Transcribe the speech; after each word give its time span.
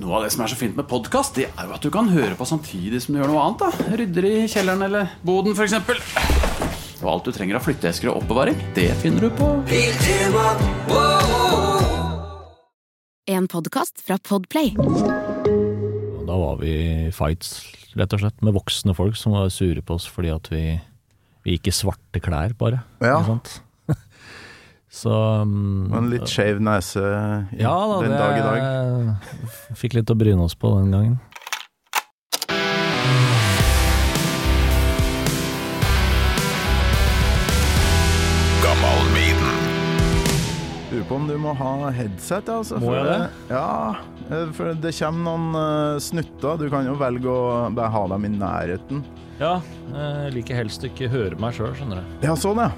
Noe 0.00 0.16
av 0.16 0.22
det 0.24 0.30
som 0.32 0.40
er 0.40 0.48
så 0.48 0.56
fint 0.56 0.76
med 0.78 0.86
podkast, 0.88 1.36
det 1.36 1.50
er 1.50 1.66
jo 1.68 1.74
at 1.76 1.84
du 1.84 1.90
kan 1.92 2.06
høre 2.08 2.32
på 2.38 2.46
samtidig 2.48 3.02
som 3.04 3.12
du 3.12 3.18
gjør 3.20 3.28
noe 3.28 3.42
annet. 3.44 3.60
da 3.60 3.96
Rydder 4.00 4.26
i 4.28 4.36
kjelleren 4.48 4.84
eller 4.86 5.10
boden, 5.26 5.52
f.eks. 5.52 5.74
Og 7.02 7.08
alt 7.12 7.26
du 7.28 7.32
trenger 7.36 7.58
av 7.58 7.66
flytteesker 7.66 8.08
og 8.08 8.22
oppbevaring, 8.22 8.56
det 8.76 8.88
finner 9.02 9.26
du 9.26 9.34
på 9.36 9.50
En 13.32 13.48
podkast 13.52 14.00
fra 14.06 14.16
Podplay. 14.16 14.72
Da 16.22 16.38
var 16.40 16.56
vi 16.62 16.72
i 16.72 17.10
fights, 17.12 17.58
rett 17.98 18.16
og 18.16 18.24
slett, 18.24 18.40
med 18.40 18.56
voksne 18.56 18.96
folk 18.96 19.18
som 19.20 19.36
var 19.36 19.52
sure 19.52 19.84
på 19.84 19.98
oss 20.00 20.08
fordi 20.08 20.32
at 20.32 20.48
vi, 20.54 20.64
vi 21.44 21.58
gikk 21.58 21.68
i 21.68 21.76
svarte 21.82 22.22
klær, 22.24 22.56
bare. 22.56 22.80
Ja. 23.04 23.18
Ikke 23.18 23.34
sant? 23.34 23.58
Så 24.92 25.12
um, 25.42 25.88
en 25.96 26.10
litt 26.12 26.28
skeiv 26.28 26.58
nese 26.60 27.00
i- 27.56 27.62
ja, 27.62 27.72
da, 27.72 28.00
den 28.04 28.12
det 28.12 28.18
dag 28.20 28.36
i 28.36 28.42
dag. 28.44 29.30
Fikk 29.80 29.96
litt 29.96 30.10
å 30.12 30.16
bryne 30.20 30.44
oss 30.44 30.54
på 30.54 30.74
den 30.78 30.92
gangen. 30.92 31.16
Lurer 40.92 41.04
på 41.08 41.14
om 41.16 41.28
du 41.28 41.36
må 41.40 41.52
ha 41.56 41.90
headset, 41.96 42.48
altså. 42.52 42.76
Må 42.82 42.90
for 42.90 42.98
jeg 42.98 43.06
det? 43.08 43.28
Ja, 43.48 43.96
eh, 44.28 44.50
for 44.52 44.74
det 44.76 44.92
kommer 44.98 45.24
noen 45.24 45.56
eh, 45.56 46.00
snutter. 46.04 46.58
Du 46.60 46.66
kan 46.72 46.84
jo 46.84 46.96
velge 47.00 47.32
å 47.32 47.44
bare 47.72 47.88
ha 47.94 48.02
dem 48.12 48.26
i 48.28 48.32
nærheten. 48.34 49.00
Ja, 49.40 49.54
jeg 49.94 50.34
liker 50.36 50.58
helst 50.60 50.84
ikke 50.86 51.08
høre 51.10 51.38
meg 51.40 51.56
sjøl, 51.56 51.72
skjønner 51.78 52.02
du. 52.02 52.26
Ja, 52.28 52.36
sånn 52.38 52.60
ja. 52.60 52.68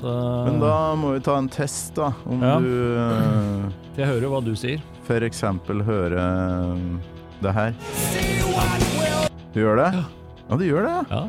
Så 0.00 0.12
Men 0.46 0.60
da 0.62 0.74
må 0.96 1.12
vi 1.14 1.20
ta 1.24 1.36
en 1.38 1.48
test, 1.52 1.94
da. 1.98 2.12
Om 2.26 2.42
Ja. 2.42 2.54
du 2.58 2.96
eh, 2.96 3.70
jeg 4.00 4.06
hører 4.08 4.28
hva 4.32 4.40
du 4.44 4.54
sier. 4.56 4.80
for 5.04 5.20
eksempel 5.26 5.82
hører 5.84 6.16
eh, 6.16 6.76
det 7.42 7.52
her. 7.52 7.74
Du 9.52 9.60
gjør 9.60 9.76
det? 9.82 9.88
Ja, 10.48 10.56
du 10.56 10.64
gjør 10.64 10.86
det, 10.86 10.92
ja. 10.94 11.04
Ja. 11.10 11.28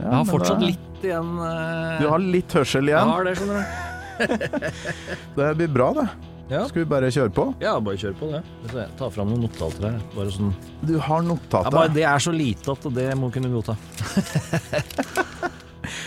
Jeg 0.00 0.10
har 0.12 0.24
fortsatt 0.24 0.60
det- 0.60 0.66
litt 0.74 1.04
igjen 1.04 1.30
Uh... 1.40 2.00
Du 2.00 2.08
har 2.10 2.18
litt 2.18 2.52
hørsel 2.52 2.84
Jeg 2.88 2.96
igjen. 2.96 3.08
har 3.08 3.24
det, 3.24 3.36
skjønner 3.38 3.56
du. 3.60 3.64
Det 5.40 5.56
blir 5.56 5.68
bra, 5.72 5.92
det. 5.96 6.08
Ja. 6.50 6.64
Skal 6.68 6.82
vi 6.82 6.88
bare 6.90 7.08
kjøre 7.14 7.30
på? 7.32 7.44
Ja, 7.62 7.76
bare 7.80 7.96
kjør 7.96 8.14
på 8.18 8.28
det. 8.34 8.42
Ta 8.98 9.08
fram 9.14 9.28
noen 9.30 9.44
notater 9.46 9.86
her. 9.86 10.00
Bare 10.16 10.32
sånn 10.34 10.50
Du 10.82 10.96
har 10.98 11.22
ja, 11.22 11.70
bare, 11.70 11.88
Det 11.94 12.02
er 12.02 12.18
så 12.18 12.32
lite 12.34 12.72
at 12.74 12.88
det 12.92 13.06
må 13.16 13.30
kunne 13.32 13.48
godta. 13.54 13.76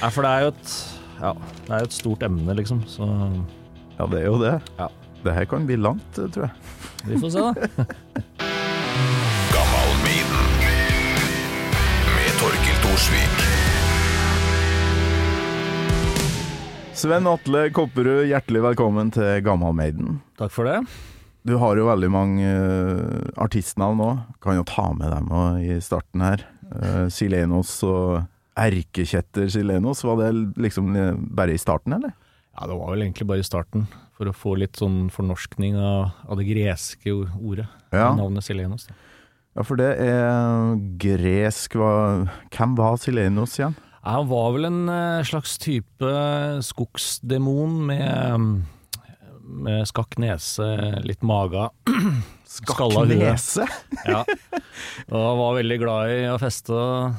Nei, 0.04 0.10
for 0.12 0.22
det 0.26 0.30
er 0.34 0.42
jo 0.44 0.52
et 0.52 0.74
Ja, 1.24 1.32
det 1.64 1.72
er 1.72 1.80
jo 1.86 1.88
et 1.88 1.94
stort 1.96 2.24
emne, 2.28 2.52
liksom. 2.58 2.82
Så 2.84 3.06
Ja, 3.96 4.08
det 4.12 4.20
er 4.20 4.26
jo 4.28 4.40
det. 4.42 4.58
Ja. 4.76 4.90
Det 5.24 5.32
her 5.32 5.46
kan 5.48 5.64
bli 5.66 5.78
langt, 5.80 6.18
tror 6.18 6.50
jeg. 6.50 6.52
vi 7.08 7.20
får 7.22 7.30
se, 7.32 7.40
da. 7.40 7.54
med 12.18 12.34
Torkil 12.42 12.78
Thorsvik. 12.84 13.40
Sven 16.94 17.28
Atle 17.28 17.70
Kopperud, 17.72 18.28
hjertelig 18.28 18.66
velkommen 18.68 19.12
til 19.16 19.40
Gammal 19.48 19.74
Maiden. 19.80 20.20
Takk 20.40 20.52
for 20.52 20.68
det. 20.68 20.84
Du 21.48 21.56
har 21.60 21.80
jo 21.80 21.88
veldig 21.88 22.12
mange 22.12 22.52
uh, 22.52 23.32
artistnavn 23.40 24.00
nå. 24.00 24.12
Kan 24.44 24.60
jo 24.60 24.68
ta 24.68 24.92
med 24.92 25.08
dem 25.16 25.32
i 25.64 25.80
starten 25.84 26.24
her. 26.24 26.44
Uh, 26.68 27.08
Silenos 27.08 27.80
og 27.88 28.28
Erkekjetter 28.60 29.50
chilenos? 29.50 30.04
var 30.06 30.20
det 30.22 30.32
liksom 30.62 30.96
eh, 30.96 31.14
bare 31.14 31.56
i 31.56 31.62
starten, 31.62 31.96
eller? 31.98 32.14
Ja, 32.54 32.68
det 32.70 32.78
var 32.78 32.92
vel 32.94 33.02
egentlig 33.08 33.26
bare 33.30 33.42
i 33.42 33.48
starten, 33.48 33.88
for 34.14 34.30
å 34.30 34.36
få 34.36 34.54
litt 34.62 34.78
sånn 34.78 35.08
fornorskning 35.14 35.78
av, 35.80 36.12
av 36.30 36.38
det 36.38 36.46
greske 36.52 37.16
ordet. 37.16 37.66
Ja. 37.90 38.12
Navnet 38.18 38.46
chilenos. 38.46 38.86
Da. 38.90 38.98
Ja, 39.54 39.66
for 39.66 39.78
det 39.78 39.90
er 40.02 40.78
gresk 41.02 41.76
hva, 41.78 41.90
Hvem 42.54 42.78
var 42.78 42.96
chilenos 43.02 43.60
igjen? 43.60 43.76
Ja, 44.02 44.18
Han 44.18 44.30
var 44.32 44.54
vel 44.56 44.70
en 44.70 44.80
eh, 44.90 45.26
slags 45.30 45.58
type 45.62 46.14
skogsdemon 46.66 47.76
med, 47.90 48.64
med 49.66 49.90
skakk 49.90 50.18
nese, 50.22 50.70
litt 51.06 51.26
maga. 51.26 51.70
Skakk 52.54 53.00
nese? 53.10 53.66
Ja. 54.06 54.20
Og 55.10 55.16
han 55.18 55.40
var 55.40 55.56
veldig 55.58 55.78
glad 55.82 56.12
i 56.14 56.20
å 56.30 56.36
feste 56.42 56.76
og, 56.78 57.16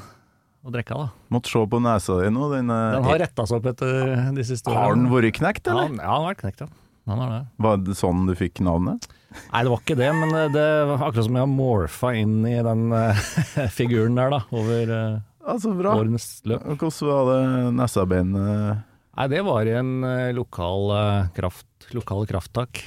og 0.64 0.72
drikke, 0.72 0.97
da. 0.97 1.08
Måtte 1.34 1.50
se 1.52 1.60
på 1.69 1.80
nesa 1.84 2.16
di 2.22 2.30
nå. 2.32 2.47
Den, 2.54 2.70
eh, 2.72 2.92
Den 2.97 3.04
har 3.04 3.19
retta 3.20 3.44
seg 3.47 3.58
opp 3.60 3.66
etter 3.75 4.32
de 4.34 4.44
siste 4.48 4.70
årene. 4.72 4.80
har 4.80 4.94
den 4.97 5.10
vært 5.12 5.34
knekt, 5.38 5.66
eller? 5.69 5.91
ja, 5.92 6.08
han 6.08 6.22
har 6.25 6.34
vært 6.34 6.41
knekt, 6.44 6.64
ja. 6.64 6.69
Det. 7.04 7.47
Var 7.60 7.76
det 7.84 7.94
sånn 8.00 8.22
du 8.26 8.32
fikk 8.34 8.62
navnet? 8.64 9.04
Nei, 9.52 9.60
det 9.66 9.69
var 9.75 9.80
ikke 9.82 9.97
det, 9.98 10.08
men 10.16 10.30
det- 10.32 10.52
det 10.54 10.86
var 10.88 10.98
akkurat 11.10 11.25
som 11.26 11.34
jeg 11.36 11.42
har 11.44 11.52
morfa 11.52 12.14
inn 12.16 12.47
i 12.48 12.62
den 12.64 12.92
eh, 12.92 13.69
figuren 13.76 14.14
der, 14.16 14.30
da, 14.30 14.41
over 14.50 14.88
uh, 14.88 15.20
Ja, 15.44 15.58
så 15.60 15.75
bra. 15.76 15.92
årenes 16.00 16.41
løp. 16.48 16.64
Hvordan 16.81 17.08
var 17.10 17.25
det 17.28 17.75
nesabeinet? 17.76 18.82
Nei, 19.16 19.26
det 19.28 19.44
var 19.44 19.66
i 19.69 19.75
en 19.76 20.02
eh, 20.02 20.32
lokal 20.32 20.91
eh, 20.96 21.28
kraft, 21.36 21.66
lokale 21.92 22.26
krafttak. 22.26 22.81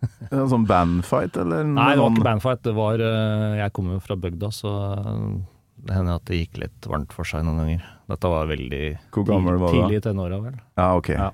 En 0.30 0.46
sånn 0.48 0.64
bandfight, 0.64 1.34
eller? 1.36 1.64
Nei, 1.66 1.90
det 1.96 2.00
var 2.00 2.10
ikke 2.14 2.24
bandfight. 2.24 2.62
Det 2.62 2.72
var 2.76 3.02
eh, 3.04 3.58
Jeg 3.64 3.72
kommer 3.76 3.98
jo 3.98 4.00
fra 4.06 4.16
bygda, 4.16 4.48
så 4.54 4.70
eh, 4.94 5.40
det 5.86 5.94
hender 5.96 6.14
at 6.20 6.24
det 6.28 6.38
gikk 6.42 6.58
litt 6.62 6.88
varmt 6.90 7.12
for 7.16 7.24
seg 7.28 7.44
noen 7.46 7.58
ganger. 7.62 7.84
Dette 8.10 8.28
var 8.32 8.46
veldig 8.50 8.84
Hvor 9.14 9.24
gammel 9.28 9.56
var 9.60 9.72
du 9.72 9.78
da? 9.78 9.86
tidlig 9.86 10.00
i 10.00 10.04
tenåra, 10.08 10.40
vel. 10.42 10.58
Ja, 10.76 10.88
ok. 10.98 11.08
Ja. 11.14 11.30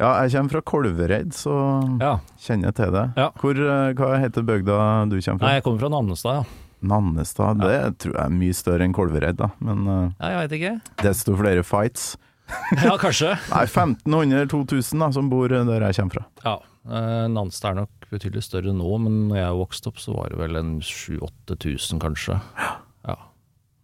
Ja. 0.00 0.10
jeg 0.24 0.32
kommer 0.32 0.50
fra 0.54 0.60
Kolvereid, 0.62 1.32
så 1.36 1.52
Ja. 2.00 2.14
kjenner 2.40 2.70
jeg 2.70 2.74
til 2.80 2.90
det. 2.92 3.04
Ja. 3.16 3.30
Hvor, 3.36 3.52
eh, 3.58 3.92
hva 3.94 4.18
heter 4.22 4.42
bygda 4.42 5.08
du 5.10 5.20
kommer 5.20 5.38
fra? 5.38 5.46
Nei, 5.46 5.54
jeg 5.58 5.64
kommer 5.64 5.78
fra 5.80 5.88
Nannestad, 5.92 6.34
ja. 6.40 6.44
Nannestad. 6.82 7.58
Det 7.60 7.98
tror 8.00 8.14
jeg 8.16 8.24
er 8.24 8.30
mye 8.32 8.54
større 8.56 8.80
enn 8.86 8.94
Kolvereid, 8.96 9.36
da. 9.36 9.50
Men 9.60 9.86
eh, 9.86 10.10
Ja, 10.20 10.28
jeg 10.40 10.48
vet 10.48 10.58
ikke. 10.60 11.04
desto 11.04 11.36
flere 11.36 11.62
fights. 11.62 12.16
Ja, 12.82 12.96
kanskje. 12.98 13.36
Nei, 13.52 13.66
1500-2000 13.66 14.98
da, 14.98 15.10
som 15.12 15.28
bor 15.30 15.52
eh, 15.52 15.64
der 15.68 15.84
jeg 15.86 15.94
kommer 16.00 16.16
fra. 16.16 16.24
Ja, 16.44 16.54
eh, 16.88 17.26
Nannestad 17.28 17.72
er 17.76 17.80
nok 17.84 18.08
betydelig 18.10 18.42
større 18.42 18.72
nå, 18.74 18.88
men 18.98 19.28
når 19.28 19.36
jeg 19.36 19.58
vokste 19.60 19.86
opp, 19.92 20.00
så 20.02 20.16
var 20.16 20.30
det 20.32 20.38
vel 20.40 20.56
en 20.58 20.72
7000-8000, 20.80 22.00
kanskje. 22.02 22.40
Ja. 22.58 22.72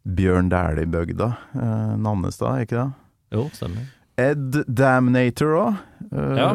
Bjørn 0.06 0.48
Dæhlie-bygda. 0.52 1.28
Eh, 1.58 1.94
Nannestad, 1.98 2.62
ikke 2.66 2.78
det? 2.78 2.88
Jo, 3.34 3.48
stemmer. 3.56 3.88
Ed 4.16 4.60
Damnator 4.70 5.56
òg. 5.58 5.80
Ja. 6.14 6.50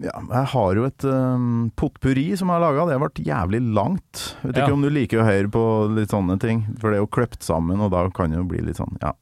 ja. 0.00 0.12
Jeg 0.28 0.48
har 0.52 0.74
jo 0.76 0.84
et 0.88 1.04
um, 1.08 1.70
potpurri 1.76 2.26
som 2.36 2.50
jeg 2.50 2.58
har 2.58 2.64
laga. 2.66 2.86
Det 2.88 2.96
har 2.96 3.04
vært 3.04 3.20
jævlig 3.24 3.60
langt. 3.76 4.24
Vet 4.42 4.56
Ja. 4.58 4.64
ikke 4.66 4.74
om 4.76 4.82
du 4.84 4.90
liker 4.92 5.22
å 5.22 5.28
høre 5.28 5.48
på 5.52 5.62
litt 5.96 6.12
sånne 6.12 6.36
ting, 6.42 6.64
for 6.80 6.90
det 6.92 6.98
er 6.98 7.04
jo 7.04 7.12
kløpt 7.16 7.42
sammen, 7.46 7.80
og 7.80 7.92
da 7.94 8.02
kan 8.16 8.30
det 8.32 8.40
jo 8.40 8.48
bli 8.48 8.60
litt 8.64 8.76
sånn, 8.80 8.96
ja. 9.00 9.12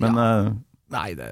Men 0.00 0.16
eh, 0.20 0.52
Nei, 0.96 1.10
det 1.18 1.28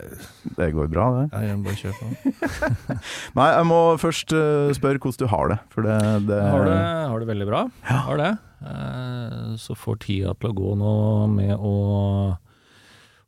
det 0.58 0.66
går 0.76 0.88
bra, 0.92 1.04
det. 1.16 1.42
Jeg 1.48 1.58
bare 1.64 1.76
kjør 1.80 1.94
på. 1.98 2.32
Nei, 3.38 3.47
jeg 3.56 3.66
må 3.70 3.78
først 4.02 4.34
eh, 4.36 4.70
spørre 4.76 5.00
hvordan 5.00 5.22
du 5.25 5.26
har 5.32 5.50
det, 5.54 5.58
for 5.72 5.86
det, 5.88 5.98
det 6.28 6.41
Har 6.52 6.66
det, 6.69 6.76
har 7.10 7.22
det 7.25 7.28
veldig 7.32 7.47
bra. 7.48 7.62
Har 7.88 8.20
det. 8.20 8.30
Eh, 8.64 9.54
Så 9.64 9.76
får 9.78 9.98
tida 10.04 10.34
til 10.36 10.53
å 10.53 10.56
gå 10.60 10.74
nå 10.80 10.92
med 11.32 11.54
å 11.56 11.74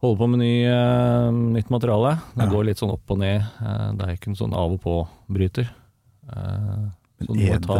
holde 0.04 0.18
på 0.20 0.28
med 0.28 0.42
ny, 0.44 0.52
eh, 0.68 1.30
nytt 1.56 1.72
materiale. 1.72 2.18
Det 2.36 2.50
går 2.52 2.68
litt 2.68 2.82
sånn 2.82 2.92
opp 2.94 3.16
og 3.16 3.22
ned. 3.24 3.48
Det 3.96 4.04
er 4.06 4.14
ikke 4.18 4.30
en 4.34 4.38
sånn 4.44 4.54
av 4.56 4.76
og 4.76 4.82
på-bryter. 4.84 5.72
Eh, 7.18 7.26
du 7.32 7.38
er, 7.40 7.58
det, 7.64 7.76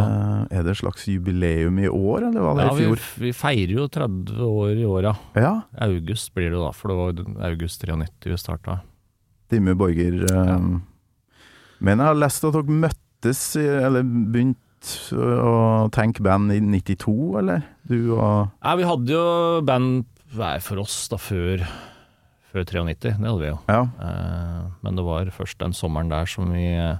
er 0.57 0.63
det 0.65 0.75
slags 0.79 1.05
jubileum 1.11 1.79
i 1.83 1.89
år, 1.93 2.29
eller 2.31 2.41
var 2.41 2.55
det 2.57 2.65
Ja, 2.65 2.73
i 2.73 2.77
vi, 2.79 2.85
fjor? 2.87 3.03
vi 3.21 3.33
feirer 3.37 3.75
jo 3.77 3.87
30 3.93 4.39
år 4.47 4.71
i 4.81 4.85
åra. 4.89 5.13
ja. 5.37 5.55
August 5.85 6.33
blir 6.35 6.51
det 6.55 6.61
da, 6.63 6.71
for 6.73 6.89
det 6.89 6.97
var 6.97 7.49
august 7.51 7.83
93 7.85 8.31
vi 8.33 8.39
starta. 8.41 8.79
Dimmu 9.53 9.75
Borger. 9.77 10.23
eh, 10.25 10.47
Ja. 10.47 10.59
Men 11.79 11.99
jeg 12.01 12.07
har 12.07 12.15
lest 12.17 12.45
at 12.49 12.55
dere 12.57 12.63
møttes, 12.73 13.43
eller 13.61 14.03
begynt 14.03 14.57
å 15.13 15.91
tenke 15.93 16.23
band 16.25 16.53
i 16.55 16.60
92, 16.60 17.39
eller? 17.39 17.63
Du 17.87 18.15
og 18.16 18.49
Nei, 18.65 18.77
vi 18.81 18.87
hadde 18.89 19.13
jo 19.13 19.60
band 19.66 20.07
hver 20.33 20.60
for 20.65 20.81
oss 20.81 21.09
da 21.13 21.19
før, 21.21 21.60
før 22.53 22.65
93, 22.65 23.19
det 23.21 23.28
hadde 23.28 23.43
vi 23.45 23.51
jo. 23.53 23.59
Ja. 23.69 23.83
Eh, 24.01 24.63
men 24.83 24.97
det 24.97 25.05
var 25.05 25.28
først 25.37 25.59
den 25.60 25.77
sommeren 25.77 26.09
der 26.09 26.25
som 26.27 26.49
vi 26.55 26.65
eh, 26.72 26.97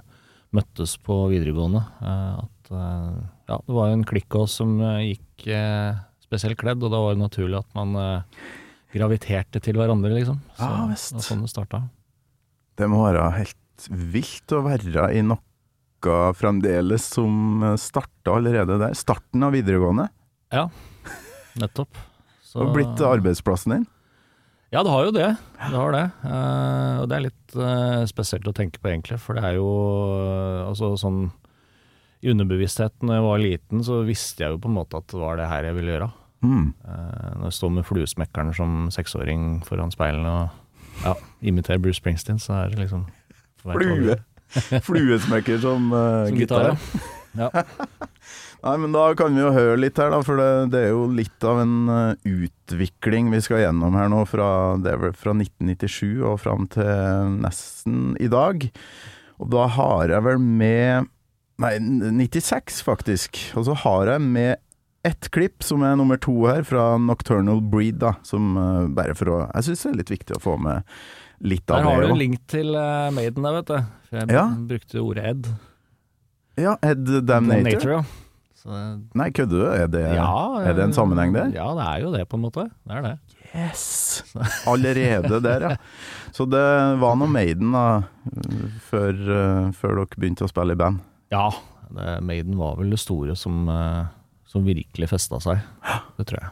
møttes 0.55 0.95
på 1.03 1.15
videregående. 1.31 1.81
eh, 2.01 2.37
at 2.43 2.71
eh, 2.71 3.17
ja, 3.49 3.57
det 3.67 3.75
var 3.75 3.91
en 3.93 4.05
klikk 4.07 4.35
av 4.35 4.45
oss 4.47 4.57
som 4.61 4.77
eh, 4.81 5.13
gikk 5.13 5.47
spesielt 6.27 6.57
kledd, 6.59 6.81
og 6.83 6.91
da 6.91 6.99
var 6.99 7.15
det 7.15 7.21
naturlig 7.23 7.59
at 7.61 7.75
man 7.77 8.23
graviterte 8.91 9.61
til 9.63 9.77
hverandre, 9.79 10.11
liksom. 10.17 10.39
Så 10.57 10.63
Ja, 10.67 10.71
det 10.89 10.97
var 10.97 11.23
sånn 11.23 11.43
det 11.45 11.51
starta. 11.53 11.81
Det 12.77 12.87
må 12.91 13.03
være 13.05 13.29
helt 13.37 13.87
vilt 13.87 14.51
å 14.57 14.63
være 14.65 15.05
i 15.15 15.21
noe 15.23 15.39
fremdeles 16.37 17.05
som 17.15 17.63
starta 17.79 18.35
allerede 18.37 18.77
der. 18.79 18.93
Starten 18.97 19.43
av 19.43 19.53
videregående. 19.55 20.09
Ja, 20.53 20.67
nettopp. 21.59 21.95
Så- 22.43 22.61
Og 22.63 22.73
blitt 22.75 22.99
arbeidsplassen 23.01 23.73
din. 23.73 23.87
Ja, 24.73 24.83
det 24.83 24.91
har 24.91 25.05
jo 25.07 25.11
det. 25.15 25.27
Det 25.57 25.79
har 25.79 25.93
det. 25.95 26.05
Uh, 26.25 26.95
og 27.01 27.05
det 27.07 27.17
er 27.17 27.25
litt 27.29 27.55
uh, 27.55 28.03
spesielt 28.09 28.47
å 28.49 28.55
tenke 28.55 28.81
på, 28.81 28.89
egentlig. 28.91 29.19
For 29.23 29.37
det 29.37 29.45
er 29.47 29.55
jo 29.55 29.67
uh, 29.67 30.67
altså 30.67 30.91
sånn 30.99 31.29
i 32.19 32.31
underbevisstheten 32.33 33.07
når 33.07 33.19
jeg 33.19 33.25
var 33.27 33.43
liten, 33.43 33.83
så 33.85 34.01
visste 34.03 34.43
jeg 34.43 34.55
jo 34.55 34.59
på 34.59 34.71
en 34.71 34.75
måte 34.79 34.99
at 34.99 35.07
det 35.11 35.19
var 35.21 35.37
det 35.39 35.47
her 35.47 35.69
jeg 35.69 35.77
ville 35.77 35.93
gjøre. 35.93 36.07
Mm. 36.41 36.65
Når 36.81 37.45
jeg 37.45 37.55
står 37.57 37.71
med 37.75 37.85
fluesmekkeren 37.85 38.49
som 38.57 38.73
seksåring 38.93 39.45
foran 39.65 39.93
speilene 39.93 40.33
og 40.33 41.03
ja, 41.03 41.13
imiterer 41.45 41.81
Bruce 41.81 42.01
Springsteen, 42.01 42.41
så 42.41 42.57
er 42.57 42.73
det 42.73 42.81
liksom 42.81 43.05
Flue. 43.61 44.17
Fluesmekker 44.89 45.61
som 45.61 45.91
Som 45.93 46.41
gitar. 46.41 46.73
ja. 47.37 47.49
Nei, 48.65 48.73
men 48.81 48.95
da 48.95 49.03
kan 49.17 49.35
vi 49.35 49.43
jo 49.43 49.51
høre 49.53 49.77
litt 49.79 49.99
her, 50.01 50.09
da, 50.11 50.21
for 50.25 50.39
det, 50.41 50.47
det 50.73 50.79
er 50.87 50.89
jo 50.95 51.03
litt 51.13 51.45
av 51.45 51.59
en 51.61 51.75
eh, 51.93 52.31
utvikling 52.47 53.29
vi 53.31 53.41
skal 53.45 53.61
gjennom 53.61 53.95
her 53.99 54.09
nå, 54.11 54.23
fra, 54.27 54.47
det 54.81 54.95
er 54.95 55.03
vel 55.03 55.13
fra 55.17 55.35
1997 55.37 56.23
og 56.25 56.39
fram 56.41 56.65
til 56.73 57.35
nesten 57.43 58.15
i 58.23 58.29
dag. 58.33 58.65
Og 59.37 59.51
da 59.53 59.67
har 59.77 60.09
jeg 60.15 60.25
vel 60.25 60.41
med 60.41 61.13
Nei, 61.57 61.71
96 61.81 62.83
faktisk. 62.85 63.39
Og 63.57 63.63
så 63.65 63.73
har 63.81 64.11
jeg 64.11 64.21
med 64.21 64.59
ett 65.07 65.29
klipp 65.33 65.63
som 65.65 65.81
er 65.87 65.95
nummer 65.97 66.19
to 66.21 66.35
her, 66.45 66.61
fra 66.67 66.91
Nocturnal 67.01 67.63
Breed, 67.65 67.97
da. 68.03 68.11
Som 68.27 68.51
eh, 68.61 68.83
bare 68.93 69.15
for 69.17 69.31
å 69.33 69.39
Jeg 69.55 69.69
syns 69.69 69.85
det 69.85 69.89
er 69.89 69.97
litt 70.03 70.13
viktig 70.13 70.37
å 70.37 70.43
få 70.43 70.57
med 70.61 70.85
litt 71.41 71.65
av 71.69 71.79
det. 71.79 71.85
Der 71.85 71.89
har 71.89 72.05
du 72.05 72.11
en 72.11 72.19
link 72.21 72.39
til 72.49 72.77
uh, 72.77 73.09
Maiden 73.13 73.45
der, 73.45 73.57
vet 73.59 73.71
du. 73.73 73.79
For 74.09 74.19
jeg 74.21 74.33
Ja. 74.37 74.45
brukte 74.69 75.01
ordet 75.01 75.25
Ed. 75.31 75.49
Ja, 76.57 76.77
Ed 76.81 77.05
Damnator. 77.25 77.65
Nature, 77.65 77.99
ja. 77.99 78.26
Det- 78.67 79.15
Nei, 79.15 79.29
kødder 79.31 79.61
du? 79.63 79.65
Er 79.71 79.87
det, 79.87 80.01
ja, 80.17 80.27
er 80.59 80.73
det 80.75 80.83
en 80.89 80.93
sammenheng 80.95 81.31
der? 81.35 81.51
Ja, 81.55 81.69
det 81.77 81.85
er 81.87 82.01
jo 82.03 82.11
det, 82.11 82.25
på 82.27 82.35
en 82.35 82.43
måte. 82.43 82.65
Det 82.83 82.97
er 82.97 83.05
det. 83.05 83.15
Yes! 83.55 84.23
Allerede 84.67 85.39
der, 85.45 85.63
ja. 85.69 85.75
Så 86.35 86.43
det 86.51 86.63
var 86.99 87.15
noe 87.15 87.31
Maiden 87.31 87.71
da, 87.71 87.85
før, 88.89 89.13
eh, 89.15 89.71
før 89.77 90.01
dere 90.01 90.19
begynte 90.19 90.43
å 90.45 90.51
spille 90.51 90.75
i 90.75 90.79
band. 90.79 90.99
Ja, 91.31 91.47
det, 91.95 92.17
Maiden 92.27 92.57
var 92.59 92.75
vel 92.79 92.91
det 92.91 92.99
store 92.99 93.35
som, 93.39 93.63
eh, 93.71 94.05
som 94.51 94.65
virkelig 94.67 95.09
festa 95.09 95.39
seg. 95.43 95.63
Det 96.19 96.27
tror 96.27 96.41
jeg. 96.43 96.51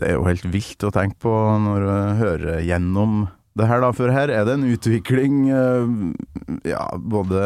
Det 0.00 0.08
er 0.08 0.14
jo 0.18 0.24
helt 0.26 0.46
vilt 0.50 0.82
å 0.88 0.92
tenke 0.94 1.18
på 1.22 1.30
når 1.62 1.86
du 1.86 1.92
hører 2.24 2.60
gjennom 2.64 3.28
det 3.60 3.68
her, 3.70 3.78
da. 3.84 3.90
For 3.96 4.08
her 4.14 4.28
er 4.32 4.42
det 4.48 4.54
en 4.56 4.70
utvikling, 4.72 5.34
eh, 5.54 5.84
ja, 6.72 6.84
både 6.98 7.40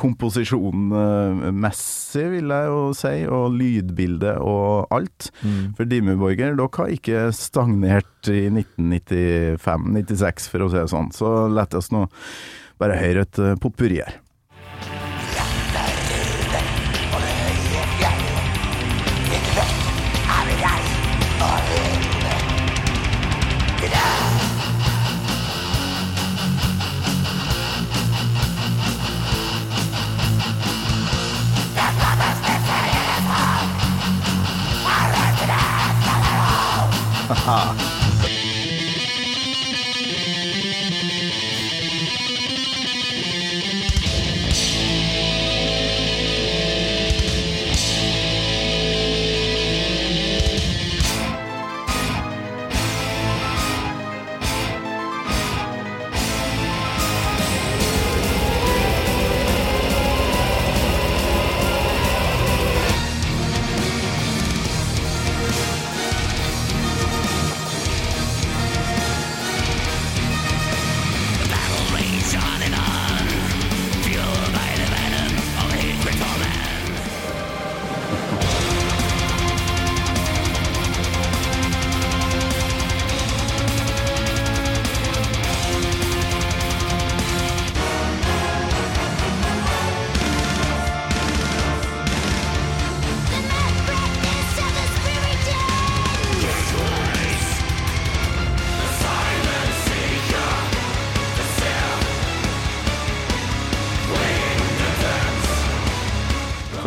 komposisjonmessig, 0.00 2.26
vil 2.36 2.48
jeg 2.54 2.64
jo 2.70 2.80
si, 2.96 3.16
og 3.26 3.44
lydbilde 3.58 4.32
og 4.42 4.86
alt. 4.94 5.20
For 5.78 5.84
Dimmu 5.88 6.14
Borger, 6.20 6.54
dere 6.58 6.68
har 6.78 6.88
ikke 6.94 7.18
stagnert 7.36 8.22
i 8.32 8.48
1995-96, 8.52 10.48
for 10.52 10.58
å 10.64 10.68
si 10.70 10.78
det 10.80 10.92
sånn. 10.92 11.10
Så 11.14 11.28
la 11.52 11.64
oss 11.74 11.92
nå 11.94 12.02
bare 12.80 12.98
høre 12.98 13.20
et 13.26 13.36
eh, 13.38 13.58
potpurri 13.60 13.98
her. 14.02 14.14
啊。 37.46 37.73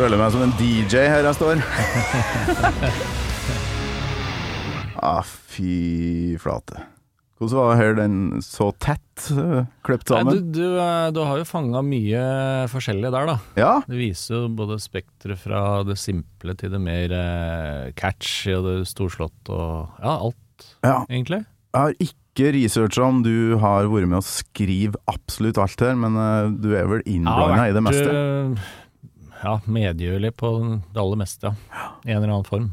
Føler 0.08 0.22
meg 0.22 0.30
som 0.32 0.40
en 0.40 0.52
DJ 0.56 1.02
her 1.12 1.26
jeg 1.26 1.36
står. 1.36 1.58
ah, 5.10 5.18
fy 5.20 6.38
flate. 6.40 6.80
Hvordan 7.36 7.58
var 7.58 7.76
her 7.76 7.92
den 7.98 8.14
så 8.40 8.70
tett 8.80 9.26
uh, 9.36 9.68
sammen? 10.08 10.30
Nei, 10.30 10.38
du, 10.38 10.48
du, 10.56 10.64
eh, 10.80 11.10
du 11.12 11.20
har 11.28 11.42
jo 11.42 11.44
fanga 11.44 11.84
mye 11.84 12.22
forskjellig 12.72 13.12
der, 13.12 13.28
da. 13.28 13.36
Ja, 13.60 13.74
Det 13.84 14.00
viser 14.00 14.38
jo 14.38 14.48
både 14.62 14.80
spekteret 14.80 15.44
fra 15.44 15.82
det 15.84 15.98
simple 16.00 16.56
til 16.56 16.72
det 16.72 16.80
mer 16.80 17.12
eh, 17.18 17.92
catchy 18.00 18.56
og 18.56 18.64
det 18.64 18.78
storslått 18.88 19.52
og 19.52 20.00
ja, 20.00 20.16
alt, 20.16 20.68
ja. 20.88 21.02
egentlig. 21.04 21.44
Jeg 21.76 21.84
har 21.84 22.00
ikke 22.08 22.56
researcha 22.56 23.12
om 23.12 23.20
du 23.28 23.58
har 23.60 23.92
vært 23.92 24.08
med 24.08 24.22
å 24.22 24.24
skrive 24.24 24.96
absolutt 25.04 25.60
alt 25.60 25.84
her, 25.84 26.00
men 26.00 26.16
eh, 26.16 26.52
du 26.64 26.72
er 26.80 26.88
vel 26.96 27.04
innblanda 27.04 27.68
i 27.68 27.76
det 27.76 27.88
meste? 27.92 28.20
Eh, 29.38 29.44
ja, 29.44 29.56
medgjørlig 29.66 30.34
på 30.36 30.50
det 30.92 31.00
aller 31.00 31.16
meste, 31.20 31.54
ja. 31.72 31.86
I 32.04 32.12
en 32.12 32.22
eller 32.22 32.34
annen 32.34 32.48
form. 32.48 32.68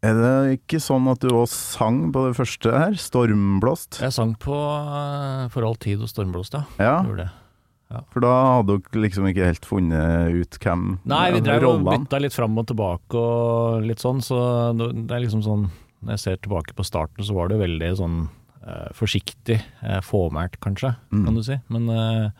Er 0.00 0.14
det 0.16 0.54
ikke 0.60 0.78
sånn 0.80 1.08
at 1.12 1.20
du 1.20 1.28
òg 1.28 1.48
sang 1.52 2.06
på 2.14 2.22
det 2.28 2.36
første 2.38 2.70
her? 2.72 2.94
'Stormblåst'? 2.96 3.98
Jeg 4.00 4.14
sang 4.16 4.32
på 4.40 4.54
uh, 4.56 5.48
For 5.52 5.66
all 5.66 5.76
tid 5.76 6.00
og 6.00 6.08
stormblåst, 6.08 6.54
ja. 6.56 6.62
Ja, 6.80 7.02
Gjorde 7.04 7.26
det. 7.26 8.00
for 8.14 8.20
da 8.24 8.30
hadde 8.56 8.78
dere 8.80 9.02
liksom 9.02 9.26
ikke 9.28 9.44
helt 9.50 9.66
funnet 9.68 10.32
ut 10.40 10.56
hvem 10.62 10.98
Nei, 11.04 11.32
vi 11.34 11.42
ja, 11.42 11.44
drev 11.50 11.66
og 11.68 11.84
bytta 11.84 12.20
litt 12.22 12.32
fram 12.32 12.56
og 12.56 12.68
tilbake 12.70 13.12
og 13.18 13.82
litt 13.84 14.00
sånn, 14.00 14.22
så 14.24 14.38
det 14.78 15.10
er 15.10 15.20
liksom 15.26 15.42
sånn 15.44 15.68
Når 16.00 16.14
jeg 16.16 16.20
ser 16.24 16.36
tilbake 16.40 16.72
på 16.72 16.84
starten, 16.86 17.20
så 17.26 17.34
var 17.36 17.48
det 17.52 17.58
veldig 17.60 17.90
sånn 17.98 18.28
eh, 18.64 18.88
forsiktig, 18.96 19.58
eh, 19.84 20.00
fåmælt 20.00 20.56
kanskje, 20.64 20.94
Mm. 21.12 21.24
kan 21.26 21.34
du 21.34 21.42
si. 21.42 21.58
Men 21.68 21.88
eh, 21.90 22.30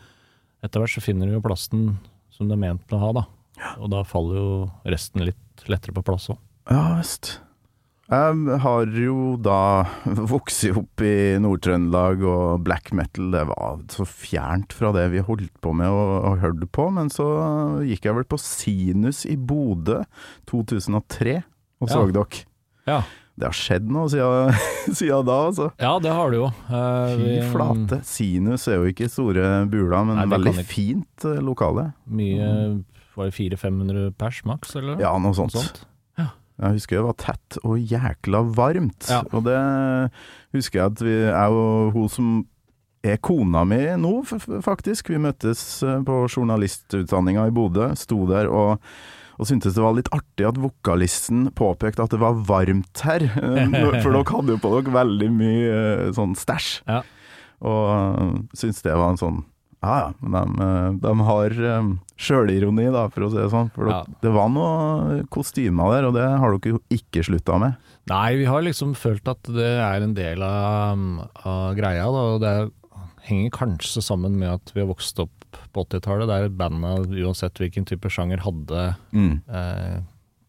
etter 0.63 0.79
hvert 0.81 0.95
så 0.97 1.01
finner 1.03 1.27
du 1.29 1.33
jo 1.37 1.41
plassen 1.45 1.99
som 2.31 2.47
det 2.49 2.57
er 2.57 2.63
ment 2.65 2.83
til 2.87 2.97
å 2.97 3.03
ha, 3.05 3.11
da. 3.21 3.23
Og 3.83 3.91
da 3.93 4.01
faller 4.07 4.37
jo 4.39 4.51
resten 4.89 5.25
litt 5.27 5.65
lettere 5.69 5.93
på 5.93 6.03
plass 6.07 6.29
òg. 6.33 6.39
Ja 6.71 6.95
visst. 6.97 7.35
Jeg 8.11 8.57
har 8.59 8.89
jo 8.99 9.37
da 9.39 9.85
vokst 10.03 10.65
opp 10.75 10.99
i 11.05 11.37
Nord-Trøndelag, 11.39 12.23
og 12.27 12.63
black 12.65 12.89
metal 12.97 13.29
det 13.31 13.45
var 13.47 13.77
så 13.93 14.03
fjernt 14.03 14.73
fra 14.75 14.91
det 14.97 15.05
vi 15.13 15.21
holdt 15.23 15.53
på 15.63 15.71
med 15.77 15.87
og, 15.87 16.11
og 16.27 16.41
hørte 16.43 16.67
på. 16.67 16.89
Men 16.91 17.07
så 17.13 17.27
gikk 17.87 18.09
jeg 18.09 18.17
vel 18.17 18.27
på 18.27 18.39
Sinus 18.41 19.23
i 19.29 19.37
Bodø 19.39 20.01
2003 20.51 21.37
og 21.81 21.89
så 21.89 22.01
Ja. 22.03 22.11
dere. 22.19 22.43
Ja. 22.89 22.99
Det 23.41 23.47
har 23.49 23.57
skjedd 23.57 23.87
noe 23.89 24.05
siden, 24.11 24.51
siden 24.99 25.25
da, 25.25 25.37
altså. 25.47 25.71
ja, 25.81 25.95
det 26.03 26.11
har 26.13 26.29
det 26.29 26.37
jo. 26.37 26.49
Eh, 26.69 27.13
Fy 27.17 27.37
flate. 27.49 27.97
Sinus 28.05 28.67
er 28.69 28.77
jo 28.77 28.91
ikke 28.91 29.07
store 29.09 29.47
bula, 29.71 30.03
men 30.05 30.19
Nei, 30.19 30.27
veldig 30.29 30.65
fint 30.69 31.25
eh, 31.25 31.39
lokale. 31.41 31.87
Mye 32.05 32.51
Var 33.17 33.31
det 33.31 33.33
400-500 33.33 34.11
pers 34.21 34.43
maks, 34.45 34.75
eller? 34.77 35.01
Ja, 35.01 35.15
noe 35.17 35.33
Noe 35.33 35.49
sånt. 35.49 35.81
Ja. 36.21 36.27
Jeg 36.61 36.77
husker 36.77 36.99
det 36.99 37.07
var 37.07 37.17
tett 37.17 37.57
og 37.65 37.81
jækla 37.81 38.43
varmt. 38.53 39.09
Ja. 39.09 39.23
Og 39.33 39.47
det 39.49 39.57
husker 40.53 40.83
jeg 40.83 40.93
at 40.93 41.01
vi, 41.07 41.17
er 41.31 41.57
jo 41.57 41.65
hun 41.95 42.13
som 42.13 42.31
er 43.01 43.17
kona 43.25 43.63
mi 43.65 43.81
nå, 43.97 44.13
faktisk. 44.61 45.09
Vi 45.09 45.17
møttes 45.21 45.63
eh, 45.81 45.97
på 46.05 46.21
journalistutdanninga 46.29 47.47
i 47.49 47.55
Bodø, 47.57 47.89
sto 47.97 48.21
der 48.29 48.53
og, 48.53 48.77
og 49.41 49.47
syntes 49.49 49.73
det 49.73 49.81
var 49.81 49.95
litt 49.97 50.09
artig 50.13 50.45
at 50.45 50.59
vokalisten 50.61 51.47
påpekte 51.57 52.05
at 52.05 52.13
det 52.13 52.19
var 52.21 52.37
varmt 52.45 53.01
her. 53.07 53.25
Eh, 53.25 53.73
For 54.03 54.13
dere 54.13 54.27
hadde 54.29 54.53
jo 54.53 54.61
på 54.61 54.73
dere 54.75 54.93
veldig 54.93 55.29
mye 55.33 55.71
eh, 55.71 56.11
sånn 56.13 56.35
stæsj. 56.37 56.75
Ja. 56.85 57.01
Og 57.65 57.81
uh, 57.89 58.35
syntes 58.57 58.81
det 58.85 58.93
var 58.97 59.11
en 59.13 59.19
sånn 59.21 59.41
Ja 59.85 59.95
ja, 59.97 60.07
men 60.21 60.55
de, 60.57 60.65
eh, 60.65 60.87
de 61.01 61.11
har 61.25 61.53
sjølironi, 62.21 62.87
da, 62.93 63.07
for 63.09 63.25
å 63.25 63.31
si 63.33 63.39
det 63.39 63.49
sånn. 63.53 63.71
For 63.73 63.89
Ja. 63.89 64.03
det 64.21 64.33
var 64.33 64.51
noe 64.53 65.23
kostymer 65.33 65.95
der, 65.95 66.09
og 66.09 66.13
det 66.19 66.27
har 66.29 66.53
dere 66.53 66.75
jo 66.75 66.81
ikke 66.93 67.25
slutta 67.25 67.57
med. 67.61 67.89
Nei, 68.09 68.35
vi 68.37 68.45
har 68.49 68.61
liksom 68.65 68.93
følt 68.97 69.25
at 69.29 69.41
det 69.49 69.71
er 69.81 70.05
en 70.05 70.13
del 70.17 70.45
av, 70.45 71.01
av 71.41 71.73
greia, 71.77 72.05
da, 72.13 72.27
og 72.35 72.41
det 72.45 72.55
henger 73.25 73.53
kanskje 73.57 74.05
sammen 74.05 74.37
med 74.37 74.53
at 74.53 74.73
vi 74.75 74.83
har 74.83 74.89
vokst 74.89 75.17
opp 75.21 75.40
på 75.73 75.85
80-tallet, 75.87 76.27
der 76.31 76.49
banda, 76.49 76.95
uansett 77.25 77.59
hvilken 77.61 77.85
type 77.89 78.09
sjanger, 78.11 78.43
hadde 78.45 78.95
Mm. 79.13 79.41
eh, 79.49 80.01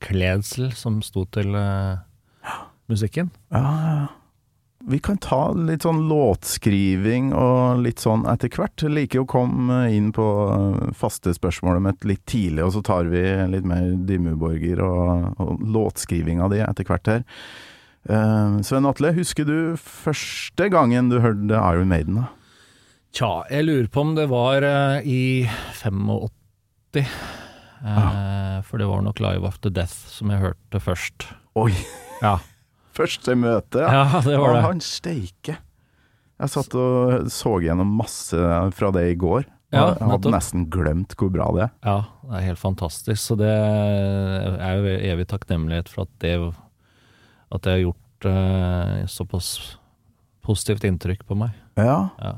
kledsel 0.02 0.72
som 0.74 1.00
sto 1.02 1.24
til 1.30 1.54
eh, 1.54 1.96
musikken. 2.90 3.30
Ja. 3.54 4.08
Vi 4.84 4.98
kan 4.98 5.16
ta 5.22 5.52
litt 5.54 5.84
sånn 5.86 6.08
låtskriving 6.10 7.28
og 7.38 7.84
litt 7.84 8.00
sånn 8.02 8.24
etter 8.26 8.50
hvert. 8.50 8.82
Liker 8.90 9.22
å 9.22 9.28
komme 9.30 9.84
inn 9.94 10.08
på 10.12 10.24
eh, 10.50 10.88
faste 10.98 11.30
spørsmålet 11.36 11.84
mitt 11.84 12.04
litt 12.04 12.24
tidlig, 12.26 12.64
og 12.66 12.72
så 12.74 12.82
tar 12.82 13.06
vi 13.12 13.22
litt 13.52 13.64
mer 13.68 13.92
Dimmuborger 14.08 14.82
og, 14.82 15.38
og 15.38 15.62
låtskrivinga 15.62 16.50
di 16.50 16.58
etter 16.66 16.88
hvert 16.90 17.06
her. 17.12 17.22
Eh, 18.10 18.58
Sven 18.66 18.88
Atle, 18.90 19.12
husker 19.14 19.46
du 19.46 19.76
første 19.78 20.66
gangen 20.74 21.12
du 21.14 21.20
hørte 21.22 21.62
Iron 21.70 21.86
Maiden? 21.94 22.24
da? 22.24 22.28
Tja, 23.12 23.42
jeg 23.52 23.66
lurer 23.66 23.88
på 23.92 24.00
om 24.06 24.14
det 24.16 24.24
var 24.30 24.64
eh, 24.64 25.04
i 25.04 25.22
85. 25.82 27.02
Eh, 27.02 28.56
For 28.64 28.80
det 28.80 28.86
var 28.88 29.02
nok 29.04 29.20
Live 29.20 29.44
After 29.48 29.72
Death 29.74 29.92
som 30.12 30.30
jeg 30.32 30.40
hørte 30.40 30.80
først. 30.80 31.26
Oi, 31.60 31.72
Ja, 32.22 32.38
første 32.96 33.34
møte! 33.36 33.82
ja 33.84 34.20
det 34.24 34.38
var 34.40 34.54
det. 34.56 34.62
Han 34.64 34.80
steike. 34.84 35.58
Jeg 36.42 36.50
satt 36.50 36.74
og 36.74 37.28
så 37.30 37.52
gjennom 37.62 37.90
masse 38.00 38.38
fra 38.74 38.88
det 38.96 39.04
i 39.12 39.18
går. 39.20 39.44
Ja, 39.72 39.86
jeg 39.92 40.00
hadde 40.02 40.08
nettopp. 40.10 40.32
nesten 40.34 40.64
glemt 40.72 41.14
hvor 41.16 41.30
bra 41.32 41.46
det 41.56 41.62
er. 41.66 41.70
Ja, 41.86 41.98
det 42.28 42.38
er 42.40 42.46
helt 42.50 42.60
fantastisk. 42.60 43.20
Så 43.22 43.36
det 43.40 43.48
er 43.52 44.80
jo 44.80 44.96
evig 45.12 45.28
takknemlighet 45.30 45.88
for 45.92 46.04
at 46.04 46.10
det, 46.24 46.32
at 47.52 47.62
det 47.64 47.72
har 47.76 47.84
gjort 47.84 48.28
eh, 48.32 48.98
såpass 49.08 49.52
positivt 50.44 50.84
inntrykk 50.88 51.22
på 51.28 51.36
meg. 51.44 51.52
Ja, 51.80 52.08
Ja. 52.20 52.34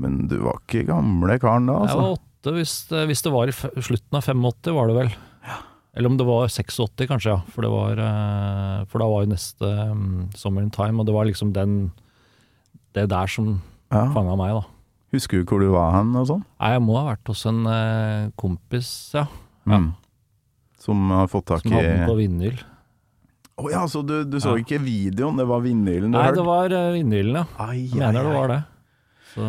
Men 0.00 0.16
du 0.30 0.38
var 0.42 0.58
ikke 0.62 0.86
gamle 0.88 1.36
karen 1.42 1.66
da, 1.68 1.78
Jeg 1.82 1.88
altså? 1.90 2.00
var 2.00 2.16
åtte, 2.18 2.54
hvis 2.56 2.74
det, 2.90 3.02
hvis 3.10 3.22
det 3.26 3.32
var 3.34 3.50
i 3.52 3.54
slutten 3.56 4.16
av 4.18 4.24
85, 4.24 4.72
var 4.78 4.88
det 4.90 4.96
vel. 5.02 5.12
Eller 5.90 6.06
om 6.06 6.16
det 6.20 6.24
var 6.28 6.46
86, 6.46 7.06
kanskje, 7.10 7.32
ja. 7.34 7.40
For, 7.50 7.66
det 7.66 7.70
var, 7.72 7.98
eh, 7.98 8.84
for 8.92 9.02
da 9.02 9.08
var 9.10 9.24
jo 9.24 9.30
neste 9.32 9.70
um, 9.90 10.28
Summer 10.38 10.62
in 10.62 10.70
Time, 10.70 11.00
og 11.02 11.08
det 11.08 11.14
var 11.16 11.26
liksom 11.26 11.50
den 11.52 11.90
Det 12.94 13.08
der 13.10 13.26
som 13.26 13.60
Ja. 13.90 14.04
fanga 14.14 14.36
meg, 14.38 14.54
da. 14.54 14.62
Husker 15.12 15.42
du 15.42 15.44
hvor 15.50 15.58
du 15.60 15.66
var 15.74 15.90
hen 15.96 16.14
og 16.14 16.28
sånn? 16.30 16.44
Nei, 16.60 16.70
jeg 16.76 16.82
må 16.86 16.94
ha 17.00 17.08
vært 17.10 17.26
hos 17.32 17.42
en 17.50 17.64
uh, 17.66 18.30
kompis, 18.38 19.10
ja. 19.18 19.26
Ja. 19.66 19.78
Mm. 19.82 19.90
Som 20.78 21.10
har 21.10 21.26
fått 21.28 21.46
tak 21.50 21.62
Som 21.66 21.72
i 21.72 21.74
hadde 21.76 21.90
den 21.90 22.06
Å 22.06 22.12
på 22.12 22.16
vinyl. 22.22 22.60
ja, 23.74 23.82
så 23.90 24.00
du, 24.06 24.24
du 24.24 24.38
så 24.40 24.54
Ja. 24.54 24.62
ikke 24.62 24.78
videoen, 24.80 25.36
det 25.36 25.46
var 25.50 25.60
vinylen 25.60 26.14
du 26.14 26.16
Nei, 26.18 26.30
det 26.32 26.46
var 26.46 26.70
vinylen, 26.70 27.34
ja. 27.42 27.44
Ai, 27.58 27.82
Jeg 27.90 27.98
mener 27.98 28.22
det 28.22 28.30
ai, 28.30 28.30
ai. 28.30 28.38
var 28.38 28.48
det. 28.54 28.60
Så 29.34 29.48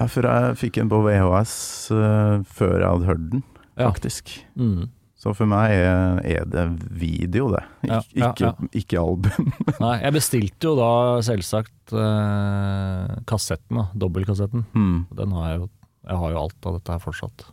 Ja, 0.00 0.06
for 0.08 0.24
jeg 0.24 0.56
fikk 0.56 0.78
den 0.80 0.88
på 0.88 1.02
VHS 1.04 1.52
uh, 1.92 2.40
før 2.48 2.78
jeg 2.80 2.88
hadde 2.88 3.08
hørt 3.10 3.26
den, 3.34 3.42
Ja. 3.76 3.90
faktisk. 3.90 4.32
mm. 4.56 4.88
Så 5.20 5.34
for 5.36 5.44
meg 5.44 5.74
er, 5.76 6.16
er 6.24 6.46
det 6.48 6.62
video, 6.96 7.50
det. 7.52 7.60
Ik 7.84 7.90
Ja, 7.90 7.98
ja, 8.16 8.28
ikke, 8.30 8.40
ja. 8.46 8.68
ikke 8.72 8.96
album. 9.02 9.50
Nei, 9.84 9.98
jeg 10.00 10.14
bestilte 10.16 10.64
jo 10.70 10.72
da 10.78 10.86
selvsagt 11.26 11.92
uh, 11.92 13.18
kassetten, 13.28 13.76
da. 13.82 13.84
Dobbeltkassetten. 14.00 14.64
Mm. 14.72 15.02
Den 15.18 15.34
har 15.36 15.50
jeg 15.50 15.58
jo. 15.60 15.68
Jeg 16.08 16.16
har 16.22 16.32
jo 16.32 16.40
alt 16.46 16.66
av 16.70 16.78
dette 16.78 16.94
her 16.96 17.02
fortsatt. 17.04 17.44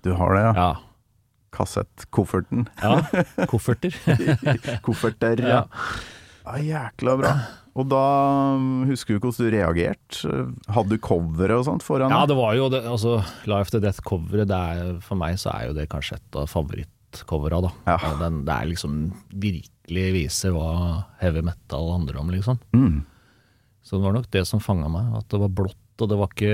Du 0.00 0.14
har 0.16 0.32
det, 0.32 0.46
ja? 0.46 0.54
Ja. 0.56 0.70
Kassettkofferten. 1.52 2.64
ja. 2.80 3.02
Kofferter. 3.52 3.92
Kofferter, 4.86 5.44
ja. 5.44 5.60
ja. 6.46 6.56
Jækla 6.56 7.18
bra. 7.20 7.34
Og 7.78 7.86
da 7.86 8.00
um, 8.58 8.82
husker 8.88 9.14
du 9.14 9.20
hvordan 9.22 9.46
du 9.46 9.54
reagerte? 9.54 10.32
Hadde 10.74 10.96
du 10.96 10.98
coveret 11.06 11.54
og 11.60 11.66
sånt 11.68 11.84
foran? 11.86 12.10
Ja, 12.10 12.24
det 12.26 12.34
var 12.38 12.56
jo 12.58 12.66
det, 12.72 12.80
altså 12.90 13.20
Life 13.46 13.70
to 13.70 13.78
Death-coveret, 13.84 14.50
er 14.50 14.96
for 15.06 15.20
meg 15.20 15.38
så 15.38 15.52
er 15.54 15.68
jo 15.68 15.76
det 15.78 15.86
kanskje 15.92 16.18
et 16.18 16.38
av 16.40 16.48
favorittcovera, 16.50 17.60
da. 17.68 17.70
Ja. 17.86 18.14
Den, 18.24 18.40
det 18.48 18.56
er 18.56 18.70
liksom 18.72 18.96
virkelig 19.30 20.08
viser 20.16 20.56
hva 20.56 20.72
heavy 21.22 21.44
metal 21.46 21.92
handler 21.94 22.18
om, 22.24 22.34
liksom. 22.34 22.58
Mm. 22.74 23.04
Så 23.86 23.96
det 23.96 24.04
var 24.04 24.18
nok 24.18 24.26
det 24.34 24.42
som 24.50 24.60
fanga 24.62 24.90
meg, 24.92 25.14
at 25.22 25.30
det 25.32 25.38
var 25.40 25.54
blått, 25.62 25.78
og 26.02 26.08
det 26.10 26.16
var 26.20 26.30
ikke, 26.34 26.52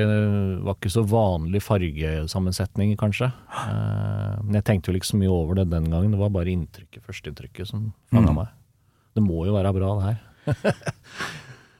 var 0.66 0.76
ikke 0.76 0.90
så 0.94 1.02
vanlig 1.06 1.60
fargesammensetning, 1.64 2.92
kanskje. 3.00 3.28
Eh, 3.30 4.36
men 4.44 4.56
jeg 4.60 4.64
tenkte 4.68 4.92
jo 4.92 4.98
ikke 5.00 5.10
så 5.14 5.18
mye 5.20 5.32
over 5.32 5.58
det 5.60 5.68
den 5.72 5.88
gangen, 5.92 6.12
det 6.14 6.20
var 6.20 6.32
bare 6.34 6.52
inntrykket, 6.52 7.02
førsteinntrykket 7.08 7.72
som 7.72 7.90
fanga 8.12 8.32
Mm. 8.32 8.40
meg. 8.42 8.48
Det 9.16 9.22
må 9.24 9.46
jo 9.48 9.54
være 9.56 9.72
bra, 9.72 9.94
det 9.98 10.04
her. 10.10 10.18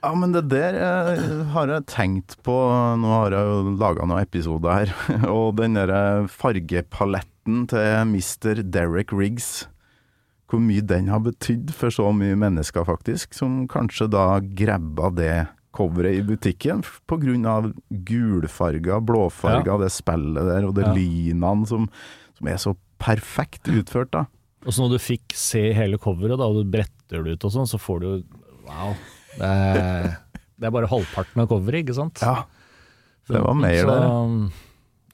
Ja, 0.06 0.12
men 0.14 0.30
det 0.30 0.44
der 0.52 0.76
eh, 0.78 1.22
har 1.50 1.70
jeg 1.72 1.86
tenkt 1.90 2.36
på 2.46 2.54
Nå 3.00 3.08
har 3.10 3.34
jeg 3.34 3.46
jo 3.48 3.72
laga 3.80 4.04
noen 4.06 4.22
episoder 4.22 4.76
her. 4.76 4.92
Og 5.32 5.56
den 5.58 5.74
der 5.74 6.28
fargepaletten 6.30 7.64
til 7.72 8.12
Mr. 8.12 8.60
Derek 8.62 9.10
Riggs. 9.16 9.66
Hvor 10.46 10.62
mye 10.62 10.84
den 10.86 11.08
har 11.10 11.24
betydd 11.24 11.72
for 11.74 11.90
så 11.90 12.12
mye 12.14 12.36
mennesker, 12.38 12.86
faktisk. 12.86 13.34
Som 13.34 13.64
kanskje 13.72 14.06
da 14.12 14.38
grabba 14.38 15.10
det 15.16 15.32
coveret 15.76 16.20
i 16.20 16.22
butikken 16.24 16.84
pga. 16.86 16.92
på 17.10 17.18
grunn 17.24 17.48
av 17.50 17.66
gulfarga, 17.90 19.00
blåfarga, 19.04 19.74
det 19.82 19.90
spillet 19.92 20.46
der, 20.48 20.64
og 20.68 20.76
det 20.78 20.86
Ja. 20.86 20.94
lynene 20.94 21.66
som, 21.68 21.90
som 22.38 22.48
er 22.48 22.56
så 22.62 22.76
perfekt 23.02 23.68
utført, 23.68 24.12
da. 24.14 24.22
Og 24.64 24.72
så 24.72 24.86
når 24.86 24.94
du 24.96 25.02
fikk 25.02 25.34
se 25.36 25.72
hele 25.76 25.98
coveret, 25.98 26.38
da, 26.38 26.46
og 26.46 26.62
du 26.62 26.70
bretter 26.70 27.26
det 27.26 27.36
ut 27.36 27.44
og 27.44 27.52
sånn, 27.58 27.68
så 27.68 27.78
får 27.82 28.00
du 28.00 28.08
Wow. 28.66 28.94
Det 29.36 29.48
er, 29.48 30.06
det 30.56 30.68
er 30.68 30.74
bare 30.74 30.88
halvparten 30.90 31.42
av 31.44 31.50
coveret, 31.50 31.84
ikke 31.84 31.96
sant? 31.98 32.22
Ja, 32.24 32.44
det 33.30 33.42
var 33.44 33.56
mer 33.58 33.80
så, 33.82 33.92
det. 33.92 34.62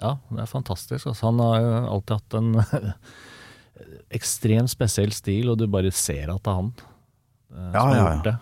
Ja, 0.03 0.13
det 0.35 0.41
er 0.45 0.51
fantastisk. 0.51 1.07
Altså. 1.11 1.27
Han 1.31 1.41
har 1.43 1.61
jo 1.63 1.73
alltid 1.97 2.17
hatt 2.19 2.39
en 2.39 2.51
ekstremt 4.19 4.71
spesiell 4.73 5.13
stil, 5.15 5.51
og 5.53 5.61
du 5.61 5.67
bare 5.71 5.93
ser 5.95 6.31
at 6.33 6.43
det 6.45 6.53
er 6.53 6.59
han 6.59 6.73
eh, 6.73 7.69
som 7.69 7.77
Ja, 7.77 7.85
har 7.85 7.95
ja, 7.97 8.03
gjort 8.09 8.27
det. 8.29 8.35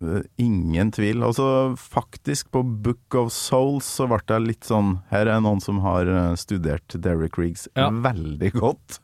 Eh, 0.00 0.24
Ingen 0.46 0.92
tvil. 0.96 1.22
Altså, 1.26 1.46
faktisk 1.76 2.50
på 2.54 2.62
Book 2.64 3.18
of 3.20 3.32
Souls 3.36 3.88
så 3.98 4.08
ble 4.10 4.20
det 4.30 4.40
litt 4.46 4.64
sånn 4.68 4.94
Her 5.12 5.28
er 5.28 5.42
noen 5.44 5.60
som 5.64 5.82
har 5.84 6.08
eh, 6.08 6.32
studert 6.40 6.96
Derek 7.04 7.36
Riggs 7.40 7.66
Ja. 7.76 7.90
veldig 7.92 8.52
godt. 8.56 9.00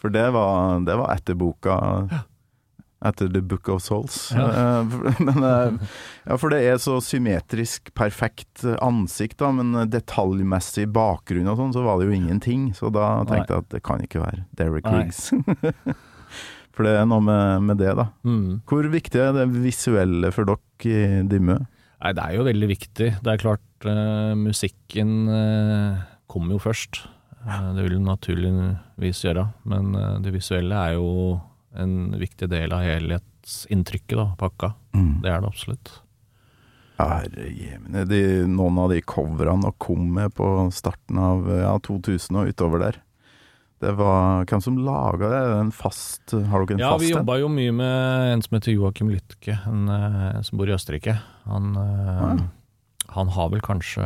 For 0.00 0.10
det 0.10 0.26
var, 0.34 0.80
det 0.82 0.96
var 0.98 1.12
etter 1.14 1.36
boka 1.38 1.76
Etter 3.02 3.28
The 3.34 3.40
Book 3.42 3.68
of 3.72 3.82
Souls. 3.82 4.16
Ja. 4.34 4.46
for- 4.86 5.16
Men, 5.26 5.42
eh, 5.48 5.90
ja, 6.28 6.36
for 6.38 6.54
det 6.54 6.60
er 6.70 6.78
så 6.82 6.98
symmetrisk 7.02 7.92
perfekt 7.98 8.64
eh, 8.64 8.76
ansikt, 8.84 9.38
da, 9.42 9.50
men 9.54 9.74
eh, 9.74 9.88
detaljmessig 9.90 10.86
bakgrunn 10.94 11.50
og 11.50 11.58
sånn, 11.58 11.74
så 11.74 11.82
var 11.86 11.98
det 11.98 12.08
jo 12.08 12.16
ingenting. 12.20 12.70
Så 12.78 12.92
da 12.94 13.10
tenkte 13.28 13.56
jeg 13.56 13.64
at 13.66 13.70
det 13.74 13.82
kan 13.86 14.02
ikke 14.04 14.22
være 14.22 14.44
Derek 14.58 14.86
Riggs. 14.86 15.30
for 16.74 16.86
det 16.86 16.94
er 17.00 17.06
noe 17.10 17.22
med, 17.24 17.66
med 17.68 17.82
det, 17.82 17.92
da. 17.98 18.08
Mm. 18.26 18.62
Hvor 18.70 18.86
viktig 18.92 19.20
er 19.20 19.34
det 19.36 19.48
visuelle 19.52 20.30
for 20.34 20.48
dere 20.48 20.60
i 20.88 21.22
Dimmu? 21.30 21.58
Nei, 22.02 22.10
det 22.18 22.22
er 22.24 22.34
jo 22.34 22.46
veldig 22.48 22.68
viktig. 22.70 23.08
Det 23.22 23.30
er 23.30 23.38
klart, 23.38 23.62
uh, 23.86 24.32
musikken 24.34 25.12
uh, 25.30 26.00
kommer 26.26 26.56
jo 26.56 26.62
først. 26.64 27.04
Uh, 27.44 27.68
det 27.76 27.84
vil 27.84 27.94
den 27.98 28.08
naturligvis 28.08 29.20
gjøre, 29.26 29.44
men 29.70 29.94
eh, 29.98 30.16
det 30.22 30.32
visuelle 30.34 30.78
er 30.78 30.96
jo 30.96 31.08
en 31.74 32.12
viktig 32.20 32.48
del 32.52 32.72
av 32.72 32.82
helhetsinntrykket, 32.84 34.16
da, 34.18 34.26
pakka. 34.40 34.72
Det 35.22 35.30
er 35.32 35.40
det 35.40 35.48
absolutt. 35.48 35.92
Ja, 36.98 37.06
herre 37.22 37.46
jemine. 37.48 38.04
Noen 38.52 38.78
av 38.78 38.90
de 38.92 39.00
coverne 39.02 39.62
dere 39.64 39.72
kom 39.82 40.10
med 40.14 40.34
på 40.36 40.46
starten 40.74 41.18
av 41.18 41.48
ja, 41.48 41.72
2000 41.82 42.36
og 42.42 42.50
utover 42.52 42.84
der. 42.84 43.00
Det 43.82 43.96
var 43.98 44.44
Hvem 44.46 44.60
som 44.62 44.76
laga 44.78 45.26
det? 45.32 45.40
En 45.58 45.72
fast 45.74 46.30
Har 46.30 46.62
dere 46.62 46.76
en 46.76 46.82
Ja, 46.84 46.90
fast 46.92 47.02
vi 47.02 47.08
en? 47.10 47.16
jobba 47.18 47.38
jo 47.40 47.48
mye 47.50 47.72
med 47.74 48.32
en 48.36 48.42
som 48.44 48.54
heter 48.54 48.76
Joakim 48.76 49.08
Lytke, 49.10 49.56
en, 49.66 49.88
en 49.90 50.44
som 50.46 50.58
bor 50.60 50.70
i 50.70 50.76
Østerrike. 50.76 51.16
Han, 51.50 51.72
eh, 51.74 52.22
Ah. 52.22 52.36
han 53.16 53.28
har 53.34 53.48
vel 53.50 53.60
kanskje 53.60 54.04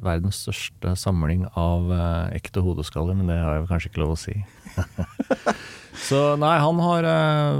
verdens 0.00 0.38
største 0.46 0.94
samling 0.96 1.44
av 1.60 1.92
eh, 1.92 2.36
ekte 2.38 2.62
hodeskaller, 2.64 3.12
men 3.14 3.26
det 3.28 3.36
har 3.36 3.58
jeg 3.58 3.66
vel 3.66 3.72
kanskje 3.74 3.90
ikke 3.92 4.00
lov 4.06 4.14
å 4.14 4.18
si. 4.22 4.38
Så 6.10 6.34
nei, 6.40 6.56
han 6.58 6.80
har 6.82 7.06
eh, 7.06 7.58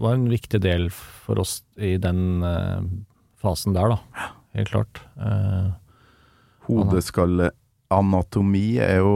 var 0.00 0.14
en 0.16 0.28
viktig 0.30 0.60
del 0.64 0.88
for 0.92 1.38
oss 1.42 1.62
i 1.76 1.96
den 2.00 2.42
eh, 2.44 2.80
fasen 3.40 3.74
der, 3.76 3.88
da. 3.94 3.98
Helt 4.54 4.70
klart. 4.70 5.00
Eh, 5.18 5.70
Hodeskalleanatomi 6.68 8.78
er 8.80 8.96
jo 9.02 9.14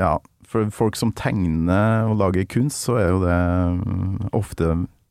Ja, 0.00 0.18
for 0.48 0.70
folk 0.74 0.96
som 0.98 1.12
tegner 1.16 2.08
og 2.08 2.18
lager 2.20 2.44
kunst, 2.48 2.82
så 2.88 2.92
er 3.00 3.08
jo 3.12 3.20
det 3.24 3.40
mm, 3.78 4.28
ofte 4.36 4.64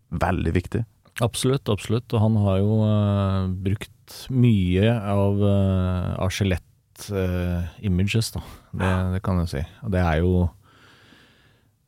veldig 0.09 0.53
viktig. 0.55 0.81
Absolutt, 1.23 1.69
absolutt. 1.69 2.13
Og 2.13 2.19
han 2.21 2.35
har 2.43 2.57
jo 2.61 2.73
eh, 2.85 3.47
brukt 3.69 4.17
mye 4.31 4.93
av, 5.11 5.41
av 5.43 6.29
skjelett-images, 6.31 8.31
da. 8.37 8.41
Det, 8.77 8.91
det 9.15 9.21
kan 9.25 9.39
jeg 9.43 9.51
si. 9.53 9.61
Og 9.83 9.91
det 9.93 10.01
er 10.03 10.19
jo 10.23 10.31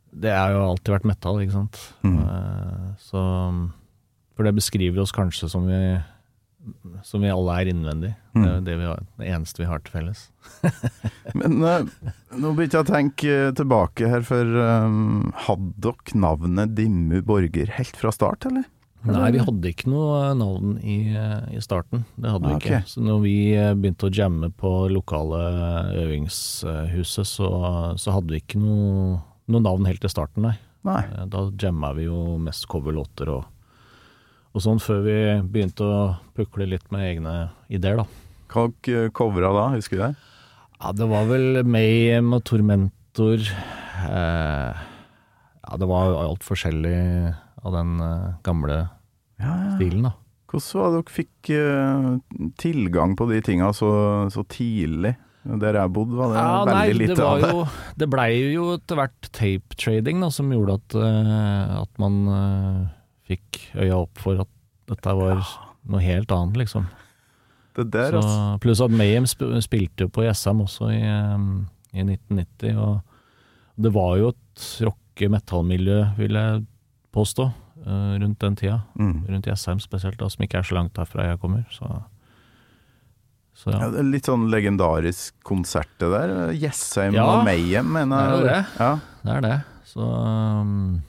Det 0.09 0.31
har 0.33 0.55
jo 0.55 0.63
alltid 0.71 0.95
vært 0.95 1.05
metal, 1.05 1.41
ikke 1.43 1.53
sant. 1.57 1.81
Mm. 2.03 2.15
Eh, 2.23 2.87
så 2.97 3.21
For 4.35 4.47
det 4.47 4.55
beskriver 4.57 5.03
oss 5.03 5.13
kanskje 5.15 5.49
som 5.51 5.67
vi 5.69 5.81
som 7.07 7.21
vi 7.23 7.29
alle 7.31 7.53
er 7.61 7.69
innvendig. 7.71 8.09
Det 8.35 8.41
er 8.43 8.57
Mm. 8.59 8.63
det, 8.65 8.73
vi 8.77 8.85
har, 8.85 8.99
det 9.17 9.27
eneste 9.31 9.61
vi 9.61 9.67
har 9.69 9.79
til 9.79 9.93
felles. 9.93 10.25
Men 11.39 11.55
uh, 11.63 11.87
nå 12.35 12.51
begynte 12.53 12.77
jeg 12.77 12.83
å 12.83 12.89
tenke 12.89 13.37
tilbake 13.57 14.09
her, 14.11 14.21
for 14.27 14.43
um, 14.85 15.31
hadde 15.47 15.71
dere 15.81 16.19
navnet 16.19 16.75
Dimmu 16.77 17.21
Borger 17.25 17.71
helt 17.77 17.95
fra 17.97 18.11
start, 18.11 18.45
eller? 18.45 18.67
Nei, 19.07 19.29
vi 19.31 19.39
hadde 19.39 19.69
ikke 19.71 19.87
noe 19.87 20.33
navn 20.35 20.73
i, 20.83 20.97
i 21.55 21.59
starten. 21.63 22.01
Det 22.19 22.33
hadde 22.33 22.49
vi 22.49 22.55
Ah, 22.55 22.59
ikke. 22.59 22.79
Okay. 22.81 22.87
Så 22.91 23.03
når 23.05 23.21
vi 23.23 23.35
eh, 23.55 23.69
begynte 23.79 24.09
å 24.09 24.11
jamme 24.11 24.49
på 24.59 24.71
lokale 24.91 25.39
øvingshuset, 26.01 27.27
så, 27.29 27.47
så 27.95 28.15
hadde 28.17 28.33
vi 28.35 28.41
ikke 28.41 28.59
noe, 28.59 29.21
noe 29.47 29.63
navn 29.63 29.87
helt 29.87 30.03
til 30.03 30.11
starten, 30.11 30.43
nei. 30.49 30.55
Nei. 30.87 31.03
Eh, 31.15 31.25
Da 31.31 31.45
jamma 31.63 31.93
vi 31.95 32.09
jo 32.09 32.35
mest 32.43 32.67
coverlåter 32.71 33.31
og, 33.37 33.47
og 34.51 34.63
sånn, 34.65 34.81
før 34.83 35.03
vi 35.07 35.17
begynte 35.47 35.87
å 35.87 35.99
pukle 36.35 36.67
litt 36.67 36.87
med 36.91 37.07
egne 37.13 37.37
ideer, 37.71 38.01
da. 38.03 38.07
Hva 38.49 38.67
covra 39.15 39.51
da, 39.55 39.65
husker 39.77 39.99
du 39.99 40.03
det? 40.09 40.13
Ja, 40.79 40.91
det 40.95 41.07
var 41.11 41.27
vel 41.29 41.63
Mayhem 41.67 42.31
og 42.35 42.43
Tormentor. 42.47 43.43
Eh, 44.09 44.79
ja, 45.63 45.77
det 45.77 45.87
var 45.91 46.15
alt 46.23 46.43
forskjellig 46.47 46.97
av 47.63 47.75
den 47.75 47.99
eh, 48.03 48.33
gamle 48.45 48.77
Ja, 49.39 49.53
ja. 49.53 49.71
stilen, 49.77 50.03
da. 50.09 50.13
Hvordan 50.49 50.81
var 50.81 50.89
det 50.89 50.99
dere 50.99 51.13
fikk 51.13 51.49
uh, 51.53 52.51
tilgang 52.57 53.11
på 53.19 53.27
de 53.29 53.37
tinga 53.45 53.67
så, 53.77 53.89
så 54.33 54.41
tidlig? 54.49 55.11
Der 55.45 55.77
jeg 55.77 55.91
bodde, 55.95 56.17
var 56.17 56.31
det 56.33 56.39
Ja, 56.41 56.47
veldig 56.65 56.73
nei, 56.73 56.95
lite 56.97 57.15
det 57.19 57.25
av 57.25 57.41
det. 57.43 57.49
jo 57.53 57.59
Det 58.01 58.07
blei 58.11 58.29
jo 58.55 58.63
etter 58.73 58.97
hvert 58.99 59.29
tape 59.37 59.77
trading 59.79 60.19
da, 60.25 60.29
som 60.33 60.49
gjorde 60.51 60.79
at, 60.81 60.95
uh, 60.97 61.75
at 61.83 62.01
man 62.01 62.17
uh, 62.27 62.81
fikk 63.29 63.61
øya 63.77 64.01
opp 64.01 64.17
for 64.19 64.41
at 64.41 64.49
dette 64.89 65.13
var 65.21 65.43
noe 65.89 66.01
helt 66.01 66.33
annet, 66.33 66.57
liksom. 66.65 66.89
Det 67.77 67.85
der, 67.93 68.09
Så, 68.17 68.17
altså. 68.23 68.57
pluss 68.65 68.81
at 68.83 68.91
Mayhem 68.91 69.29
sp 69.29 69.45
spilte 69.63 70.07
jo 70.07 70.11
på 70.11 70.25
SM 70.33 70.65
også 70.65 70.89
i, 70.91 70.99
i 71.93 72.03
1990, 72.03 72.73
og 72.81 73.85
det 73.85 73.93
var 73.95 74.17
jo 74.19 74.33
et 74.33 74.65
rocke-metallmiljø, 74.89 75.99
vil 76.17 76.35
jeg 76.41 76.65
påstå, 77.15 77.49
eh, 77.85 78.13
rundt 78.21 78.39
den 78.43 78.55
tida. 78.59 78.81
Mm. 78.99 79.25
Rundt 79.29 79.47
Jessheim 79.49 79.79
spesielt, 79.83 80.17
da, 80.19 80.29
som 80.29 80.43
ikke 80.45 80.59
er 80.61 80.67
så 80.69 80.75
langt 80.77 80.93
derfra 80.97 81.25
jeg 81.31 81.39
kommer. 81.41 81.65
Så, 81.73 81.87
så 83.57 83.71
Ja, 83.73 83.79
ja. 83.85 83.89
det 83.97 84.05
litt 84.11 84.29
sånn 84.29 84.47
legendarisk 84.51 85.35
konsert 85.47 85.91
det 85.99 86.11
der. 86.13 86.35
Jessheim 86.53 87.17
Ja, 87.17 87.25
og 87.39 87.45
Mayhem, 87.47 87.89
mener 87.97 88.19
jeg. 88.21 88.29
det 88.29 88.39
er 88.39 88.53
det. 88.53 88.65
Ja. 88.79 88.91
Det 89.23 89.35
er 89.37 89.41
det. 89.47 89.57
Så 89.89 90.05
um, 90.05 91.01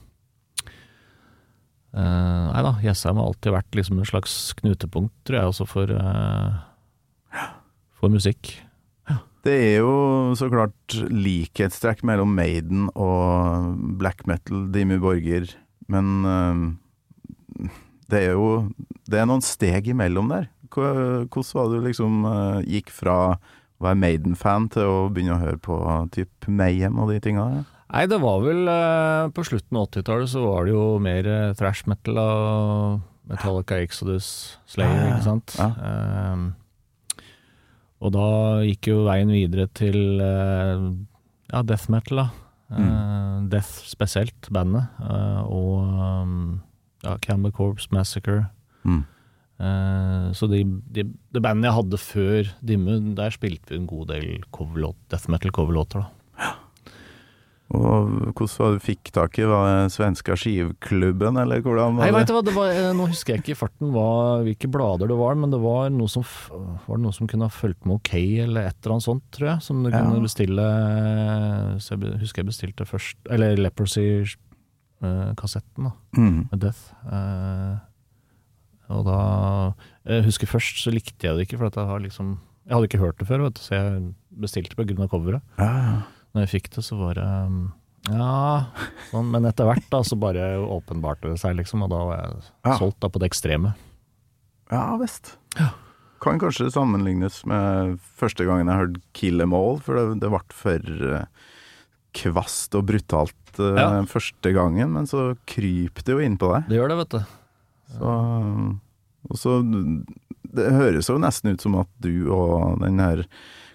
uh, 1.93 2.47
Nei 2.51 2.63
da, 2.65 2.73
Jessheim 2.83 3.19
har 3.21 3.29
alltid 3.29 3.53
vært 3.55 3.77
liksom 3.77 4.01
en 4.01 4.09
slags 4.09 4.35
knutepunkt, 4.59 5.13
tror 5.27 5.37
jeg, 5.41 5.53
også 5.53 5.67
for, 5.69 5.93
uh, 5.93 7.45
for 7.99 8.09
musikk. 8.13 8.55
Det 9.41 9.53
er 9.57 9.79
jo 9.81 10.33
så 10.37 10.51
klart 10.51 10.93
likhetstrekk 11.09 12.03
mellom 12.05 12.29
Maiden 12.37 12.91
og 12.93 13.71
black 13.97 14.27
metal, 14.29 14.67
Dimmy 14.69 14.99
Borger, 15.01 15.47
men 15.91 16.11
eh, 16.27 17.69
det 18.11 18.25
er 18.25 18.35
jo 18.35 18.69
Det 19.07 19.19
er 19.19 19.27
noen 19.29 19.43
steg 19.43 19.91
imellom 19.91 20.31
der. 20.31 20.49
Hvordan 20.71 21.27
var 21.27 21.67
det 21.67 21.81
du 21.81 21.87
liksom 21.89 22.23
eh, 22.29 22.61
gikk 22.77 22.93
fra 22.95 23.17
å 23.33 23.35
være 23.81 23.99
Maiden-fan 23.99 24.69
til 24.71 24.87
å 24.87 24.97
begynne 25.11 25.35
å 25.35 25.41
høre 25.41 25.59
på 25.59 25.77
typ 26.15 26.47
Mayhem 26.47 26.99
og 27.01 27.11
de 27.11 27.19
tinga 27.23 27.47
der? 27.57 27.69
Nei, 27.91 28.05
det 28.07 28.21
var 28.23 28.39
vel 28.45 28.69
eh, 28.71 29.31
På 29.35 29.43
slutten 29.43 29.79
av 29.79 29.89
80-tallet 29.89 30.31
så 30.31 30.45
var 30.45 30.67
det 30.67 30.75
jo 30.75 30.85
mer 31.03 31.27
thrash 31.59 31.89
metal 31.91 32.21
og 32.21 33.01
Metallica, 33.31 33.77
Exodus, 33.83 34.57
Slayer, 34.67 35.11
ikke 35.11 35.23
sant. 35.23 35.53
ja. 35.55 35.69
Ehm, 35.87 36.47
og 38.01 38.09
da 38.15 38.25
gikk 38.65 38.89
jo 38.89 39.03
veien 39.05 39.29
videre 39.29 39.67
til 39.77 40.17
ja, 40.17 41.61
death 41.61 41.85
metal, 41.93 42.23
da. 42.23 42.50
Mm. 42.77 43.49
Death 43.51 43.83
spesielt, 43.89 44.49
bandet. 44.53 44.87
eh, 45.01 45.41
og 45.43 45.87
um, 46.23 46.61
ja, 47.03 47.17
Camber 47.17 47.51
Corps 47.51 47.89
Massacre. 47.91 48.45
Mm. 48.83 49.03
Eh, 49.61 50.31
så 50.33 50.47
de, 50.49 50.63
de, 50.89 51.05
det 51.33 51.41
bandet 51.43 51.69
jeg 51.69 51.77
hadde 51.77 51.97
før 52.01 52.49
Dimmu, 52.65 52.95
der 53.17 53.33
spilte 53.35 53.75
vi 53.75 53.81
en 53.81 53.87
god 53.89 54.07
del 54.13 54.43
death 55.11 55.29
metal 55.29 55.51
coverlåter. 55.51 55.99
da. 55.99 56.20
Og 57.71 58.33
hvordan 58.35 58.57
var 58.59 58.71
det 58.73 58.79
du 58.81 58.83
fikk 58.83 59.11
tak 59.15 59.37
i? 59.39 59.43
Var 59.47 59.63
det 59.69 59.91
svenska 59.93 60.35
skivklubben, 60.35 61.37
eller 61.39 61.61
hvordan 61.63 61.95
var 61.95 62.03
Nei, 62.03 62.09
det? 62.11 62.17
vet 62.19 62.27
du 62.27 62.33
hva, 62.35 62.41
det 62.43 62.55
var, 62.57 62.67
eh, 62.75 62.91
Nå 62.97 63.05
husker 63.07 63.33
jeg 63.33 63.39
ikke 63.45 63.53
i 63.55 63.59
farten 63.61 63.93
hva, 63.95 64.07
hvilke 64.43 64.67
blader 64.73 65.07
det 65.07 65.17
var, 65.21 65.35
men 65.39 65.49
det 65.53 65.59
var 65.63 65.89
noe 65.95 66.09
som, 66.11 66.23
var 66.51 66.97
det 66.97 67.03
noe 67.05 67.15
som 67.15 67.27
kunne 67.31 67.47
ha 67.47 67.53
fulgt 67.53 67.85
med 67.87 67.95
OK, 68.01 68.13
eller 68.43 68.67
et 68.67 68.75
eller 68.83 68.93
annet 68.97 69.07
sånt, 69.07 69.23
tror 69.31 69.47
jeg. 69.53 69.61
Som 69.63 69.83
du 69.83 69.89
Ja. 69.89 70.01
kunne 70.03 70.21
bestille 70.25 70.65
Så 71.79 71.95
jeg 71.95 72.19
husker 72.19 72.43
jeg 72.43 72.49
bestilte 72.51 72.85
først 72.85 73.15
Eller 73.29 73.55
Leprosy-kassetten, 75.01 75.83
da, 75.87 75.91
Mm. 76.17 76.47
med 76.51 76.59
Death. 76.59 76.93
Eh, 77.07 77.75
og 78.91 79.05
da 79.05 79.73
Jeg 80.05 80.23
husker 80.25 80.47
først 80.47 80.83
så 80.83 80.91
likte 80.91 81.23
jeg 81.27 81.35
det 81.37 81.47
ikke, 81.47 81.57
for 81.57 81.69
jeg 81.69 81.87
har 81.87 81.99
liksom 81.99 82.37
Jeg 82.67 82.73
hadde 82.75 82.87
ikke 82.89 82.99
hørt 82.99 83.17
det 83.17 83.27
før, 83.27 83.41
vet 83.43 83.53
du, 83.55 83.61
så 83.61 83.71
jeg 83.75 84.13
bestilte 84.39 84.75
på 84.75 84.85
grunn 84.85 85.01
av 85.03 85.09
coveret. 85.09 85.41
Ja, 85.57 85.65
ja. 85.65 86.01
Når 86.33 86.45
jeg 86.45 86.51
fikk 86.61 86.69
det, 86.75 86.83
så 86.87 86.97
var 86.99 87.17
det 87.19 87.27
um, 87.27 87.61
Ja, 88.09 88.65
sånn, 89.11 89.27
men 89.33 89.45
etter 89.45 89.67
hvert 89.67 89.85
da, 89.91 89.99
så 90.07 90.15
bare 90.17 90.55
åpenbarte 90.63 91.29
det 91.29 91.37
seg, 91.41 91.57
liksom, 91.59 91.83
og 91.85 91.91
da 91.93 91.99
var 92.07 92.21
jeg 92.23 92.43
Ja. 92.65 92.77
solgt 92.79 92.99
da 93.03 93.09
på 93.13 93.19
det 93.21 93.29
ekstreme. 93.31 93.75
Ja 94.71 94.95
visst. 94.97 95.35
Kan 96.21 96.39
kanskje 96.39 96.71
sammenlignes 96.71 97.41
med 97.49 97.99
første 98.17 98.45
gangen 98.47 98.67
jeg 98.71 98.77
hørte 98.79 99.01
'Kill 99.13 99.41
Em 99.41 99.53
All', 99.53 99.81
for 99.81 99.95
det, 99.99 100.19
det 100.21 100.29
ble 100.29 100.39
for 100.49 100.79
eh, 101.17 101.25
kvast 102.13 102.75
og 102.75 102.85
brutalt 102.87 103.59
eh, 103.59 103.77
Ja. 103.81 104.01
første 104.07 104.53
gangen, 104.53 104.93
men 104.93 105.05
så 105.05 105.35
kryper 105.45 106.03
det 106.05 106.13
jo 106.15 106.19
inn 106.19 106.37
på 106.37 106.51
deg. 106.53 106.69
Det 106.69 106.77
gjør 106.79 106.89
det, 106.89 106.97
vet 106.97 107.09
du. 107.09 107.21
Så, 107.91 108.11
og 109.29 109.37
så 109.37 109.61
Det 110.53 110.71
høres 110.71 111.07
jo 111.07 111.17
nesten 111.17 111.53
ut 111.53 111.61
som 111.61 111.75
at 111.79 111.87
du 112.03 112.27
og 112.31 112.79
den 112.81 112.99
her 112.99 113.25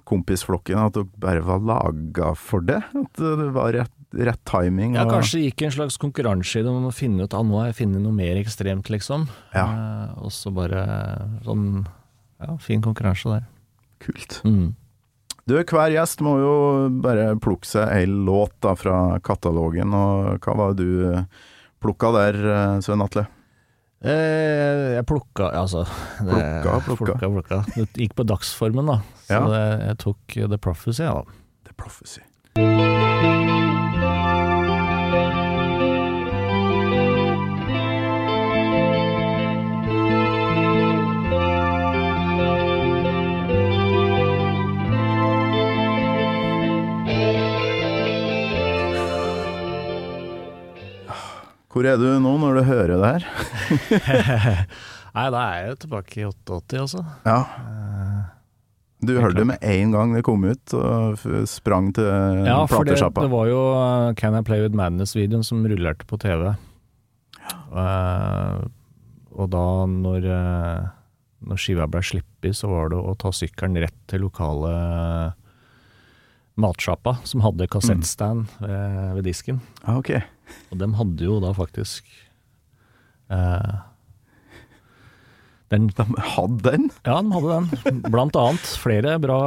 kompisflokken 0.07 0.79
At 0.81 0.95
dere 0.97 1.09
bare 1.19 1.43
var 1.45 1.59
laga 1.67 2.33
for 2.39 2.65
det. 2.65 2.79
At 2.95 3.21
det 3.21 3.51
var 3.57 3.73
rett, 3.75 3.93
rett 4.15 4.43
timing. 4.49 4.95
Ja, 4.95 5.05
og- 5.05 5.13
kanskje 5.19 5.43
gikk 5.45 5.67
en 5.67 5.75
slags 5.75 5.99
konkurranse 5.99 6.61
i 6.61 6.63
det 6.63 6.71
om 6.73 6.87
å 6.89 6.95
finne 6.95 7.27
ut 7.27 7.35
at 7.35 7.45
nå 7.47 7.59
har 7.61 7.73
jeg 7.73 7.81
funnet 7.83 8.03
noe 8.03 8.13
mer 8.17 8.37
ekstremt, 8.41 8.89
liksom. 8.93 9.29
Ja. 9.55 9.67
Eh, 9.67 10.25
og 10.25 10.31
så 10.35 10.53
bare 10.55 10.87
sånn 11.45 11.87
Ja, 12.41 12.57
fin 12.61 12.83
konkurranse 12.85 13.31
der. 13.33 13.47
Kult. 14.05 14.43
Mm. 14.45 14.75
Du, 15.47 15.55
hver 15.63 15.93
gjest 15.95 16.21
må 16.21 16.35
jo 16.43 16.55
bare 17.01 17.37
plukke 17.41 17.65
seg 17.65 17.89
ei 17.95 18.05
låt 18.05 18.53
da 18.61 18.75
fra 18.75 19.19
katalogen, 19.25 19.95
og 19.95 20.41
hva 20.45 20.57
var 20.59 20.75
det 20.75 20.85
du 20.85 21.27
plukka 21.81 22.11
der, 22.13 22.35
eh, 22.35 22.81
Svein 22.81 23.01
Atle? 23.01 23.27
Eh, 24.07 24.95
jeg 24.95 25.07
plukka 25.07 25.49
Altså 25.51 25.83
det- 26.23 26.31
Plukka, 26.63 26.81
plukka. 26.87 27.05
plukka, 27.19 27.29
plukka. 27.29 27.59
Det 27.75 27.89
gikk 28.07 28.15
på 28.15 28.23
dagsformen, 28.27 28.87
da. 28.87 29.01
Så 29.27 29.35
Ja. 29.35 29.41
det, 29.51 29.87
jeg 29.89 29.99
tok 29.99 30.19
The 30.51 30.59
Prophecy, 30.59 31.03
ja. 31.03 31.13
da. 31.13 31.23
The 31.67 31.75
Prophecy. 31.77 32.21
Hvor 51.77 51.85
er 51.85 51.99
du 52.01 52.07
nå 52.25 52.31
når 52.41 52.55
du 52.57 52.63
hører 52.65 52.95
det 52.97 53.09
her? 53.11 53.25
Nei, 55.17 55.25
da 55.29 55.41
er 55.43 55.57
jeg 55.59 55.67
jo 55.69 55.75
tilbake 55.83 56.21
i 56.23 56.25
88, 56.25 56.79
altså. 56.81 57.03
Ja. 57.27 57.41
Eh, 57.61 58.23
Du 59.05 59.13
hørte 59.21 59.37
det 59.37 59.45
med 59.51 59.61
en 59.61 59.91
gang 59.93 60.15
det 60.17 60.23
kom 60.25 60.47
ut, 60.49 60.73
og 60.73 61.21
sprang 61.45 61.91
til 61.99 62.07
Ja, 62.49 62.63
for 62.65 62.89
det, 62.89 62.97
det 62.97 63.29
var 63.29 63.51
jo 63.51 63.59
uh, 63.77 64.15
Can 64.17 64.39
I 64.39 64.41
Play 64.41 64.65
With 64.65 64.73
Madness-videoen 64.73 65.45
som 65.45 65.61
rullerte 65.69 66.09
på 66.09 66.17
TV. 66.23 66.55
Uh, 67.77 68.65
og 69.37 69.51
da 69.53 69.65
når, 69.93 70.25
eh, 70.33 70.87
når 71.45 71.61
skiva 71.61 71.85
ble 71.93 72.01
sluppet, 72.09 72.57
så 72.57 72.71
var 72.73 72.89
det 72.95 73.03
å 73.05 73.13
ta 73.21 73.35
sykkelen 73.37 73.77
rett 73.85 73.99
til 74.09 74.25
lokale 74.25 74.73
matsjappa, 76.57 77.19
som 77.29 77.45
hadde 77.45 77.69
kassettstand 77.69 78.49
ved, 78.65 79.13
ved 79.19 79.29
disken. 79.29 79.61
Ah, 79.85 80.01
ok. 80.01 80.15
Og 80.73 80.79
dem 80.81 80.95
hadde 80.99 81.25
jo 81.27 81.39
da 81.43 81.53
faktisk 81.57 82.05
eh, 83.31 83.77
Den, 85.73 85.89
De 85.99 86.05
hadde 86.37 86.63
den? 86.71 86.85
ja, 87.07 87.17
de 87.23 87.33
hadde 87.35 87.57
den. 87.57 88.03
Blant 88.13 88.37
annet 88.39 88.69
flere 88.79 89.17
bra 89.23 89.39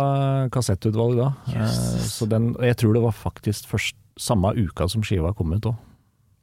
kassettutvalg 0.51 1.15
da. 1.19 1.29
Eh, 1.53 1.77
så 2.03 2.27
den, 2.27 2.51
jeg 2.59 2.75
tror 2.81 2.97
det 2.97 3.03
var 3.05 3.15
faktisk 3.15 3.69
først 3.71 3.95
samme 4.19 4.51
uka 4.57 4.89
som 4.91 5.03
skiva 5.05 5.31
kom 5.37 5.53
ut 5.55 5.69
òg, 5.71 5.77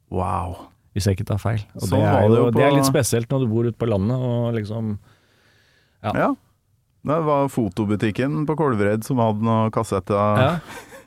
Wow. 0.09 0.55
hvis 0.95 1.05
jeg 1.11 1.19
ikke 1.19 1.27
tar 1.29 1.41
feil. 1.43 1.61
Og 1.77 1.83
Sånn 1.91 1.99
det, 2.01 2.07
er 2.09 2.25
jo, 2.31 2.37
jo 2.39 2.51
det 2.55 2.63
er 2.65 2.73
litt 2.79 2.89
spesielt 2.89 3.29
når 3.33 3.43
du 3.45 3.51
bor 3.53 3.67
ute 3.69 3.77
på 3.77 3.89
landet 3.91 4.17
og 4.17 4.55
liksom 4.57 4.95
Ja. 6.07 6.13
Ja. 6.15 6.29
Det 7.07 7.17
var 7.23 7.47
fotobutikken 7.53 8.47
på 8.49 8.57
Kolvereid 8.59 9.05
som 9.07 9.21
hadde 9.23 9.45
noen 9.47 9.69
kassetter 9.75 10.17
Ja, 10.41 10.49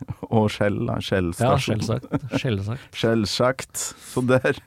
og 0.36 0.50
skjell. 0.54 0.82
ja 0.88 0.98
Skjellstasjon. 1.04 1.84
selvsagt. 1.86 2.42
selvsagt. 2.42 2.90
Selvsagt. 3.04 3.86
Så 4.10 4.26
der 4.30 4.60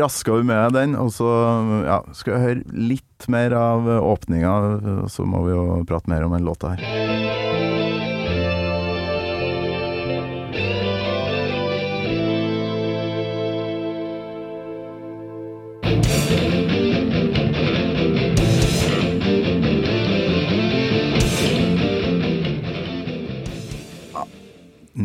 raska 0.00 0.34
vi 0.40 0.46
med 0.48 0.74
den, 0.74 0.96
og 0.98 1.12
så 1.14 1.30
ja, 1.86 2.00
skal 2.16 2.36
jeg 2.36 2.46
høre 2.46 2.86
litt 2.94 3.28
mer 3.32 3.54
av 3.54 3.86
åpninga, 3.86 4.56
så 5.12 5.26
må 5.28 5.44
vi 5.46 5.54
jo 5.54 5.66
prate 5.88 6.10
mer 6.10 6.26
om 6.26 6.34
den 6.34 6.46
låta 6.48 6.74
her. 6.74 7.45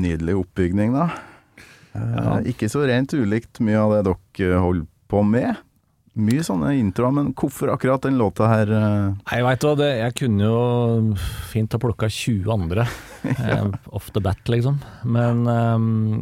Nydelig 0.02 0.38
oppbygning, 0.44 0.94
da. 0.98 1.10
Eh, 1.94 2.16
Ja. 2.16 2.38
Ikke 2.48 2.70
så 2.72 2.86
rent 2.88 3.14
ulikt 3.14 3.60
mye 3.64 3.78
av 3.82 3.92
det 3.98 4.16
dere 4.38 4.62
holder 4.64 4.88
på 5.12 5.22
med. 5.28 5.58
Mye 6.16 6.44
sånne 6.44 6.74
introer, 6.76 7.14
men 7.16 7.30
hvorfor 7.40 7.70
akkurat 7.72 8.02
den 8.04 8.18
låta 8.20 8.48
her? 8.52 8.68
eh? 8.76 9.14
Nei, 9.32 9.38
veit 9.46 9.62
du 9.64 9.68
hva, 9.70 9.76
det, 9.80 9.90
jeg 10.02 10.16
kunne 10.20 10.44
jo 10.44 11.16
fint 11.52 11.72
ha 11.72 11.80
plukka 11.80 12.10
20 12.12 12.50
andre. 12.52 12.84
ja. 13.40 13.62
Off 13.96 14.10
the 14.12 14.20
bat, 14.24 14.42
liksom. 14.52 14.80
Men 15.08 15.46
eh, 15.48 15.78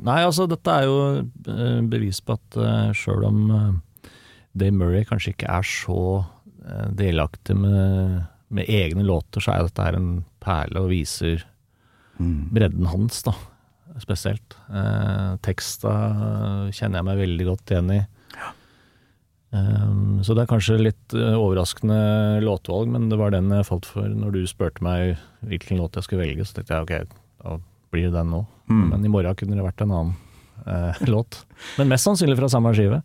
Nei, 0.05 0.19
altså, 0.27 0.45
dette 0.49 0.69
er 0.75 0.85
jo 0.85 0.97
eh, 1.21 1.79
bevis 1.89 2.21
på 2.21 2.37
at 2.37 2.59
sjøl 2.97 3.25
om 3.29 3.39
eh, 3.49 4.11
Dave 4.53 4.75
Murray 4.77 5.05
kanskje 5.09 5.33
ikke 5.33 5.49
er 5.57 5.65
så 5.65 5.99
eh, 6.67 6.87
delaktig 6.99 7.55
med, 7.57 8.19
med 8.53 8.69
egne 8.69 9.05
låter, 9.05 9.41
så 9.41 9.55
er 9.55 9.65
dette 9.69 9.85
her 9.89 9.97
en 9.97 10.11
perle 10.43 10.85
og 10.85 10.91
viser 10.93 11.45
bredden 12.19 12.85
hans, 12.91 13.21
da. 13.23 13.31
Spesielt. 13.99 14.55
Eh, 14.71 15.35
teksta 15.45 15.91
kjenner 16.71 16.99
jeg 16.99 17.07
meg 17.09 17.21
veldig 17.23 17.47
godt 17.51 17.73
igjen 17.73 17.93
i. 17.97 18.01
Um, 19.49 20.19
så 20.21 20.35
det 20.37 20.43
er 20.43 20.49
kanskje 20.51 20.75
litt 20.77 21.13
eh, 21.17 21.33
overraskende 21.33 22.37
låtvalg, 22.43 22.91
men 22.93 23.07
det 23.09 23.17
var 23.17 23.33
den 23.33 23.49
jeg 23.49 23.65
falt 23.65 23.87
for 23.89 24.05
når 24.05 24.35
du 24.35 24.43
spurte 24.49 24.83
meg 24.85 25.15
hvilken 25.49 25.81
låt 25.81 25.97
jeg 25.97 26.05
skulle 26.05 26.27
velge. 26.27 26.45
Så 26.45 26.59
tenkte 26.59 26.77
jeg 26.77 26.85
ok, 26.85 27.21
da 27.41 27.55
blir 27.89 28.09
det 28.09 28.17
den 28.17 28.33
nå. 28.35 28.43
Mm. 28.69 28.85
Men 28.91 29.07
i 29.07 29.11
morgen 29.11 29.39
kunne 29.39 29.57
det 29.57 29.65
vært 29.65 29.81
en 29.85 29.95
annen 29.95 30.13
eh, 30.65 31.01
låt. 31.13 31.43
Men 31.79 31.89
mest 31.89 32.05
sannsynlig 32.05 32.37
fra 32.37 32.51
samme 32.51 32.75
skive. 32.77 33.01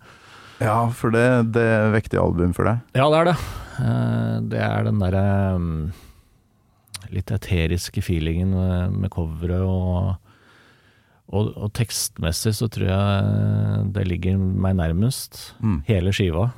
Ja, 0.60 0.78
for 0.94 1.14
det, 1.14 1.26
det 1.56 1.64
er 1.64 1.94
vektig 1.94 2.20
album 2.20 2.52
for 2.56 2.68
deg. 2.68 2.82
Ja, 2.94 3.08
det 3.10 3.22
er 3.22 3.30
det. 3.32 3.38
Eh, 3.80 4.34
det 4.52 4.60
er 4.68 4.84
den 4.86 5.00
derre 5.00 5.24
um, 5.56 5.72
litt 7.14 7.32
eteriske 7.32 8.04
feelingen 8.04 8.52
med, 8.52 9.00
med 9.00 9.14
coveret 9.14 9.64
og, 9.64 10.14
og, 11.32 11.54
og 11.56 11.70
tekstmessig 11.76 12.52
så 12.58 12.68
tror 12.68 12.90
jeg 12.90 13.86
det 13.96 14.04
ligger 14.10 14.36
meg 14.38 14.76
nærmest. 14.76 15.54
Mm. 15.64 15.78
Hele 15.88 16.12
skiva, 16.12 16.50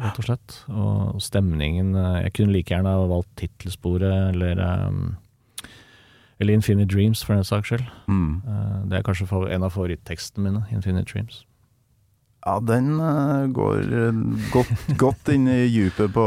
rett 0.00 0.18
og 0.22 0.28
slett. 0.28 0.56
Og 0.72 1.20
stemningen 1.22 1.92
eh, 1.94 2.22
Jeg 2.24 2.32
kunne 2.38 2.54
like 2.56 2.72
gjerne 2.72 2.94
ha 2.96 3.04
valgt 3.10 3.30
tittelsporet 3.42 4.32
eller 4.34 4.58
um, 4.88 5.16
Eller 6.40 6.54
Infinite 6.56 6.88
Dreams, 6.90 7.22
for 7.22 7.34
den 7.36 7.44
saks 7.46 7.68
skyld. 7.68 7.84
Mm. 8.08 8.40
Eh, 8.48 8.78
det 8.90 8.98
er 8.98 9.06
kanskje 9.06 9.28
en 9.54 9.62
av 9.68 9.74
favorittekstene 9.76 10.48
mine, 10.48 10.64
Infinite 10.72 11.12
Dreams. 11.12 11.44
Ja, 12.44 12.58
den 12.60 12.98
eh, 13.00 13.46
går 13.56 13.86
godt, 14.52 14.72
godt 15.04 15.30
inn 15.32 15.46
i 15.48 15.62
djupet 15.68 16.10
på 16.16 16.24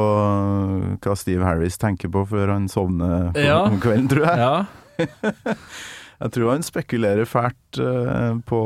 hva 1.03 1.17
Steve 1.19 1.45
Harris 1.45 1.77
tenker 1.81 2.09
på 2.13 2.23
før 2.29 2.53
han 2.55 2.69
sovner 2.71 3.31
på, 3.33 3.43
Ja. 3.43 3.63
om 3.67 3.81
kvelden, 3.83 4.07
tror 4.13 4.25
jeg. 4.29 4.37
Ja, 4.45 4.65
Jeg 6.17 6.33
tror 6.33 6.51
han 6.55 6.65
spekulerer 6.65 7.29
fælt 7.29 7.79
eh, 7.81 8.37
på 8.49 8.61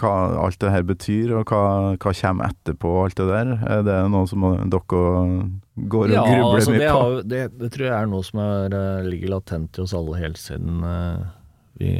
hva 0.00 0.12
alt 0.42 0.58
det 0.58 0.72
her 0.74 0.86
betyr, 0.86 1.32
og 1.38 1.50
hva, 1.52 1.94
hva 2.02 2.12
kommer 2.18 2.50
etterpå 2.50 2.90
og 2.90 3.04
alt 3.04 3.20
det 3.20 3.26
der. 3.28 3.52
Er 3.76 3.84
det 3.86 3.98
noe 4.10 4.26
som 4.26 4.42
dere 4.42 4.80
går 4.88 6.08
og 6.08 6.10
Ja, 6.10 6.24
grubler 6.26 6.58
altså, 6.58 6.74
mye 6.74 6.80
det, 6.82 6.88
på? 6.90 7.02
har, 7.04 7.20
det, 7.30 7.42
det 7.60 7.70
tror 7.76 7.86
jeg 7.86 7.94
er 7.98 8.10
noe 8.10 8.26
som 8.26 8.42
er, 8.42 8.74
eh, 8.80 9.06
ligger 9.06 9.36
latent 9.36 9.78
i 9.78 9.84
oss 9.84 9.94
alle 9.94 10.18
helt 10.18 10.40
siden 10.40 10.82
uh, 10.82 11.22
vi 11.78 11.94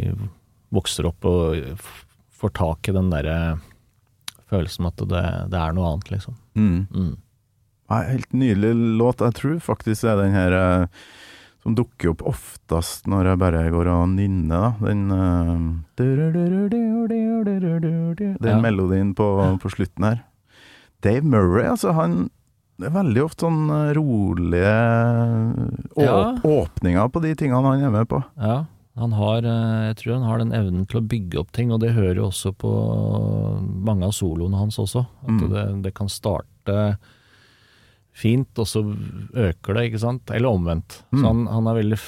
vokser 0.75 1.07
opp 1.07 1.27
og 1.29 1.87
får 2.35 2.55
tak 2.59 2.91
i 2.91 2.95
den 2.97 3.13
derre 3.15 3.39
følelsen 4.51 4.91
at 4.91 5.05
det, 5.11 5.27
det 5.53 5.61
er 5.61 5.77
noe 5.77 5.93
annet, 5.93 6.11
liksom. 6.17 6.37
Mm. 6.59 6.87
Mm. 6.91 7.13
Ja, 7.91 8.01
helt 8.09 8.33
nydelig 8.35 8.73
låt. 8.99 9.23
Jeg 9.23 9.37
tror 9.39 9.59
faktisk 9.63 10.05
det 10.05 10.11
er 10.13 10.21
den 10.23 10.35
her 10.35 10.57
eh, 10.59 11.05
som 11.65 11.75
dukker 11.79 12.11
opp 12.13 12.23
oftest 12.29 13.07
når 13.09 13.31
jeg 13.33 13.39
bare 13.41 13.63
går 13.73 13.89
og 13.89 14.09
nynner, 14.13 14.61
da. 14.61 14.71
Den 14.85 15.11
eh, 15.11 15.55
Den 18.41 18.41
Ja. 18.45 18.61
melodien 18.61 19.15
på, 19.17 19.59
på 19.63 19.71
slutten 19.73 20.05
her. 20.05 20.23
Dave 21.03 21.23
Murray, 21.25 21.67
altså, 21.69 21.93
han 21.97 22.31
Det 22.77 22.89
er 22.89 22.95
veldig 22.97 23.23
ofte 23.23 23.45
sånn 23.47 23.69
eh, 23.71 23.93
rolige 23.95 24.71
åp 25.95 26.03
Ja. 26.03 26.35
åpninger 26.43 27.09
på 27.15 27.21
de 27.23 27.35
tingene 27.39 27.63
han 27.71 27.85
er 27.87 27.91
med 27.95 28.09
på. 28.11 28.19
Ja, 28.37 28.65
han 28.99 29.13
har, 29.13 29.39
eh, 29.47 29.87
jeg 29.93 29.97
tror 30.01 30.15
han 30.19 30.25
har 30.27 30.39
den 30.39 30.51
evnen 30.53 30.85
til 30.89 30.99
å 31.01 31.07
bygge 31.07 31.39
opp 31.39 31.53
ting, 31.53 31.71
og 31.71 31.79
det 31.81 31.93
hører 31.95 32.17
jo 32.17 32.27
også 32.33 32.51
på 32.59 32.73
mange 33.87 34.03
av 34.05 34.11
soloene 34.11 34.57
hans 34.59 34.77
også. 34.83 35.07
At 35.23 35.29
Mm. 35.31 35.51
det, 35.53 35.83
det 35.85 35.95
kan 35.95 36.09
starte 36.09 36.99
fint, 38.15 38.51
og 38.63 38.69
så 38.71 38.83
øker 39.35 39.75
det, 39.75 39.89
ikke 39.91 40.01
sant? 40.05 40.31
Eller 40.31 40.55
omvendt. 40.55 41.01
Mm. 41.11 41.19
Så 41.19 41.27
han, 41.27 41.45
han 41.51 41.67
er 41.73 41.81
veldig 41.81 41.99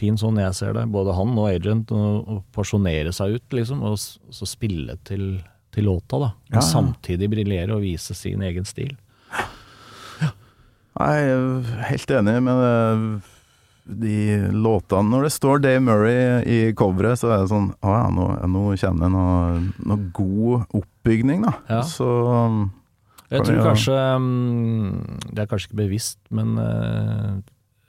fin 0.00 0.16
sånn 0.16 0.38
jeg 0.40 0.54
ser 0.56 0.72
det, 0.78 0.86
både 0.94 1.12
han 1.12 1.34
og 1.36 1.50
Agent, 1.50 1.90
å 1.92 2.38
porsjonere 2.56 3.12
seg 3.12 3.36
ut, 3.36 3.56
liksom, 3.58 3.82
og 3.84 3.98
så 4.00 4.48
spille 4.48 4.96
til, 5.04 5.42
til 5.74 5.84
låta, 5.90 6.16
da. 6.22 6.30
Men 6.48 6.56
Ja, 6.56 6.62
ja. 6.62 6.68
samtidig 6.70 7.28
briljere 7.34 7.76
og 7.76 7.84
vise 7.84 8.16
sin 8.16 8.40
egen 8.46 8.64
stil. 8.64 8.94
Jeg 11.00 11.28
er 11.32 11.84
helt 11.88 12.10
enig 12.16 12.32
med 12.44 12.58
det. 12.64 13.28
de 14.00 14.16
låtene 14.52 15.08
Når 15.08 15.22
det 15.24 15.30
står 15.32 15.62
Dave 15.64 15.80
Murray 15.80 16.42
i 16.44 16.58
coveret, 16.76 17.18
så 17.20 17.30
er 17.32 17.40
det 17.44 17.48
sånn 17.52 17.70
Å 17.80 17.94
ja, 17.94 18.02
nå, 18.12 18.26
nå 18.50 18.64
kommer 18.82 19.06
det 19.06 19.10
noe, 19.14 19.62
noe 19.88 20.10
god 20.16 20.76
oppbygning, 20.80 21.46
da. 21.46 21.54
Ja. 21.70 21.80
Så 21.88 22.08
Jeg 23.30 23.44
tror 23.46 23.60
kanskje 23.62 23.96
mm, 24.18 25.18
Det 25.30 25.38
er 25.44 25.46
kanskje 25.50 25.68
ikke 25.70 25.80
bevisst, 25.84 26.18
men 26.34 26.56
eh, 26.58 27.36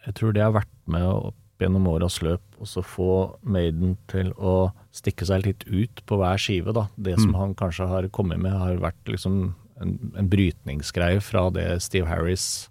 jeg 0.06 0.14
tror 0.20 0.34
det 0.36 0.44
har 0.46 0.54
vært 0.54 0.72
med 0.92 1.06
opp 1.08 1.36
gjennom 1.62 1.88
åras 1.92 2.20
løp 2.26 2.42
så 2.66 2.82
få 2.86 3.08
Maiden 3.46 3.96
til 4.10 4.32
å 4.38 4.72
stikke 4.94 5.26
seg 5.26 5.46
litt 5.46 5.64
ut 5.70 6.02
på 6.10 6.18
hver 6.18 6.38
skive. 6.42 6.74
da. 6.74 6.88
Det 6.98 7.16
som 7.20 7.32
Mm. 7.34 7.38
han 7.40 7.56
kanskje 7.56 7.88
har 7.88 8.08
kommet 8.10 8.40
med, 8.42 8.52
har 8.54 8.78
vært 8.78 9.06
liksom 9.06 9.56
en, 9.82 10.12
en 10.18 10.30
brytningsgreie 10.30 11.22
fra 11.22 11.50
det 11.50 11.82
Steve 11.82 12.06
Harris 12.08 12.70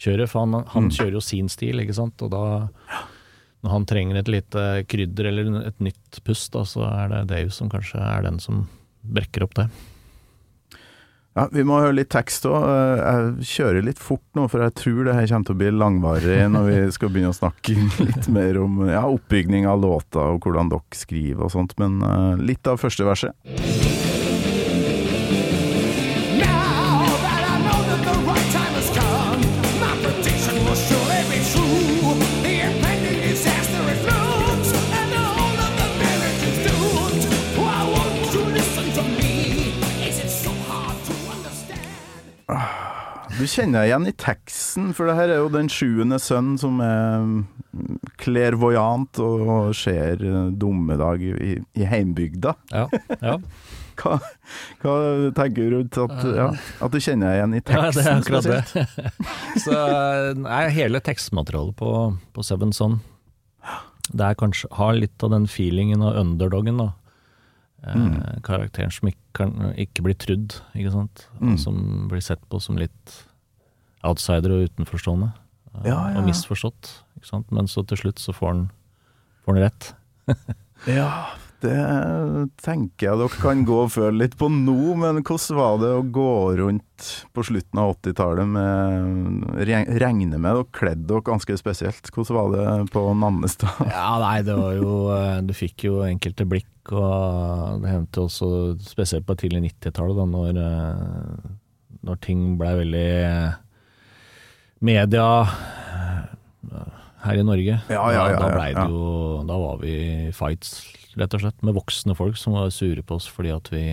kjører. 0.00 0.28
For 0.28 0.40
han, 0.46 0.64
han 0.66 0.84
Mm. 0.88 0.90
kjører 0.90 1.12
jo 1.12 1.20
sin 1.20 1.48
stil, 1.48 1.76
ikke 1.80 1.94
sant. 1.94 2.20
Og 2.22 2.30
da, 2.30 2.68
når 3.62 3.70
han 3.70 3.84
trenger 3.86 4.16
et 4.16 4.28
lite 4.28 4.84
krydder 4.88 5.26
eller 5.28 5.66
et 5.66 5.78
nytt 5.80 6.20
pust, 6.24 6.52
da, 6.52 6.64
så 6.64 6.84
er 6.88 7.08
det 7.08 7.26
Dave 7.28 7.50
som 7.50 7.68
kanskje 7.68 8.00
er 8.00 8.22
den 8.22 8.38
som 8.40 8.66
brekker 9.04 9.42
opp 9.44 9.54
det. 9.54 9.68
Ja, 11.32 11.46
vi 11.52 11.64
må 11.64 11.78
høre 11.80 11.96
litt 11.96 12.10
tekst 12.12 12.44
òg. 12.48 12.66
Jeg 12.66 13.46
kjører 13.54 13.86
litt 13.86 14.00
fort 14.02 14.24
nå, 14.36 14.46
for 14.52 14.64
jeg 14.66 14.76
tror 14.76 15.06
det 15.08 15.16
her 15.16 15.30
kommer 15.30 15.48
til 15.48 15.56
å 15.56 15.60
bli 15.62 15.70
langvarig 15.74 16.40
når 16.54 16.68
vi 16.68 16.80
skal 16.98 17.14
begynne 17.14 17.32
å 17.32 17.38
snakke 17.38 17.76
litt 18.04 18.28
mer 18.32 18.60
om 18.60 18.82
ja, 18.90 19.06
oppbygning 19.08 19.68
av 19.70 19.80
låta 19.84 20.28
og 20.34 20.44
hvordan 20.44 20.72
dere 20.72 21.00
skriver 21.02 21.48
og 21.48 21.54
sånt. 21.56 21.78
Men 21.80 22.02
eh, 22.04 22.44
litt 22.52 22.68
av 22.68 22.82
første 22.82 23.08
verset. 23.08 23.81
Du 43.42 43.48
kjenner 43.50 43.82
deg 43.82 43.88
igjen 43.90 44.04
i 44.06 44.12
teksten, 44.22 44.90
for 44.94 45.08
det 45.10 45.16
her 45.18 45.30
er 45.34 45.40
jo 45.40 45.48
den 45.50 45.66
sjuende 45.72 46.14
sønn 46.22 46.52
som 46.62 46.76
er 46.84 47.24
mm, 47.26 47.96
klervoyant 48.22 49.18
og 49.24 49.72
ser 49.74 50.22
eh, 50.22 50.52
dommedag 50.54 51.24
i, 51.26 51.56
i 51.74 51.88
heimbygda. 51.90 52.52
Ja, 52.70 52.84
ja. 53.18 53.38
Hva, 54.02 54.14
hva 54.80 54.92
tenker 55.36 55.66
du 55.68 55.74
rundt 55.74 55.98
at, 56.00 56.22
ja, 56.32 56.46
at 56.86 56.94
du 56.94 56.96
kjenner 57.02 57.28
deg 57.28 57.36
igjen 57.36 57.56
i 57.58 57.60
teksten? 57.60 57.82
Ja, 57.84 57.90
det 57.92 58.04
er 58.06 58.22
akkurat 58.22 58.46
det. 58.48 59.10
Så 59.66 59.74
nei, 60.40 60.62
hele 60.72 61.02
tekstmaterialet 61.04 61.76
på, 61.76 61.90
på 62.32 62.44
Seven 62.46 62.72
Son 62.72 62.96
Det 64.08 64.24
er 64.30 64.38
kanskje 64.40 64.70
har 64.78 64.96
litt 64.96 65.26
av 65.26 65.34
den 65.34 65.44
feelingen 65.50 66.02
av 66.06 66.16
underdogen, 66.22 66.80
da. 66.80 66.88
Eh, 67.82 67.98
Mm. 67.98 68.16
Karakteren 68.46 68.94
som 68.94 69.10
ikke, 69.10 69.20
kan, 69.34 69.54
ikke 69.74 70.06
blir 70.06 70.14
trudd, 70.24 70.56
ikke 70.78 70.94
sant. 70.94 71.26
Mm. 71.42 71.56
Som 71.60 71.84
blir 72.08 72.22
sett 72.24 72.42
på 72.48 72.62
som 72.62 72.78
litt 72.80 73.16
outsider 74.04 74.54
og 74.56 74.66
utenforstående. 74.70 75.32
eh, 75.74 75.86
Ja, 75.90 76.00
ja, 76.12 76.18
Og 76.20 76.26
misforstått. 76.28 76.90
Men 77.50 77.68
så 77.70 77.84
til 77.86 77.96
slutt 78.00 78.18
så 78.18 78.32
får 78.34 78.48
han, 78.54 78.64
får 79.44 79.54
han 79.54 79.62
rett. 79.68 79.92
Ja, 80.90 81.28
det 81.62 81.76
tenker 82.58 83.06
jeg 83.06 83.18
dere 83.20 83.38
kan 83.38 83.60
gå 83.68 83.76
og 83.84 83.92
føle 83.94 84.24
litt 84.24 84.32
på 84.34 84.48
nå, 84.50 84.96
men 84.98 85.20
hvordan 85.22 85.54
var 85.60 85.76
det 85.78 85.90
å 85.94 86.00
gå 86.10 86.32
rundt 86.58 87.06
på 87.30 87.44
slutten 87.46 87.78
av 87.78 87.92
80-tallet 88.00 88.50
med 88.50 89.46
Regne 90.02 90.40
med 90.42 90.48
dere 90.58 90.66
kledde 90.74 91.06
dere 91.06 91.22
ganske 91.28 91.54
spesielt. 91.60 92.10
Hvordan 92.10 92.34
var 92.40 92.50
det 92.82 92.90
på 92.90 93.04
Nannestad? 93.14 93.78
Ja, 93.94 94.08
nei, 94.24 94.40
det 94.42 94.58
var 94.58 94.74
jo 94.74 94.96
eh, 95.14 95.38
Du 95.46 95.54
fikk 95.54 95.86
jo 95.86 96.00
enkelte 96.02 96.48
blikk, 96.50 96.66
og 96.90 97.78
det 97.84 97.94
hendte 97.94 98.24
også, 98.26 98.50
spesielt 98.82 99.26
på 99.30 99.38
tidlig 99.38 99.62
90-tallet, 99.70 100.18
da 100.18 100.26
når, 100.34 100.58
eh, 100.66 101.50
når 102.02 102.22
ting 102.26 102.42
blei 102.58 102.74
veldig 102.82 103.06
media 104.82 105.26
eh, 105.46 106.92
her 107.22 107.38
i 107.38 107.44
Norge. 107.46 107.78
Ja, 107.88 108.04
ja, 108.12 108.28
ja, 108.32 108.36
da, 108.36 108.46
da 108.46 108.54
blei 108.56 108.70
det 108.74 108.86
jo 108.90 109.42
Da 109.46 109.58
var 109.62 109.82
vi 109.82 109.92
i 109.94 110.30
fights, 110.34 110.74
rett 111.18 111.34
og 111.36 111.44
slett, 111.44 111.60
med 111.62 111.76
voksne 111.76 112.16
folk 112.18 112.38
som 112.40 112.56
var 112.58 112.72
sure 112.74 113.04
på 113.06 113.18
oss 113.20 113.28
fordi 113.30 113.52
at 113.54 113.70
vi, 113.72 113.84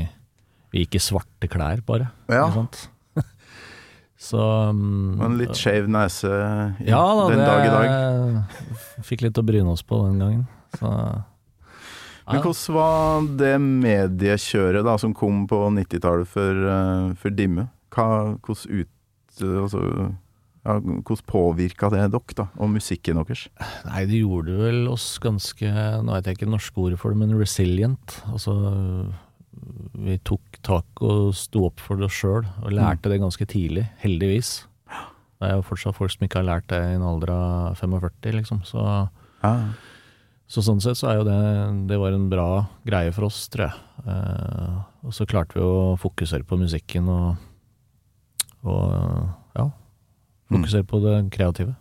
vi 0.73 0.85
gikk 0.85 0.97
i 0.97 1.03
svarte 1.03 1.49
klær, 1.51 1.83
bare. 1.85 2.09
Ja. 2.31 2.47
Ikke 2.47 2.63
sant? 2.63 2.85
Så 4.29 4.43
um, 4.73 5.19
En 5.23 5.37
litt 5.39 5.55
skeiv 5.55 5.87
nese 5.91 6.29
ja 6.83 6.99
da, 6.99 7.27
den 7.31 7.39
det 7.39 7.47
dag 7.47 7.65
i 7.65 7.73
dag. 7.73 8.55
fikk 9.07 9.23
litt 9.27 9.39
å 9.39 9.45
bryne 9.47 9.75
oss 9.75 9.85
på 9.87 10.01
den 10.07 10.17
gangen. 10.19 10.47
Så, 10.75 10.89
Men 12.29 12.43
hvordan 12.43 12.75
var 12.75 13.29
det 13.39 13.53
mediekjøret 13.63 14.85
da 14.85 14.97
som 15.01 15.15
kom 15.17 15.45
på 15.49 15.61
90-tallet 15.77 16.29
for, 16.29 16.65
eh, 16.73 17.05
for 17.21 17.33
Dimme? 17.33 17.69
Hva, 17.95 18.09
hvordan 18.45 18.83
ut... 18.83 18.91
Altså, 19.39 19.81
ja, 20.65 20.75
hvordan 20.79 21.25
påvirka 21.29 21.89
det 21.93 22.01
dere, 22.11 22.35
da, 22.35 22.45
og 22.59 22.69
musikken 22.73 23.19
deres? 23.21 23.45
Nei, 23.87 24.03
det 24.09 24.19
gjorde 24.21 24.57
vel 24.59 24.81
oss 24.91 25.05
ganske 25.23 25.69
Nå 26.03 26.13
vet 26.17 26.27
jeg 26.27 26.37
ikke 26.39 26.49
norske 26.51 26.81
ordet 26.83 26.99
for 26.99 27.13
det, 27.15 27.19
men 27.21 27.37
resilient. 27.39 28.19
Altså 28.33 28.55
vi 29.99 30.15
tok 30.23 30.59
tak 30.63 31.01
og 31.03 31.33
sto 31.35 31.65
opp 31.67 31.81
for 31.83 31.99
oss 32.05 32.15
sjøl, 32.15 32.45
og 32.63 32.71
lærte 32.75 33.09
det 33.11 33.19
ganske 33.19 33.45
tidlig, 33.49 33.87
heldigvis. 34.03 34.65
Det 35.39 35.47
er 35.47 35.55
jo 35.57 35.63
fortsatt 35.67 35.95
folk 35.97 36.11
som 36.11 36.25
ikke 36.27 36.39
har 36.41 36.47
lært 36.47 36.67
det 36.71 36.79
i 36.83 36.95
en 36.97 37.03
alder 37.07 37.31
av 37.33 37.79
45, 37.79 38.35
liksom. 38.39 38.61
Så, 38.67 38.83
Ja. 39.43 39.53
så 40.47 40.63
sånn 40.63 40.81
sett 40.83 40.97
så 40.99 41.09
er 41.09 41.15
jo 41.19 41.23
det 41.23 41.87
Det 41.87 41.99
var 41.99 42.11
en 42.11 42.29
bra 42.29 42.67
greie 42.85 43.11
for 43.15 43.25
oss, 43.25 43.47
tror 43.47 43.69
jeg. 43.69 43.75
Eh, 44.07 44.79
og 45.03 45.13
så 45.15 45.25
klarte 45.27 45.55
vi 45.55 45.61
å 45.63 45.95
fokusere 45.99 46.43
på 46.43 46.57
musikken 46.59 47.07
og, 47.07 47.37
og 48.63 49.29
ja, 49.55 49.69
fokusere 50.49 50.85
på 50.89 50.99
det 51.03 51.15
kreative. 51.35 51.75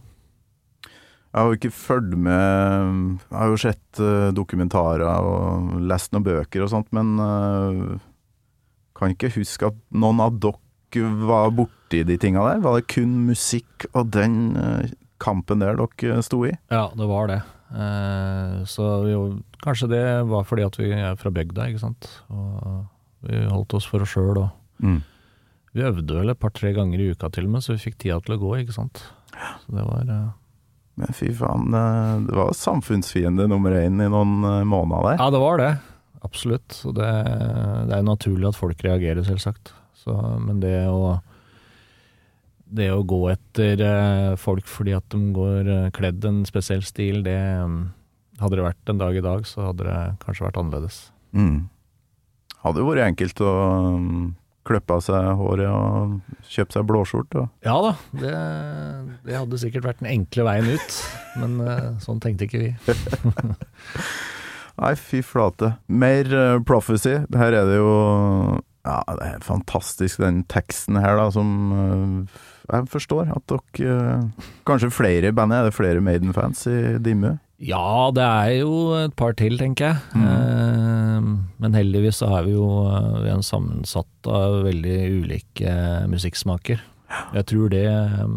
Jeg 1.29 1.37
har 1.43 1.51
jo 1.51 1.57
ikke 1.59 1.71
fulgt 1.77 2.15
med 2.17 3.19
Jeg 3.29 3.37
har 3.37 3.51
jo 3.53 3.59
sett 3.61 4.01
eh, 4.01 4.31
dokumentarer 4.35 5.05
og 5.21 5.75
lest 5.85 6.13
noen 6.15 6.25
bøker 6.25 6.65
og 6.65 6.71
sånt, 6.73 6.89
men 6.97 7.19
eh, 7.21 7.99
kan 8.99 9.13
ikke 9.13 9.31
huske 9.37 9.69
at 9.69 9.77
noen 9.93 10.23
av 10.25 10.39
dere 10.41 11.11
var 11.29 11.51
borti 11.53 12.01
de 12.09 12.17
tinga 12.19 12.47
der. 12.47 12.63
Var 12.65 12.79
det 12.79 12.89
kun 12.95 13.13
musikk 13.29 13.85
og 13.93 14.09
den 14.17 14.57
eh, 14.57 14.89
kampen 15.21 15.61
der 15.61 15.77
dere 15.79 16.23
sto 16.25 16.41
i? 16.49 16.55
Ja, 16.73 16.89
det 16.97 17.09
var 17.11 17.29
det. 17.29 17.43
Så 18.65 18.85
jo, 19.11 19.19
kanskje 19.61 19.91
det 19.93 20.03
var 20.31 20.47
fordi 20.49 20.63
at 20.65 20.79
vi 20.81 20.89
er 20.97 21.19
fra 21.21 21.29
bygda, 21.37 21.67
ikke 21.69 21.83
sant. 21.83 22.07
Og 22.33 22.87
vi 23.29 23.43
holdt 23.51 23.75
oss 23.77 23.85
for 23.91 24.01
oss 24.07 24.15
sjøl, 24.17 24.39
og 24.41 24.49
Mm. 24.81 25.01
Vi 25.77 25.85
øvde 25.85 26.17
vel 26.17 26.33
et 26.33 26.41
par-tre 26.41 26.73
ganger 26.77 27.01
i 27.03 27.11
uka 27.13 27.31
til 27.33 27.49
og 27.49 27.57
med, 27.57 27.65
så 27.65 27.75
vi 27.75 27.85
fikk 27.89 27.99
tida 28.01 28.19
til 28.25 28.37
å 28.37 28.41
gå, 28.43 28.53
ikke 28.63 28.77
sant. 28.77 29.03
Så 29.65 29.75
det 29.77 29.85
var 29.85 30.13
eh, 30.15 30.29
Men 30.99 31.17
fy 31.17 31.31
faen, 31.37 31.69
eh, 31.75 32.15
det 32.27 32.37
var 32.39 32.57
samfunnsfiende 32.57 33.49
nummer 33.51 33.77
én 33.77 34.01
i 34.03 34.11
noen 34.11 34.39
eh, 34.43 34.65
måneder 34.69 35.13
der. 35.13 35.21
Ja, 35.23 35.31
det 35.35 35.43
var 35.43 35.63
det. 35.63 35.73
Absolutt. 36.27 36.73
Så 36.75 36.93
det, 36.97 37.09
det 37.89 37.99
er 37.99 38.07
naturlig 38.07 38.51
at 38.51 38.59
folk 38.59 38.81
reagerer, 38.85 39.23
selvsagt. 39.27 39.75
Så, 39.99 40.15
men 40.43 40.63
det 40.65 40.81
å 40.91 41.19
det 42.69 42.91
å 42.93 43.01
gå 43.09 43.23
etter 43.33 43.81
folk 44.37 44.67
fordi 44.69 44.93
at 44.93 45.07
de 45.15 45.31
går 45.33 45.71
kledd 45.97 46.27
en 46.29 46.43
spesiell 46.45 46.83
stil, 46.85 47.23
det 47.25 47.39
mm, 47.65 47.79
Hadde 48.39 48.55
det 48.55 48.67
vært 48.69 48.91
en 48.93 49.01
dag 49.01 49.17
i 49.19 49.23
dag, 49.25 49.47
så 49.49 49.65
hadde 49.65 49.83
det 49.89 50.01
kanskje 50.23 50.45
vært 50.45 50.59
annerledes. 50.61 50.99
Mm. 51.35 51.65
Hadde 52.63 52.85
jo 52.85 52.87
vært 52.87 53.09
enkelt 53.09 53.41
å 53.43 53.55
um, 53.97 54.29
klippe 54.69 54.95
av 54.99 55.03
seg 55.05 55.31
håret 55.41 55.69
og 55.73 56.19
kjøpe 56.49 56.77
seg 56.77 56.87
blåskjorte. 56.89 57.43
og- 57.47 57.67
Ja 57.67 57.77
da, 57.85 57.93
det, 58.21 58.35
det 59.27 59.39
hadde 59.41 59.59
sikkert 59.65 59.89
vært 59.89 60.03
den 60.05 60.11
enkle 60.13 60.45
veien 60.49 60.69
ut, 60.77 60.99
men 61.41 61.59
eh, 61.65 61.89
sånn 62.05 62.21
tenkte 62.25 62.47
ikke 62.49 62.63
vi. 62.63 62.71
Nei, 64.79 64.93
fy 64.95 65.23
flate. 65.27 65.73
Mer 65.91 66.29
uh, 66.31 66.61
prophecy. 66.63 67.17
Her 67.35 67.57
er 67.63 67.65
det 67.67 67.81
jo 67.81 67.89
Ja, 68.87 69.01
det 69.19 69.25
er 69.27 69.41
fantastisk 69.45 70.21
den 70.23 70.45
teksten 70.49 70.97
her, 71.03 71.17
da, 71.19 71.25
som 71.35 71.49
uh, 71.75 72.39
Jeg 72.71 72.87
forstår 72.93 73.33
at 73.35 73.43
dere 73.51 73.97
uh, 73.99 74.47
Kanskje 74.69 74.93
flere 74.95 75.33
i 75.33 75.35
bandet? 75.35 75.59
Er 75.59 75.67
det 75.69 75.75
flere 75.77 76.01
Maiden-fans 76.05 76.63
i 76.71 76.79
Dimmu? 77.03 77.35
Ja, 77.59 78.11
det 78.15 78.23
er 78.23 78.53
jo 78.61 78.75
et 79.01 79.17
par 79.19 79.35
til, 79.39 79.59
tenker 79.59 79.91
jeg. 79.91 79.99
Mm. 80.15 81.49
men 81.59 81.75
heldigvis 81.75 82.21
så 82.23 82.29
er 82.37 82.47
vi 82.47 82.53
jo 82.55 82.69
eh, 82.87 83.17
vi 83.25 83.33
er 83.33 83.41
sammensatt 83.43 84.29
av 84.31 84.61
veldig 84.69 84.99
ulike 85.25 85.73
musikksmaker. 86.13 86.79
Jeg 87.35 87.49
tror 87.51 87.73
det 87.73 87.85
eh, 87.91 88.35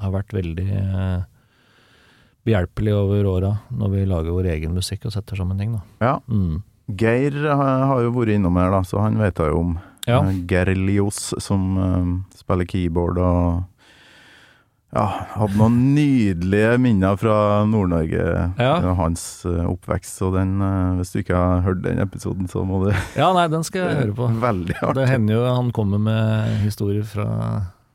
har 0.00 0.14
vært 0.14 0.32
veldig 0.32 0.68
eh, 0.80 1.24
behjelpelig 2.44 2.94
over 2.96 3.28
åra 3.28 3.52
når 3.72 3.92
vi 3.92 4.06
lager 4.08 4.36
vår 4.36 4.50
egen 4.56 4.76
musikk 4.76 5.08
og 5.08 5.16
setter 5.16 5.40
sammen 5.40 5.60
ting. 5.60 5.76
Ja. 6.00 6.18
Mm. 6.28 6.62
Geir 7.00 7.36
har, 7.48 8.00
jo 8.04 8.12
vært 8.12 8.34
innom 8.36 8.58
her, 8.60 8.72
da, 8.74 8.82
så 8.84 9.00
han 9.04 9.16
vet 9.20 9.40
jeg 9.40 9.52
jo 9.52 9.60
om. 9.62 9.76
Ja. 10.08 10.20
Eh, 10.20 10.40
Gerlios, 10.48 11.32
som 11.40 11.78
eh, 11.80 12.10
spiller 12.40 12.68
keyboard 12.68 13.20
og 13.20 13.62
ja, 14.94 15.04
hadde 15.34 15.58
noen 15.58 15.76
nydelige 15.96 16.76
minner 16.78 17.16
fra 17.18 17.36
Nord-Norge, 17.66 18.24
Ja. 18.60 18.94
hans 18.94 19.24
eh, 19.48 19.64
oppvekst. 19.66 20.20
Så 20.20 20.30
den, 20.34 20.52
eh, 20.62 20.94
hvis 21.00 21.10
du 21.12 21.18
ikke 21.20 21.34
har 21.38 21.64
hørt 21.66 21.82
den 21.82 21.98
episoden, 22.02 22.46
så 22.50 22.62
må 22.66 22.84
du 22.84 22.90
ja, 23.20 23.32
nei, 23.34 23.48
den 23.50 23.64
skal 23.66 23.88
jeg 23.88 23.98
høre 24.04 24.14
på. 24.20 24.28
Veldig 24.44 24.76
artig. 24.80 24.94
Det 25.00 25.08
hender 25.10 25.34
jo 25.40 25.44
han 25.50 25.72
kommer 25.74 25.98
med 26.02 26.60
historier 26.62 27.02
fra 27.08 27.26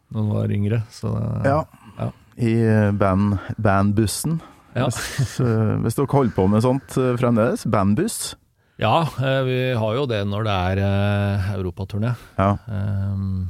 når 0.09 0.19
han 0.25 0.31
var 0.33 0.51
yngre, 0.57 0.81
så 0.91 1.13
Ja. 1.45 1.61
Ja. 1.99 2.09
I 2.39 2.53
eh, 2.67 2.91
band, 2.95 3.37
bandbussen. 3.59 4.39
Ja. 4.75 4.85
Hvis, 4.91 5.39
hvis 5.39 5.95
dere 5.97 6.11
holder 6.11 6.35
på 6.35 6.45
med 6.51 6.61
sånt 6.63 6.93
fremdeles, 7.19 7.63
bandbuss. 7.67 8.35
Ja, 8.79 9.01
vi 9.43 9.57
har 9.75 9.95
jo 9.97 10.05
det 10.07 10.21
når 10.29 10.45
det 10.47 10.53
er 10.79 11.49
europaturné 11.57 12.13
Ja. 12.37 12.53
Um, 12.69 13.49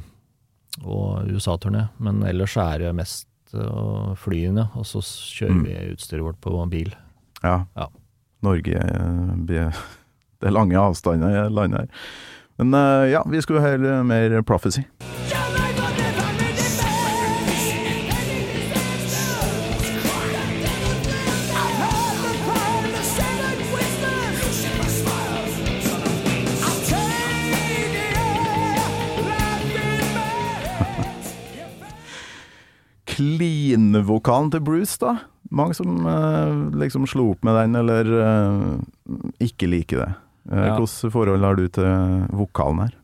og 0.82 1.28
USA-turné, 1.28 1.84
men 2.02 2.22
ellers 2.26 2.56
er 2.58 2.78
det 2.86 2.94
mest 2.96 3.26
eh, 3.54 4.14
flyene, 4.16 4.68
og 4.76 4.84
så 4.86 5.00
kjører 5.02 5.54
Mm. 5.56 5.64
vi 5.64 5.92
utstyret 5.94 6.22
vårt 6.24 6.40
på 6.40 6.54
bil. 6.70 6.94
ja. 7.42 7.64
Ja. 7.76 7.86
Norge 8.42 8.76
eh, 8.76 9.34
Det 10.40 10.48
er 10.48 10.50
lange 10.56 10.76
avstander 10.80 11.46
i 11.46 11.48
landet 11.52 11.80
her. 11.80 11.88
Men 12.58 12.74
eh, 12.74 13.10
ja, 13.12 13.22
vi 13.28 13.40
skulle 13.44 13.60
høre 13.60 14.02
mer 14.04 14.40
Prophecy. 14.42 14.80
Clean-vokalen 33.20 34.50
til 34.54 34.62
Bruce, 34.64 34.96
da. 35.02 35.18
Mange 35.52 35.74
som 35.76 36.06
eh, 36.06 36.52
liksom 36.80 37.06
slo 37.10 37.30
opp 37.34 37.44
med 37.46 37.56
den, 37.58 37.76
eller 37.80 38.10
eh, 38.24 39.44
ikke 39.44 39.68
liker 39.70 40.04
det. 40.04 40.10
Eh, 40.50 40.64
Ja. 40.70 40.76
Hvilket 40.78 41.12
forhold 41.12 41.44
har 41.44 41.58
du 41.58 41.66
til 41.68 41.84
vokalen 42.34 42.80
her? 42.86 42.94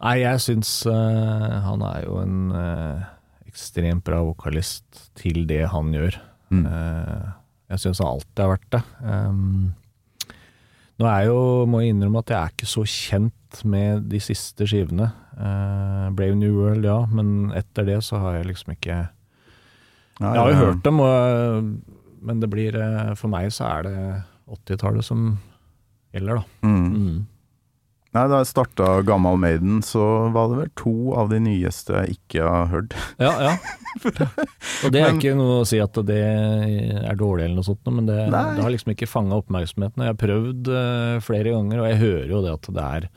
Nei, 0.00 0.14
jeg 0.22 0.40
syns 0.40 0.70
eh, 0.88 1.56
han 1.66 1.82
er 1.84 2.04
jo 2.06 2.20
en 2.22 2.52
eh, 2.56 3.02
ekstremt 3.50 4.04
bra 4.06 4.22
vokalist 4.24 5.10
til 5.18 5.42
det 5.50 5.64
han 5.72 5.90
gjør. 5.92 6.16
Mm. 6.54 6.62
Eh, 6.70 7.26
jeg 7.74 7.82
syns 7.84 8.00
han 8.00 8.14
alltid 8.14 8.44
har 8.44 8.52
vært 8.54 8.70
det. 8.76 8.82
Um, 9.04 9.72
Nå 11.00 11.06
er 11.08 11.26
jo, 11.30 11.36
må 11.70 11.80
jeg 11.80 11.94
innrømme 11.94 12.20
at 12.20 12.30
jeg 12.32 12.38
er 12.38 12.50
ikke 12.54 12.68
så 12.68 12.82
kjent 12.84 13.60
med 13.64 14.02
de 14.12 14.18
siste 14.20 14.66
skivene. 14.68 15.06
Eh, 15.32 16.08
Brave 16.16 16.36
New 16.36 16.58
World, 16.60 16.84
ja, 16.84 16.98
men 17.08 17.50
etter 17.56 17.86
det 17.88 18.00
så 18.04 18.20
har 18.20 18.36
jeg 18.36 18.50
liksom 18.50 18.74
ikke 18.76 18.98
Jeg 20.20 20.36
har 20.42 20.50
jo 20.52 20.58
hørt 20.60 20.82
dem, 20.84 21.00
og, 21.00 21.68
men 22.28 22.40
det 22.42 22.50
blir 22.52 22.76
eh, 22.76 23.12
For 23.16 23.32
meg 23.32 23.48
så 23.56 23.64
er 23.78 23.86
det 23.88 23.98
80-tallet 24.50 25.06
som 25.06 25.28
gjelder, 26.12 26.40
da. 26.42 26.66
Mm. 26.66 26.88
Mm. 26.90 27.20
Nei, 28.10 28.24
da 28.26 28.40
jeg 28.40 28.48
starta 28.50 28.86
Gammal 29.06 29.36
Maiden, 29.38 29.76
så 29.86 30.02
var 30.34 30.48
det 30.50 30.56
vel 30.58 30.70
to 30.80 30.92
av 31.14 31.28
de 31.30 31.38
nyeste 31.44 31.94
jeg 31.94 32.16
ikke 32.18 32.42
har 32.42 32.66
hørt. 32.72 32.96
Ja, 33.22 33.30
ja. 33.46 33.52
Og 34.84 34.90
det 34.90 34.98
er 34.98 35.12
Men- 35.12 35.20
ikke 35.20 35.36
noe 35.38 35.60
å 35.60 35.66
si 35.70 35.78
at 35.82 35.94
det 36.08 36.18
er 36.18 37.14
dårlig 37.20 37.46
eller 37.46 37.60
noe 37.60 37.68
sånt, 37.68 37.86
men 37.94 38.10
det, 38.10 38.18
det 38.34 38.64
har 38.64 38.74
liksom 38.74 38.90
ikke 38.96 39.06
fanga 39.10 39.38
oppmerksomheten. 39.38 40.02
Jeg 40.02 40.10
har 40.16 40.18
prøvd 40.24 40.72
eh, 40.74 41.16
flere 41.22 41.54
ganger, 41.54 41.84
og 41.84 41.88
jeg 41.92 42.00
hører 42.02 42.34
jo 42.34 42.42
det 42.48 42.56
at 42.58 42.70
det 42.80 42.88
er 42.88 43.08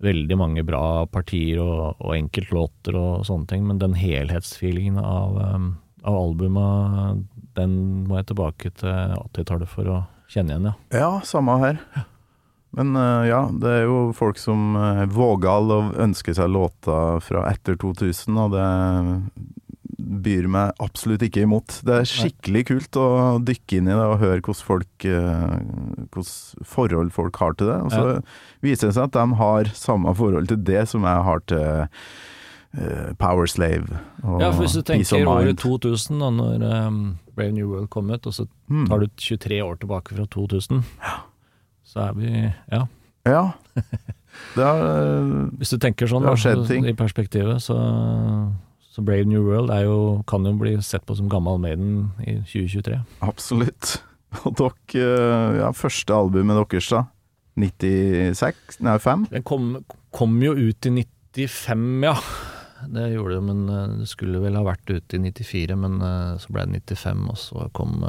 veldig 0.00 0.36
mange 0.40 0.64
bra 0.66 1.06
partier 1.12 1.60
og, 1.62 1.98
og 2.00 2.14
enkeltlåter 2.16 2.96
og 2.96 3.26
sånne 3.28 3.50
ting, 3.50 3.66
men 3.68 3.80
den 3.82 3.96
helhetsfeelingen 3.98 5.00
av, 5.02 5.36
um, 5.36 5.68
av 6.04 6.16
albumet, 6.22 7.26
den 7.58 7.74
må 8.08 8.20
jeg 8.20 8.30
tilbake 8.30 8.72
til 8.80 9.16
80-tallet 9.18 9.70
for 9.70 9.90
å 9.92 9.98
kjenne 10.30 10.54
igjen, 10.54 10.70
ja. 10.70 11.02
Ja, 11.02 11.12
samme 11.26 11.58
her. 11.60 11.82
Men 12.76 12.94
uh, 12.94 13.26
ja, 13.26 13.44
det 13.50 13.70
er 13.80 13.88
jo 13.88 14.10
folk 14.16 14.38
som 14.40 14.76
uh, 14.78 15.04
våger 15.10 15.72
å 15.74 15.80
ønske 16.00 16.34
seg 16.36 16.52
låter 16.54 17.18
fra 17.26 17.48
etter 17.50 17.76
2000, 17.80 18.38
og 18.38 18.54
det 18.54 18.66
byr 20.10 20.48
meg 20.50 20.72
absolutt 20.82 21.22
ikke 21.22 21.44
imot. 21.46 21.76
Det 21.86 21.94
er 22.00 22.08
skikkelig 22.08 22.64
kult 22.70 22.96
å 22.98 23.06
dykke 23.46 23.78
inn 23.78 23.86
i 23.90 23.94
det 23.94 24.06
og 24.08 24.18
høre 24.22 24.40
hvordan 24.42 24.66
folk 24.66 25.06
eh, 25.06 25.54
hvordan 26.10 26.66
forhold 26.66 27.12
folk 27.14 27.36
har 27.42 27.54
til 27.60 27.70
det. 27.70 27.78
Og 27.86 27.94
så 27.94 28.04
viser 28.66 28.90
det 28.90 28.96
seg 28.98 29.06
at 29.06 29.16
de 29.16 29.38
har 29.40 29.70
samme 29.78 30.14
forhold 30.18 30.50
til 30.50 30.60
det 30.66 30.82
som 30.90 31.06
jeg 31.06 31.24
har 31.30 31.42
til 31.52 31.64
eh, 32.80 33.10
Power 33.22 33.46
Slave 33.50 34.00
og 34.24 34.40
Ja, 34.42 34.50
for 34.52 34.64
hvis 34.66 34.76
du 34.78 34.82
tenker 34.86 35.26
året 35.30 35.58
2000, 35.62 36.18
da 36.22 36.30
når 36.34 36.64
um, 36.86 37.00
Brave 37.36 37.52
New 37.56 37.70
World 37.72 37.90
kom 37.90 38.10
ut, 38.10 38.26
og 38.26 38.34
så 38.36 38.48
Mm. 38.70 38.84
tar 38.86 39.00
du 39.02 39.06
23 39.18 39.56
år 39.66 39.78
tilbake 39.82 40.14
fra 40.14 40.24
2000, 40.30 40.84
så 41.84 42.00
er 42.08 42.12
vi 42.14 42.30
Ja. 42.70 42.84
Ja. 43.26 43.52
Det 44.54 44.62
er, 44.62 44.78
eh, 44.78 45.50
Hvis 45.58 45.70
du 45.74 45.78
tenker 45.82 46.06
sånn, 46.06 46.22
har 46.22 46.36
da, 46.38 46.86
i 46.86 46.94
perspektivet, 46.94 47.58
så, 47.60 47.74
så 48.90 49.02
Brave 49.06 49.24
New 49.30 49.44
World 49.46 49.70
jo, 49.84 49.96
kan 50.26 50.46
jo 50.46 50.56
bli 50.58 50.74
sett 50.82 51.04
på 51.06 51.14
som 51.14 51.30
gammel 51.30 51.60
Maiden 51.62 52.10
i 52.26 52.40
2023. 52.42 52.98
Absolutt. 53.22 54.00
Og 54.44 54.54
dere, 54.58 55.02
eh, 55.02 55.58
ja, 55.60 55.70
første 55.74 56.14
albumet 56.14 56.58
deres 56.58 56.90
da, 56.90 57.04
96, 57.60 58.80
nei 58.86 58.96
5? 59.02 59.26
Den 59.30 59.46
kom, 59.46 59.72
kom 60.14 60.38
jo 60.42 60.54
ut 60.58 60.90
i 60.90 60.94
95, 61.36 61.86
ja. 62.06 62.16
Det 62.90 63.10
gjorde 63.12 63.36
det, 63.36 63.44
men 63.46 63.62
eh, 63.68 63.96
det 64.00 64.10
skulle 64.10 64.42
vel 64.42 64.58
ha 64.58 64.64
vært 64.66 64.90
ute 64.90 65.18
i 65.18 65.22
94, 65.22 65.78
men 65.78 65.98
eh, 66.02 66.34
så 66.42 66.54
ble 66.54 66.66
det 66.66 66.82
95, 66.90 67.24
og 67.30 67.40
så 67.42 67.70
kom, 67.76 68.02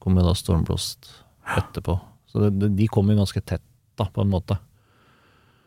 kom 0.00 0.20
jo 0.20 0.26
da 0.28 0.34
Stormblåst 0.38 1.12
etterpå. 1.58 1.98
Så 2.32 2.48
det, 2.48 2.72
de 2.78 2.88
kom 2.88 3.12
jo 3.12 3.20
ganske 3.20 3.44
tett, 3.44 3.64
da, 4.00 4.08
på 4.08 4.24
en 4.24 4.32
måte. 4.32 4.56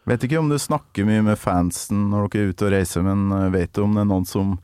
Vet 0.06 0.26
ikke 0.28 0.38
om 0.38 0.52
du 0.52 0.58
snakker 0.62 1.08
mye 1.08 1.24
med 1.26 1.40
fansen 1.42 2.10
når 2.12 2.28
dere 2.30 2.44
er 2.46 2.52
ute 2.54 2.68
og 2.68 2.76
reiser, 2.76 3.06
men 3.06 3.26
eh, 3.34 3.48
vet 3.56 3.74
du 3.74 3.82
om 3.86 3.96
det 3.98 4.04
er 4.04 4.10
noen 4.12 4.28
som 4.30 4.60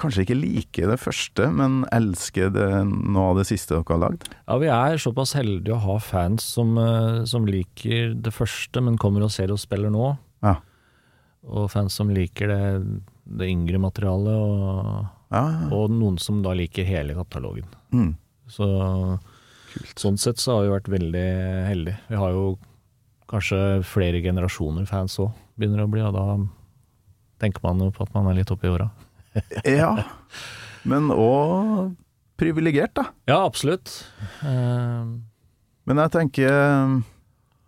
kanskje 0.00 0.24
ikke 0.24 0.36
liker 0.38 0.88
det 0.88 0.96
første, 1.00 1.46
men 1.52 1.82
elsker 1.92 2.48
det, 2.54 2.68
noe 2.88 3.32
av 3.34 3.40
det 3.40 3.46
siste 3.50 3.74
dere 3.76 3.84
har 3.92 4.02
lagd? 4.06 4.28
Ja, 4.46 4.56
vi 4.62 4.70
er 4.72 5.00
såpass 5.00 5.34
heldige 5.36 5.76
å 5.76 5.82
ha 5.84 5.96
fans 6.04 6.44
som, 6.56 6.76
eh, 6.80 7.22
som 7.28 7.48
liker 7.48 8.14
det 8.16 8.32
første, 8.36 8.80
men 8.84 9.00
kommer 9.00 9.24
og 9.26 9.32
ser 9.34 9.52
oss 9.52 9.66
spiller 9.68 9.92
nå. 9.92 10.14
Ja. 10.44 10.56
Og 11.48 11.70
fans 11.72 11.96
som 11.96 12.12
liker 12.12 12.48
det, 12.52 13.02
det 13.40 13.48
yngre 13.48 13.80
materialet, 13.80 14.36
og, 14.36 15.08
Ja, 15.30 15.44
og 15.70 15.92
noen 15.94 16.16
som 16.18 16.40
da 16.42 16.52
liker 16.58 16.84
hele 16.84 17.14
katalogen. 17.14 17.68
mm. 17.92 18.16
Så 18.50 18.66
sånn 19.94 20.16
sett 20.18 20.40
så 20.42 20.56
har 20.56 20.64
vi 20.64 20.72
vært 20.72 20.88
veldig 20.90 21.26
heldige. 21.68 22.00
Vi 22.10 22.18
har 22.18 22.32
jo 22.34 22.58
kanskje 23.30 23.80
flere 23.86 24.22
generasjoner 24.24 24.88
fans 24.90 25.18
òg, 25.22 25.30
begynner 25.58 25.84
å 25.84 25.90
bli, 25.90 26.02
og 26.04 26.16
da 26.16 26.24
tenker 27.40 27.62
man 27.64 27.80
jo 27.84 27.90
på 27.94 28.04
at 28.04 28.12
man 28.16 28.28
er 28.30 28.40
litt 28.40 28.50
oppe 28.52 28.68
i 28.68 28.72
åra. 28.72 28.90
ja. 29.64 29.92
Men 30.88 31.12
òg 31.14 31.92
privilegert, 32.40 32.94
da. 32.96 33.10
Ja, 33.28 33.42
absolutt. 33.44 33.92
Uh, 34.40 35.20
Men 35.88 36.00
jeg 36.00 36.12
tenker 36.14 36.48
eh, 36.48 36.92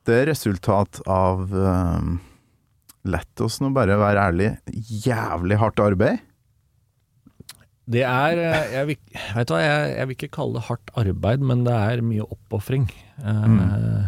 det 0.08 0.14
er 0.16 0.30
resultat 0.30 1.02
av 1.10 1.44
uh, 1.52 2.12
Lett 3.02 3.42
oss 3.42 3.58
nå 3.60 3.72
bare 3.74 3.98
være 3.98 4.28
ærlig, 4.30 4.48
jævlig 5.02 5.56
hardt 5.58 5.80
arbeid. 5.82 6.20
Det 7.90 8.04
er 8.06 8.38
jeg 8.70 8.88
vil, 8.92 9.00
Vet 9.34 9.50
hva, 9.50 9.58
jeg, 9.58 9.88
jeg 9.96 10.08
vil 10.08 10.16
ikke 10.16 10.34
kalle 10.36 10.60
det 10.60 10.66
hardt 10.68 10.92
arbeid, 11.02 11.42
men 11.42 11.64
det 11.66 11.74
er 11.74 12.04
mye 12.06 12.26
oppofring. 12.30 12.86
Eh, 13.18 14.04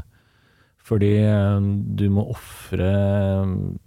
Fordi 0.85 1.12
eh, 1.25 1.66
du 1.97 2.07
må 2.12 2.27
ofre 2.35 2.90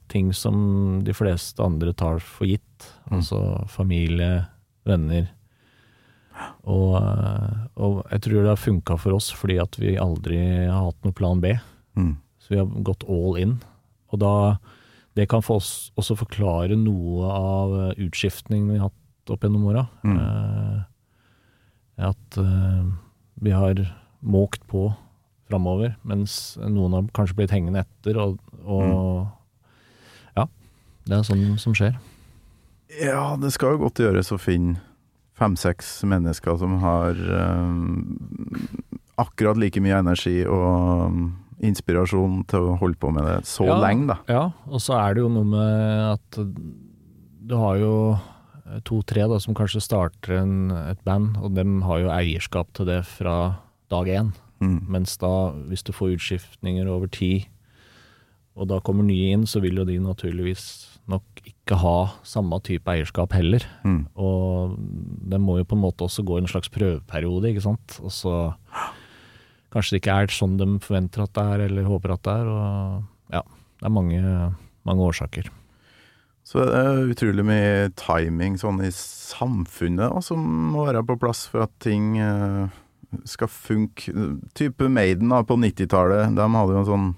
ting 0.10 0.32
som 0.34 1.02
de 1.06 1.14
fleste 1.14 1.62
andre 1.62 1.94
tar 1.94 2.22
for 2.24 2.50
gitt. 2.50 2.88
Altså 3.14 3.42
familie, 3.70 4.48
venner. 4.88 5.28
Og, 6.66 6.98
eh, 6.98 7.60
og 7.82 8.02
jeg 8.12 8.24
tror 8.26 8.42
det 8.42 8.54
har 8.54 8.62
funka 8.62 8.98
for 9.02 9.18
oss 9.18 9.30
fordi 9.34 9.60
at 9.62 9.78
vi 9.82 9.98
aldri 10.02 10.40
har 10.66 10.90
hatt 10.90 11.06
noen 11.06 11.18
plan 11.18 11.44
B. 11.44 11.54
Mm. 11.98 12.16
Så 12.42 12.54
vi 12.54 12.62
har 12.62 12.86
gått 12.88 13.06
all 13.10 13.40
in. 13.42 13.60
Og 14.14 14.24
da 14.24 14.34
Det 15.18 15.26
kan 15.26 15.42
for 15.42 15.58
oss 15.58 15.90
også 15.98 16.14
forklare 16.14 16.76
noe 16.78 17.26
av 17.26 17.72
eh, 17.74 18.04
utskiftningen 18.06 18.70
vi 18.70 18.76
har 18.78 18.92
hatt 18.92 19.32
opp 19.34 19.42
gjennom 19.42 19.64
åra. 19.66 19.88
Mm. 20.06 20.18
Eh, 20.22 20.82
at 22.06 22.38
eh, 22.38 22.84
vi 23.42 23.56
har 23.56 23.82
måkt 24.22 24.62
på 24.70 24.92
framover, 25.48 25.96
mens 26.08 26.58
noen 26.62 26.94
har 26.98 27.08
kanskje 27.18 27.38
blitt 27.40 27.54
hengende 27.56 27.84
etter. 27.86 28.20
Og, 28.20 28.38
og 28.68 30.38
ja, 30.38 30.48
det 31.08 31.18
er 31.20 31.26
sånn 31.28 31.58
som 31.62 31.76
skjer. 31.78 31.98
Ja, 33.02 33.34
det 33.40 33.52
skal 33.56 33.76
jo 33.76 33.84
godt 33.88 34.00
gjøres 34.04 34.32
å 34.32 34.40
finne 34.40 34.80
fem-seks 35.38 36.00
mennesker 36.08 36.56
som 36.58 36.80
har 36.82 37.18
um, 37.20 38.16
akkurat 39.22 39.60
like 39.60 39.82
mye 39.84 40.00
energi 40.02 40.40
og 40.50 41.12
um, 41.12 41.28
inspirasjon 41.62 42.40
til 42.50 42.72
å 42.72 42.78
holde 42.82 42.98
på 43.02 43.12
med 43.14 43.26
det 43.28 43.36
så 43.50 43.68
Ja. 43.68 43.76
lenge, 43.82 44.08
da. 44.14 44.18
Ja, 44.32 44.44
og 44.70 44.82
så 44.82 44.96
er 44.98 45.14
det 45.18 45.24
jo 45.26 45.30
noe 45.34 45.46
med 45.52 46.16
at 46.16 46.40
du 47.48 47.56
har 47.58 47.78
jo 47.82 47.94
to-tre 48.88 49.28
da, 49.30 49.38
som 49.40 49.56
kanskje 49.56 49.80
starter 49.84 50.40
en, 50.42 50.72
et 50.90 51.00
band, 51.08 51.38
og 51.40 51.54
dem 51.56 51.82
har 51.88 52.02
jo 52.04 52.10
eierskap 52.12 52.74
til 52.76 52.90
det 52.90 53.04
fra 53.08 53.38
dag 53.94 54.10
én. 54.12 54.34
Mm. 54.64 54.80
Mens 54.90 55.18
da, 55.22 55.52
hvis 55.70 55.86
du 55.86 55.94
får 55.96 56.18
utskiftninger 56.18 56.90
over 56.90 57.10
tid, 57.12 57.48
og 58.58 58.70
da 58.72 58.80
kommer 58.82 59.06
nye 59.06 59.34
inn, 59.36 59.46
så 59.46 59.62
vil 59.62 59.78
jo 59.78 59.86
de 59.86 60.00
naturligvis 60.02 60.64
nok 61.08 61.44
ikke 61.46 61.78
ha 61.80 61.98
samme 62.28 62.58
type 62.66 62.90
eierskap 62.90 63.36
heller. 63.38 63.64
Mm. 63.86 64.08
Og 64.18 64.78
det 65.30 65.40
må 65.42 65.60
jo 65.60 65.68
på 65.68 65.78
en 65.78 65.84
måte 65.84 66.08
også 66.08 66.26
gå 66.28 66.40
en 66.40 66.50
slags 66.50 66.72
prøveperiode, 66.74 67.52
ikke 67.52 67.68
sant. 67.68 68.00
Og 68.02 68.14
så 68.14 68.34
kanskje 69.74 69.96
det 69.96 70.02
ikke 70.02 70.18
er 70.24 70.34
sånn 70.34 70.58
de 70.60 70.72
forventer 70.84 71.24
at 71.24 71.36
det 71.38 71.46
er, 71.54 71.68
eller 71.68 71.88
håper 71.92 72.16
at 72.16 72.26
det 72.26 72.36
er. 72.42 72.52
Og 72.56 73.38
ja, 73.38 73.46
det 73.78 73.88
er 73.88 73.94
mange, 73.94 74.36
mange 74.90 75.08
årsaker. 75.12 75.52
Så 76.48 76.64
det 76.64 76.80
er 76.80 77.10
utrolig 77.12 77.44
mye 77.44 77.88
timing 78.00 78.56
sånn 78.60 78.80
i 78.88 78.92
samfunnet 78.96 80.14
da, 80.14 80.22
som 80.24 80.44
må 80.72 80.86
være 80.88 81.04
på 81.06 81.18
plass 81.20 81.44
for 81.52 81.66
at 81.66 81.74
ting 81.84 82.16
eh, 82.24 82.78
skal 83.26 83.50
funke. 83.52 84.14
Type 84.58 84.90
Maiden 84.92 85.32
da, 85.34 85.44
på 85.48 85.58
90-tallet, 85.60 86.36
de 86.38 86.48
hadde 86.54 86.76
jo 86.76 86.82
en 86.82 86.92
sånn 86.92 87.10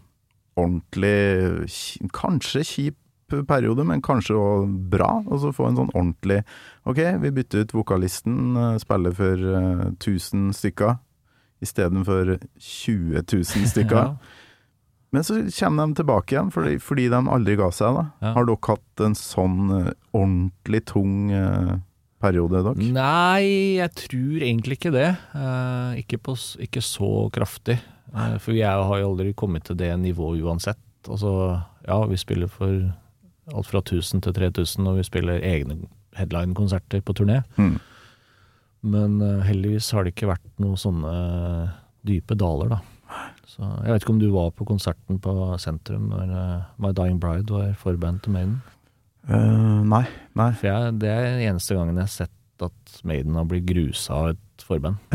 ordentlig, 0.60 1.69
kanskje 2.15 2.65
kjip 2.67 2.97
periode, 3.47 3.86
men 3.86 4.02
kanskje 4.02 4.38
òg 4.38 4.71
bra. 4.91 5.12
Og 5.28 5.43
så 5.43 5.54
få 5.56 5.69
en 5.69 5.78
sånn 5.84 5.93
ordentlig 5.93 6.41
Ok, 6.89 6.97
vi 7.21 7.32
bytter 7.36 7.65
ut 7.65 7.75
vokalisten, 7.78 8.58
eh, 8.58 8.78
spiller 8.82 9.14
for 9.14 9.38
eh, 9.38 9.84
1000 9.93 10.49
stykker 10.57 10.97
istedenfor 11.61 12.38
20 12.57 13.24
000 13.28 13.68
stykker. 13.68 13.95
Ja. 13.95 14.16
Men 15.11 15.24
så 15.24 15.41
kommer 15.59 15.88
de 15.88 15.99
tilbake 15.99 16.36
igjen, 16.36 16.51
fordi, 16.53 16.78
fordi 16.80 17.09
de 17.09 17.20
aldri 17.34 17.57
ga 17.59 17.70
seg. 17.74 17.97
da. 17.97 18.05
Ja. 18.22 18.34
Har 18.38 18.47
dere 18.47 18.70
hatt 18.70 19.03
en 19.05 19.18
sånn 19.18 19.59
eh, 19.76 19.93
ordentlig 20.14 20.84
tung 20.89 21.32
eh, 21.34 21.76
periode, 22.22 22.63
Dag? 22.65 22.80
Nei, 22.80 23.78
jeg 23.80 23.93
tror 23.97 24.43
egentlig 24.45 24.80
ikke 24.80 24.93
det. 24.95 25.09
Eh, 25.36 26.01
ikke, 26.03 26.20
på, 26.30 26.36
ikke 26.65 26.84
så 26.84 27.11
kraftig. 27.34 27.80
Eh, 28.13 28.36
for 28.41 28.55
vi 28.55 28.63
er, 28.63 28.84
har 28.89 29.01
jo 29.01 29.11
aldri 29.13 29.34
kommet 29.38 29.67
til 29.67 29.80
det 29.80 29.91
nivået 30.01 30.43
uansett. 30.43 30.82
Altså, 31.07 31.32
ja, 31.88 31.99
vi 32.09 32.20
spiller 32.20 32.51
for 32.51 32.74
alt 33.49 33.70
fra 33.70 33.82
1000 33.82 34.24
til 34.26 34.36
3000, 34.36 34.88
og 34.89 34.99
vi 34.99 35.07
spiller 35.07 35.41
egne 35.45 35.80
headline-konserter 36.20 37.01
på 37.05 37.15
turné. 37.17 37.41
Mm. 37.57 37.78
Men 38.89 39.20
uh, 39.22 39.41
heldigvis 39.43 39.89
har 39.95 40.05
det 40.05 40.13
ikke 40.13 40.30
vært 40.30 40.47
noen 40.61 40.80
sånne 40.80 41.13
dype 42.07 42.38
daler, 42.39 42.76
da. 42.76 42.80
Så 43.49 43.65
jeg 43.65 43.89
vet 43.89 44.03
ikke 44.03 44.13
om 44.13 44.22
du 44.22 44.30
var 44.32 44.51
på 44.53 44.67
konserten 44.70 45.17
på 45.24 45.34
Sentrum 45.59 46.11
når 46.11 46.30
uh, 46.30 46.67
My 46.78 46.91
Dying 46.95 47.17
Bride 47.22 47.49
var 47.49 47.74
forband 47.82 48.22
til 48.24 48.36
Maiden? 48.36 48.59
Eh, 49.30 49.80
nei, 49.86 50.05
nei. 50.38 50.49
For 50.57 50.69
jeg, 50.71 50.93
det 51.01 51.09
er 51.13 51.25
den 51.27 51.43
eneste 51.51 51.77
gangen 51.77 51.99
jeg 51.99 52.07
har 52.07 52.13
sett 52.15 52.65
at 52.65 52.95
Maiden 53.07 53.38
har 53.39 53.45
blitt 53.47 53.67
grusa 53.69 54.17
av 54.17 54.32
et 54.34 54.65
forband. 54.65 54.97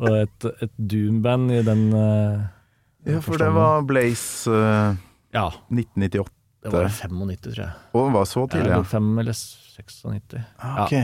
Og 0.00 0.12
et, 0.12 0.46
et 0.64 0.72
doomband 0.92 1.52
i 1.52 1.60
den 1.64 1.84
uh, 1.92 2.46
Ja, 3.06 3.20
for 3.24 3.40
det 3.40 3.48
var 3.54 3.84
Blaze 3.88 4.50
uh, 4.52 4.96
Ja, 5.34 5.46
1998. 5.72 6.32
det 6.64 6.72
var 6.72 6.88
95, 6.88 7.36
tror 7.44 7.60
jeg. 7.62 7.70
Og 7.92 8.08
det 8.08 8.16
var 8.16 8.26
så 8.30 8.46
tidlig, 8.46 8.64
Eller 8.64 8.76
ja. 8.76 8.88
5 8.94 9.12
eller 9.22 9.38
96. 9.40 10.36
Ah, 10.56 10.82
Ok. 10.86 10.96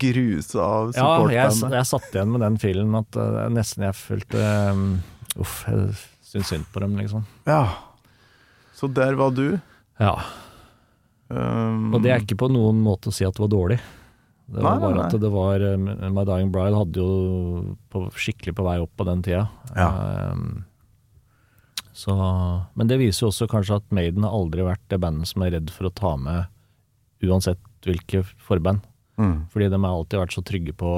Grusa 0.00 0.64
av 0.64 0.94
Ja, 0.96 1.08
jeg, 1.28 1.56
jeg 1.74 1.88
satt 1.90 2.14
igjen 2.14 2.30
med 2.32 2.40
den 2.44 2.54
filen 2.60 2.94
at 2.96 3.18
uh, 3.20 3.42
nesten 3.52 3.84
jeg 3.84 3.96
følte 3.98 4.44
um, 4.72 4.86
Uff, 5.40 5.58
jeg 5.68 5.92
syns 6.24 6.52
synd 6.52 6.64
på 6.72 6.80
dem, 6.84 6.94
liksom. 7.00 7.26
Ja. 7.48 7.66
Så 8.74 8.88
der 8.90 9.14
var 9.18 9.30
du. 9.36 9.58
Ja. 10.02 10.14
Um, 11.30 11.92
Og 11.94 12.02
det 12.04 12.10
er 12.12 12.22
ikke 12.24 12.36
på 12.44 12.48
noen 12.52 12.80
måte 12.84 13.08
å 13.10 13.14
si 13.14 13.24
at 13.26 13.34
det 13.36 13.44
var 13.46 13.52
dårlig. 13.54 13.78
Det 14.44 14.60
var 14.60 14.74
Nei, 14.76 14.82
bare 14.82 14.96
nei. 14.98 15.04
at 15.08 15.14
det 15.22 15.30
var 15.32 15.62
um, 15.72 15.86
My 16.12 16.24
Dying 16.28 16.50
Bride 16.52 16.76
hadde 16.76 17.00
jo 17.00 17.76
på, 17.94 18.02
skikkelig 18.18 18.52
på 18.58 18.66
vei 18.66 18.74
opp 18.82 18.92
på 19.00 19.06
den 19.08 19.22
tida. 19.24 19.46
Ja. 19.72 19.86
Um, 20.34 20.64
så, 21.94 22.12
men 22.74 22.90
det 22.90 22.98
viser 23.00 23.24
jo 23.24 23.30
også 23.30 23.46
kanskje 23.50 23.78
at 23.78 23.86
Maiden 23.94 24.26
har 24.26 24.34
aldri 24.34 24.64
vært 24.66 24.82
det 24.90 24.98
bandet 25.00 25.30
som 25.30 25.44
er 25.46 25.54
redd 25.54 25.70
for 25.72 25.86
å 25.88 25.94
ta 25.94 26.16
med 26.18 26.50
uansett 27.24 27.62
hvilke 27.86 28.24
forband. 28.42 28.82
mm. 29.20 29.46
Fordi 29.54 29.68
de 29.70 29.78
har 29.80 29.94
alltid 29.94 30.18
vært 30.24 30.34
så 30.34 30.42
trygge 30.44 30.74
på, 30.76 30.92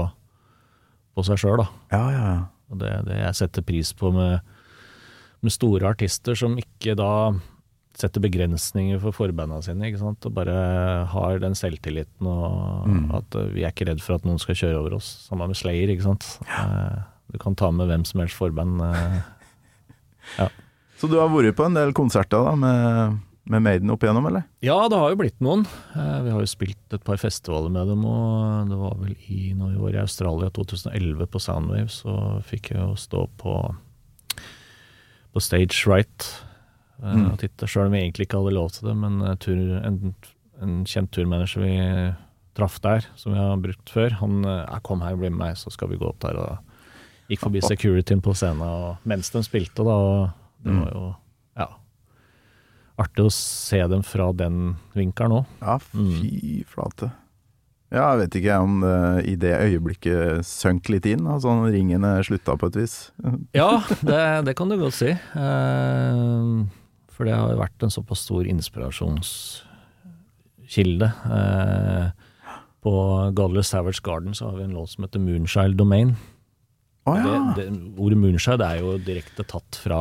på 1.14 1.24
seg 1.29 1.39
sjøl, 1.43 1.61
da. 1.62 1.66
Ja, 1.93 2.05
ja, 2.14 2.24
ja. 2.33 2.45
Og 2.72 2.81
det, 2.81 2.91
det 3.07 3.20
jeg 3.20 3.37
setter 3.39 3.62
pris 3.62 3.93
på 3.95 4.11
med, 4.14 4.41
med 5.45 5.55
store 5.55 5.93
artister 5.93 6.35
som 6.35 6.57
ikke 6.59 6.97
da 6.99 7.11
setter 7.97 8.20
begrensninger 8.20 8.99
for 9.01 9.14
forbandene 9.16 9.62
sine, 9.64 9.86
ikke 9.88 10.03
sant? 10.03 10.26
og 10.28 10.34
bare 10.36 10.57
har 11.09 11.38
den 11.40 11.55
selvtilliten 11.57 12.26
og 12.28 12.86
Mm. 12.86 13.07
at 13.16 13.34
eh, 13.40 13.47
vi 13.55 13.64
er 13.64 13.72
ikke 13.72 13.88
redd 13.88 14.01
for 14.05 14.14
at 14.18 14.24
noen 14.28 14.38
skal 14.38 14.55
kjøre 14.55 14.78
over 14.82 14.94
oss. 14.99 15.09
Samme 15.28 15.47
med 15.49 15.57
Slayer, 15.57 15.88
ikke 15.94 16.05
sant. 16.05 16.26
Ja. 16.47 17.07
Du 17.32 17.38
kan 17.42 17.57
ta 17.59 17.70
med 17.74 17.88
hvem 17.88 18.05
som 18.07 18.20
helst 18.20 18.36
forband. 18.38 18.78
ja. 20.38 20.49
Så 21.01 21.09
du 21.11 21.16
har 21.18 21.28
vært 21.32 21.57
på 21.59 21.64
en 21.66 21.74
del 21.76 21.90
konserter 21.97 22.44
da 22.47 22.53
med, 22.57 23.16
med 23.51 23.62
Maiden 23.64 23.90
opp 23.92 24.05
igjennom, 24.07 24.28
eller? 24.30 24.44
Ja, 24.64 24.76
det 24.88 24.97
har 25.01 25.11
jo 25.12 25.18
blitt 25.20 25.40
noen. 25.44 25.64
Eh, 25.97 26.20
Vi 26.24 26.30
har 26.36 26.40
jo 26.44 26.47
spilt 26.53 26.94
et 26.97 27.05
par 27.05 27.16
festivaler 27.20 27.72
med 27.72 27.88
dem, 27.90 28.05
og 28.09 28.70
det 28.70 28.78
var 28.80 28.94
vel 29.03 29.16
i 29.28 29.53
når 29.57 29.74
vi 29.74 29.82
var 29.82 29.97
i 29.99 30.03
Australia 30.05 30.49
2011 30.57 31.26
på 31.32 31.40
Soundwave, 31.42 31.88
så 31.92 32.16
fikk 32.47 32.70
jeg 32.76 32.80
jo 32.84 32.94
stå 32.97 33.26
på 33.40 33.57
på 35.36 35.42
stage 35.44 35.82
right 35.86 36.24
eh, 36.24 36.45
Mm. 37.03 37.26
og 37.32 37.38
titte, 37.38 37.66
sjøl 37.68 37.86
om 37.90 37.92
vi 37.92 37.99
egentlig 38.05 38.24
ikke 38.26 38.38
hadde 38.40 38.55
lov 38.57 38.70
til 38.72 38.88
det. 38.88 38.97
Men 38.97 39.20
eh, 39.22 39.34
tur, 39.36 39.59
en, 39.84 40.14
en 40.62 40.78
kjent 40.88 41.11
turmanager 41.12 41.61
vi 41.62 41.74
traff 42.57 42.78
der, 42.80 43.05
som 43.20 43.34
vi 43.34 43.38
har 43.38 43.57
brukt 43.61 43.90
før, 43.92 44.14
han 44.22 44.44
eh, 44.44 44.62
ja, 44.64 44.78
'kom 44.80 45.03
her, 45.05 45.16
bli 45.16 45.28
med 45.28 45.38
meg, 45.38 45.57
så 45.61 45.70
skal 45.70 45.88
vi 45.92 45.99
gå 46.01 46.09
opp 46.09 46.20
der'. 46.24 46.38
Og 46.40 46.59
gikk 47.28 47.40
forbi 47.44 47.61
securityen 47.70 48.22
på 48.24 48.32
scenen 48.34 48.62
og, 48.64 48.97
mens 49.05 49.28
de 49.30 49.42
spilte, 49.44 49.84
da. 49.84 49.92
Og 49.92 50.30
det 50.64 50.72
Mm. 50.72 50.80
var 50.84 50.90
jo 50.94 51.14
ja, 51.59 51.66
artig 52.99 53.24
å 53.26 53.30
se 53.30 53.82
dem 53.88 54.03
fra 54.03 54.32
den 54.32 54.76
vinkelen 54.97 55.32
òg. 55.42 55.44
Ja, 55.61 55.76
fy 55.78 56.64
flate. 56.66 57.12
Ja, 57.92 58.16
jeg 58.16 58.18
vet 58.24 58.34
ikke 58.40 58.57
om 58.64 58.80
det 58.80 59.26
i 59.30 59.36
det 59.36 59.53
øyeblikket 59.62 60.42
sønk 60.44 60.88
litt 60.90 61.07
inn, 61.07 61.22
altså 61.30 61.53
ringene 61.70 62.16
slutta 62.26 62.57
på 62.59 62.66
et 62.72 62.76
vis. 62.80 62.97
Ja, 63.55 63.78
det, 64.03 64.44
det 64.49 64.57
kan 64.59 64.68
du 64.68 64.76
godt 64.80 64.94
si. 64.99 65.12
Eh, 65.12 66.64
for 67.16 67.24
det 67.24 67.34
har 67.36 67.48
jo 67.52 67.62
vært 67.62 67.82
en 67.82 67.90
såpass 67.94 68.20
stor 68.26 68.44
inspirasjonskilde. 68.50 71.08
Eh, 71.38 72.06
på 72.86 72.94
Godless 73.34 73.68
Savage 73.72 74.00
Garden 74.04 74.34
så 74.36 74.42
har 74.50 74.56
vi 74.60 74.64
en 74.68 74.76
låt 74.76 74.90
som 74.92 75.04
heter 75.06 75.20
Moonshile 75.22 75.76
Domain. 75.78 76.10
Oh, 77.06 77.16
ja. 77.18 77.24
det, 77.56 77.64
det, 77.70 77.78
ordet 78.02 78.18
moonshile 78.18 78.66
er 78.66 78.76
jo 78.82 78.96
direkte 78.98 79.44
tatt 79.46 79.76
fra, 79.78 80.00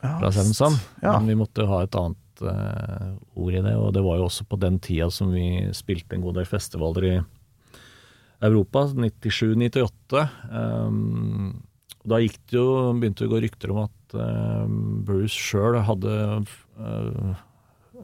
ja. 0.00 0.14
fra 0.18 0.30
Seven 0.32 0.54
Sun, 0.56 0.72
Ja. 1.02 1.18
men 1.18 1.26
vi 1.28 1.34
måtte 1.36 1.66
ha 1.68 1.82
et 1.84 1.94
annet 2.00 2.40
eh, 2.40 3.10
ord 3.36 3.52
i 3.52 3.60
det. 3.64 3.74
Og 3.76 3.92
det 3.92 4.00
var 4.06 4.16
jo 4.20 4.24
også 4.30 4.44
på 4.48 4.56
den 4.62 4.78
tida 4.80 5.10
som 5.12 5.32
vi 5.36 5.68
spilte 5.76 6.16
en 6.16 6.24
god 6.24 6.34
del 6.40 6.48
festivaler 6.48 7.02
i 7.10 7.14
Europa, 8.46 8.86
97-98. 8.92 10.28
Um, 10.50 11.62
og 12.06 12.12
da 12.14 12.20
gikk 12.22 12.36
det 12.52 12.54
jo, 12.60 12.66
begynte 12.94 13.24
det 13.24 13.26
å 13.28 13.32
gå 13.34 13.40
rykter 13.42 13.72
om 13.74 13.80
at 13.82 14.14
uh, 14.14 14.66
Bruce 15.06 15.34
sjøl 15.34 15.80
hadde 15.88 16.12
uh, 16.78 17.32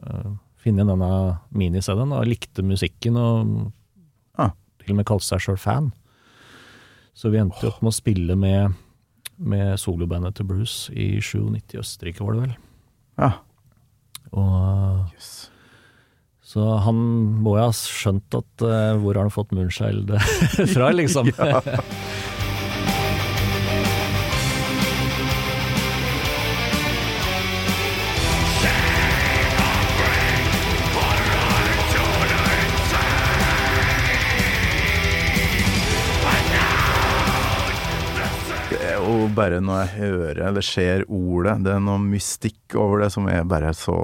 uh, 0.03 0.31
funnet 0.63 0.89
denne 0.91 1.09
mini-CD-en 1.55 2.11
og 2.17 2.27
likte 2.27 2.65
musikken 2.67 3.15
og 3.19 3.53
Ah. 4.35 4.49
til 4.81 4.91
og 4.91 4.97
med 4.99 5.05
kalte 5.07 5.27
seg 5.27 5.39
sjøl 5.45 5.59
fan. 5.61 5.91
Så 7.15 7.29
vi 7.31 7.37
endte 7.39 7.61
jo 7.63 7.69
opp 7.71 7.83
med 7.85 7.91
å 7.93 7.95
spille 7.95 8.35
med, 8.35 8.73
med 9.37 9.75
solobandet 9.79 10.35
til 10.39 10.47
Bruce 10.49 10.91
i 10.91 11.19
97 11.21 11.75
i 11.75 11.79
Østerrike, 11.83 12.25
var 12.25 12.33
det 12.35 12.41
vel. 12.47 12.55
Ja. 13.21 13.31
Og 14.33 15.11
Yes. 15.13 15.29
så 16.43 16.65
han 16.83 16.97
må 17.45 17.53
jo 17.59 17.67
ha 17.67 17.71
skjønt 17.77 18.33
at 18.41 18.65
uh, 18.65 18.97
hvor 18.99 19.13
har 19.15 19.27
han 19.27 19.33
fått 19.35 19.53
Moonchild 19.53 20.09
fra, 20.73 20.89
liksom. 20.97 21.29
Det 21.29 21.79
bare 39.35 39.59
når 39.63 39.79
jeg 39.83 39.91
hører 39.99 40.41
eller 40.47 40.65
ser 40.65 41.03
ordet, 41.07 41.57
det 41.65 41.73
er 41.75 41.83
noe 41.83 42.01
mystikk 42.01 42.75
over 42.79 43.03
det 43.05 43.11
som 43.13 43.27
er 43.31 43.43
bare 43.49 43.73
så 43.77 43.95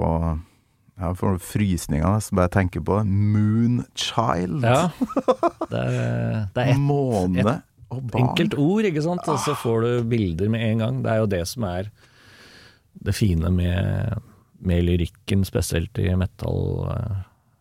Jeg 1.00 1.16
får 1.16 1.38
frysninger 1.40 2.04
nesten 2.12 2.36
bare 2.36 2.48
jeg 2.50 2.56
tenker 2.58 2.82
på 2.84 2.98
det. 3.00 3.06
Moonchild. 3.34 4.64
Ja. 4.66 4.90
Det 5.70 5.78
er, 5.78 6.46
det 6.54 6.62
er 6.64 6.70
ett 6.72 6.80
Måne 6.82 7.60
og 7.90 8.00
barn. 8.10 8.24
enkelt 8.24 8.56
ord, 8.58 8.84
ikke 8.86 9.02
sant, 9.02 9.22
og 9.30 9.38
så 9.42 9.54
får 9.58 9.84
du 9.84 9.90
bilder 10.10 10.50
med 10.50 10.62
en 10.66 10.78
gang. 10.82 10.98
Det 11.04 11.10
er 11.12 11.20
jo 11.22 11.28
det 11.30 11.40
som 11.46 11.64
er 11.66 11.88
det 13.06 13.14
fine 13.14 13.50
med, 13.54 14.18
med 14.66 14.82
lyrikken, 14.86 15.44
spesielt 15.46 15.98
i 16.02 16.08
metal 16.18 16.90
eh, 16.90 17.20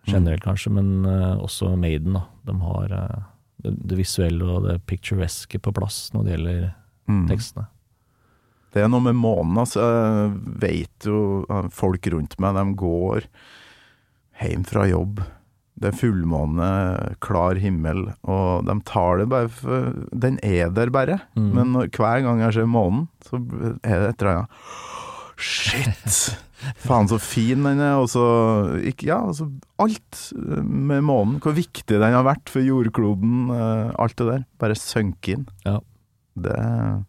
generelt 0.09 0.41
kanskje, 0.45 0.73
men 0.73 1.05
eh, 1.05 1.37
også 1.41 1.75
Maiden. 1.77 2.17
da. 2.17 2.23
De 2.49 2.57
har 2.65 2.95
eh, 2.97 3.23
det, 3.63 3.75
det 3.93 3.99
visuelle 4.01 4.45
og 4.57 4.65
det 4.67 4.79
pictureske 4.89 5.61
på 5.61 5.73
plass 5.77 6.09
når 6.15 6.25
det 6.27 6.33
gjelder 6.35 6.61
Mm. 7.09 7.25
tekstene. 7.31 7.65
Det 8.73 8.83
er 8.83 8.89
noe 8.93 9.01
med 9.01 9.17
månen, 9.17 9.57
altså. 9.57 9.81
Jeg 9.81 10.33
vet 10.61 11.07
jo 11.09 11.19
folk 11.73 12.05
rundt 12.13 12.35
meg, 12.39 12.53
de 12.59 12.75
går 12.77 13.25
hjem 14.43 14.63
fra 14.69 14.85
jobb. 14.87 15.23
Det 15.79 15.89
er 15.93 15.95
fullmåne, 15.97 16.67
klar 17.23 17.55
himmel, 17.63 18.03
og 18.27 18.65
de 18.67 18.75
tar 18.85 19.21
det 19.21 19.29
bare 19.31 19.47
for 19.49 19.93
Den 20.11 20.37
er 20.43 20.69
der 20.75 20.91
bare. 20.91 21.21
Mm. 21.39 21.49
Men 21.55 21.71
når, 21.73 21.89
hver 21.95 22.21
gang 22.27 22.41
jeg 22.43 22.57
ser 22.59 22.67
månen, 22.69 23.07
så 23.25 23.39
er 23.81 24.03
det 24.03 24.09
et 24.13 24.21
eller 24.21 24.41
annet 24.43 24.49
Shit! 25.39 26.35
Faen, 26.83 27.07
så 27.07 27.15
fin 27.23 27.63
den 27.63 27.79
er, 27.79 27.95
og 28.01 28.09
så 28.11 28.23
Ja, 29.07 29.21
altså 29.29 29.47
alt 29.79 30.19
med 30.35 31.05
månen. 31.07 31.37
Hvor 31.39 31.55
viktig 31.55 31.87
den 31.95 32.03
har 32.11 32.25
vært 32.27 32.51
for 32.51 32.59
jordkloden. 32.59 33.47
eh, 33.55 33.93
Alt 33.97 34.17
det 34.19 34.27
der. 34.27 34.43
Bare 34.59 34.75
synke 34.75 35.37
inn. 35.37 35.45
Ja. 35.65 35.77
Det, 36.35 36.55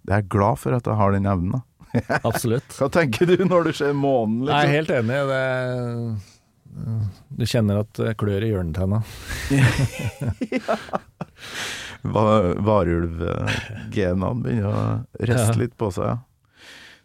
det 0.06 0.12
er 0.14 0.20
jeg 0.22 0.28
glad 0.32 0.58
for 0.62 0.74
at 0.78 0.86
jeg 0.88 0.96
har 1.00 1.12
den 1.16 1.26
evnen. 1.30 1.52
da. 1.58 1.60
Absolutt. 2.28 2.70
Hva 2.78 2.88
tenker 2.94 3.26
du 3.26 3.36
når 3.50 3.64
du 3.68 3.72
ser 3.74 3.92
månen? 3.98 4.46
Jeg 4.46 4.54
er 4.54 4.56
Liksom? 4.60 4.76
helt 4.76 4.90
enig. 5.00 5.18
Det, 5.30 5.44
du 7.40 7.44
kjenner 7.50 7.80
at 7.82 7.92
det 7.98 8.12
klør 8.20 8.42
i 8.46 8.50
hjørnetenna. 8.52 9.00
ja. 10.54 10.76
Varulvgenene 12.70 14.30
begynner 14.42 14.68
å 14.70 15.04
riste 15.20 15.52
Ja. 15.52 15.58
litt 15.60 15.76
på 15.78 15.90
seg. 15.94 16.04
ja. 16.14 16.18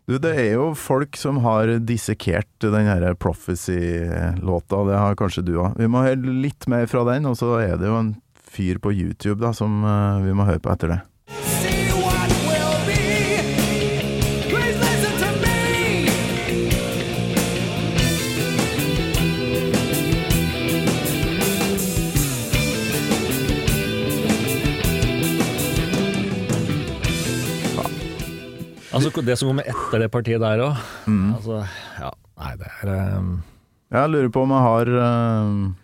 Du, 0.06 0.20
det 0.22 0.36
er 0.38 0.52
jo 0.54 0.68
folk 0.78 1.18
som 1.18 1.40
har 1.42 1.66
dissekert 1.82 2.46
den 2.62 2.86
her 2.86 3.16
Prophecy-låta, 3.18 4.84
det 4.86 5.00
har 5.02 5.16
kanskje 5.18 5.42
du 5.48 5.56
òg. 5.58 5.74
Vi 5.82 5.88
må 5.90 6.04
høre 6.06 6.22
litt 6.46 6.68
mer 6.70 6.86
fra 6.86 7.02
den, 7.10 7.26
og 7.26 7.34
så 7.40 7.56
er 7.58 7.74
det 7.82 7.88
jo 7.90 7.96
en 7.98 8.12
fyr 8.46 8.78
på 8.78 8.94
YouTube 8.94 9.42
da 9.42 9.50
som 9.52 9.82
eh, 9.84 10.22
vi 10.28 10.34
må 10.38 10.46
høre 10.46 10.62
på 10.62 10.70
etter 10.72 10.88
det. 10.94 11.00
Så 29.04 29.22
det 29.28 29.36
som 29.36 29.50
kommer 29.50 29.68
etter 29.68 30.00
det 30.00 30.08
partiet 30.14 30.40
der 30.40 30.62
òg. 30.64 30.76
Mm. 31.04 31.34
Altså, 31.36 31.66
ja, 32.00 32.12
nei, 32.40 32.54
det 32.62 32.70
er 32.72 32.88
um, 33.20 33.44
Jeg 33.92 34.12
lurer 34.14 34.30
på 34.32 34.44
om 34.46 34.54
jeg 34.56 34.64
har, 34.64 34.88
um, 35.44 35.76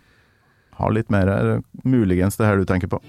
har 0.78 0.90
litt 0.96 1.10
mer 1.12 1.28
her. 1.28 1.60
Muligens 1.84 2.40
det 2.40 2.46
her 2.48 2.56
du 2.56 2.64
tenker 2.68 2.88
på. 2.88 3.00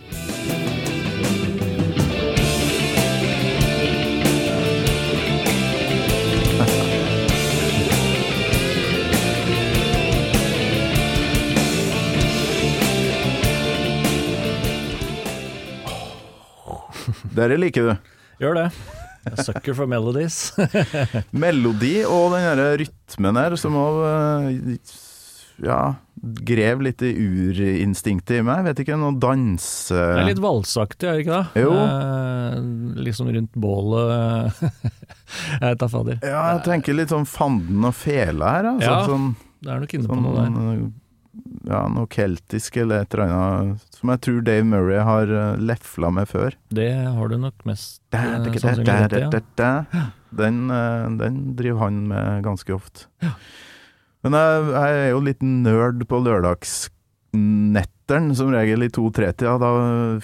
Dere 17.39 17.57
liker 17.59 17.87
du. 17.87 17.95
Gjør 18.43 18.53
det. 18.59 18.67
Jeg 19.23 19.45
sucker 19.47 19.75
for 19.77 19.87
melodies. 19.89 20.37
Melodi 21.43 21.95
og 22.03 22.33
den 22.35 22.43
derre 22.49 22.69
rytmen 22.81 23.39
her 23.39 23.55
som 23.59 23.77
òg 23.79 24.01
ja, 25.63 25.93
grev 26.17 26.81
litt 26.81 27.01
i 27.05 27.11
urinstinktet 27.13 28.39
i 28.39 28.45
meg. 28.45 28.63
Vet 28.67 28.81
ikke, 28.83 28.97
noe 28.99 29.13
danse... 29.21 29.93
Det 29.95 30.23
er 30.23 30.29
litt 30.31 30.41
valsaktig, 30.43 31.07
er 31.07 31.19
det 31.19 31.25
ikke 31.25 31.37
det? 31.37 31.63
Jo. 31.63 31.75
Eh, 31.77 32.57
liksom 33.05 33.29
rundt 33.35 33.53
bålet 33.61 34.63
Jeg 35.61 35.63
vet 35.67 35.79
da 35.83 35.89
fader. 35.93 36.17
Ja, 36.25 36.41
jeg 36.55 36.63
tenker 36.67 36.97
litt 36.97 37.13
sånn 37.13 37.29
fanden 37.29 37.85
og 37.89 37.95
fela 37.97 38.55
her. 38.57 38.69
Altså. 38.73 38.89
Ja, 38.89 38.99
Sånn, 39.07 39.29
Det 39.63 39.71
er 39.75 39.83
nok 39.85 39.95
inne 39.97 40.09
på 40.09 40.17
sånn 40.17 40.27
noe 40.27 40.73
der. 40.75 40.83
ja, 41.71 41.81
noe 41.95 42.09
keltisk 42.17 42.81
eller 42.83 43.05
et 43.05 43.15
eller 43.17 43.37
annet 43.37 43.92
som 44.03 44.11
jeg 44.11 44.19
tror 44.25 44.41
Dave 44.43 44.65
Murray 44.67 44.99
har 44.99 45.29
uh, 45.31 45.55
lefla 45.55 46.09
med 46.11 46.27
før. 46.27 46.51
Det 46.75 46.91
har 46.91 47.23
du 47.31 47.37
nok 47.39 47.55
mest 47.63 48.03
Da, 48.11 48.19
eh, 48.19 48.43
da, 48.43 48.51
da, 48.51 48.59
sannsynlig 48.59 48.87
da, 48.89 49.07
rett 49.31 49.47
da, 49.55 49.87
ja. 49.95 50.11
Den, 50.35 50.67
eh, 50.73 51.05
den 51.21 51.55
driver 51.55 51.79
han 51.85 52.07
med 52.09 52.43
ganske 52.43 52.73
ofte. 52.75 53.07
Men 54.23 54.33
jeg, 54.35 54.65
jeg 54.73 54.97
er 55.05 55.09
jo 55.13 55.21
litt 55.23 55.41
nerd 55.45 56.03
på 56.09 56.19
lørdagsnetteren, 56.25 58.35
som 58.35 58.51
regel 58.51 58.83
i 58.83 58.89
to-tre-tida. 58.91 59.55
Da 59.61 59.69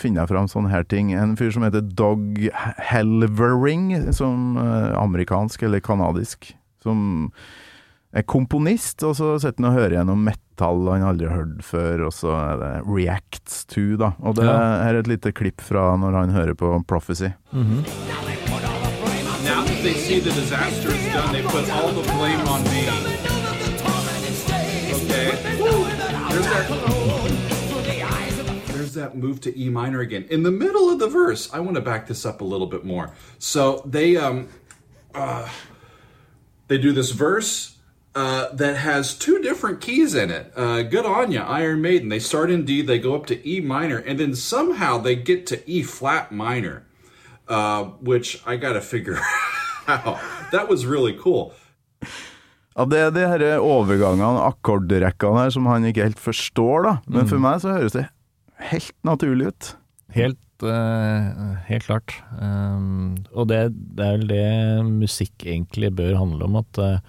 finner 0.02 0.22
jeg 0.24 0.32
fram 0.34 0.48
sånne 0.52 0.72
her 0.74 0.84
ting. 0.84 1.14
En 1.16 1.38
fyr 1.40 1.52
som 1.56 1.64
heter 1.64 1.82
Dog 1.88 2.36
Helvering, 2.92 4.12
som 4.16 4.58
eh, 4.60 4.92
amerikansk 5.00 5.64
eller 5.70 5.80
kanadisk, 5.86 6.52
som 6.84 7.32
komponist, 8.26 9.04
og 9.04 9.16
så 9.16 9.36
sitter 9.40 9.64
han 9.64 9.70
og 9.72 9.78
hører 9.80 9.90
gjennom 10.00 10.24
metall 10.26 10.88
han 10.90 11.04
aldri 11.06 11.28
har 11.30 11.36
hørt 11.44 11.62
før, 11.64 12.06
og 12.08 12.14
så 12.14 12.32
er 12.34 12.58
det 12.58 12.72
Reacts 12.90 13.66
to, 13.70 13.96
da. 13.98 14.12
Og 14.20 14.36
det 14.36 14.46
Ja. 14.46 14.58
er 14.90 14.96
et 15.00 15.08
lite 15.08 15.32
klipp 15.32 15.62
fra 15.62 15.96
når 15.98 16.12
han 16.20 16.30
hører 16.30 16.54
på 16.56 16.84
Prophecy. 16.88 17.30
Mhm. 17.54 17.86
Now 19.46 19.64
that 19.66 19.82
they 19.84 19.94
see 19.94 20.20
the 20.20 20.32
disaster 20.32 20.90
is 20.90 21.14
done, 21.14 21.32
they 21.34 21.42
put 21.44 21.70
all 21.70 21.90
the 21.94 22.04
blame 22.14 22.42
on 22.50 22.62
me. 22.64 22.90
Okay. 24.94 25.32
There's 26.30 26.46
that. 26.46 26.68
There's 28.74 28.94
that 28.94 29.16
move 29.18 29.40
to 29.42 29.50
E 29.60 29.70
minor 29.70 30.02
again 30.02 30.26
in 30.30 30.44
the 30.44 30.52
middle 30.52 30.90
of 30.90 31.00
the 31.00 31.08
verse. 31.08 31.50
I 31.54 31.60
want 31.60 31.76
to 31.76 31.82
back 31.82 32.08
this 32.08 32.26
up 32.26 32.42
a 32.42 32.46
little 32.46 32.68
bit 32.68 32.84
more. 32.86 33.12
So 33.40 33.82
they 33.86 34.18
um, 34.18 34.48
uh, 35.16 35.48
they 36.68 36.78
do 36.78 36.92
this 36.94 37.12
verse 37.12 37.76
uh, 38.16 38.50
that 38.54 38.78
has 38.78 39.14
two 39.18 39.40
different 39.42 39.82
keys 39.82 40.16
in 40.16 40.30
it. 40.32 40.52
Uh, 40.56 40.84
good 40.84 41.06
on 41.06 41.32
ya, 41.32 41.46
Iron 41.48 41.82
Maiden. 41.82 42.10
They 42.10 42.20
start 42.20 42.50
in 42.50 42.66
D, 42.66 42.82
they 42.82 43.00
go 43.00 43.16
up 43.16 43.26
to 43.28 43.48
E 43.48 43.60
minor, 43.62 43.98
and 43.98 44.20
then 44.20 44.36
somehow 44.36 44.98
they 44.98 45.16
get 45.16 45.46
to 45.48 45.58
E 45.70 45.84
flat 45.84 46.32
minor, 46.32 46.84
uh, 47.48 47.84
which 48.02 48.42
I 48.46 48.58
gotta 48.58 48.82
figure 48.82 49.20
out. 49.88 50.20
That 50.52 50.68
was 50.70 50.86
really 50.86 51.14
cool. 51.14 51.54
Ja, 52.76 52.86
det 52.86 53.00
er 53.00 53.10
de 53.12 53.26
her 53.28 53.60
overgangene, 53.60 54.40
akkordrekkene 54.48 55.42
her, 55.42 55.50
som 55.52 55.66
han 55.68 55.84
ikke 55.90 56.06
helt 56.06 56.22
forstår, 56.22 56.86
da. 56.86 56.94
Men 57.12 57.28
for 57.28 57.42
meg 57.44 57.60
så 57.60 57.74
høres 57.76 57.98
det 57.98 58.06
helt 58.70 58.96
naturlig 59.04 59.50
ut. 59.52 59.72
Helt, 60.16 60.64
uh, 60.64 61.58
helt 61.68 61.86
klart. 61.90 62.16
Um, 62.40 63.18
og 63.34 63.50
det, 63.52 63.60
det 63.98 64.06
er 64.06 64.16
vel 64.16 64.30
det 64.32 64.46
musikk 64.88 65.44
egentlig 65.44 65.92
bør 65.98 66.22
handle 66.22 66.48
om, 66.48 66.56
at 66.62 66.80
eh, 66.80 67.02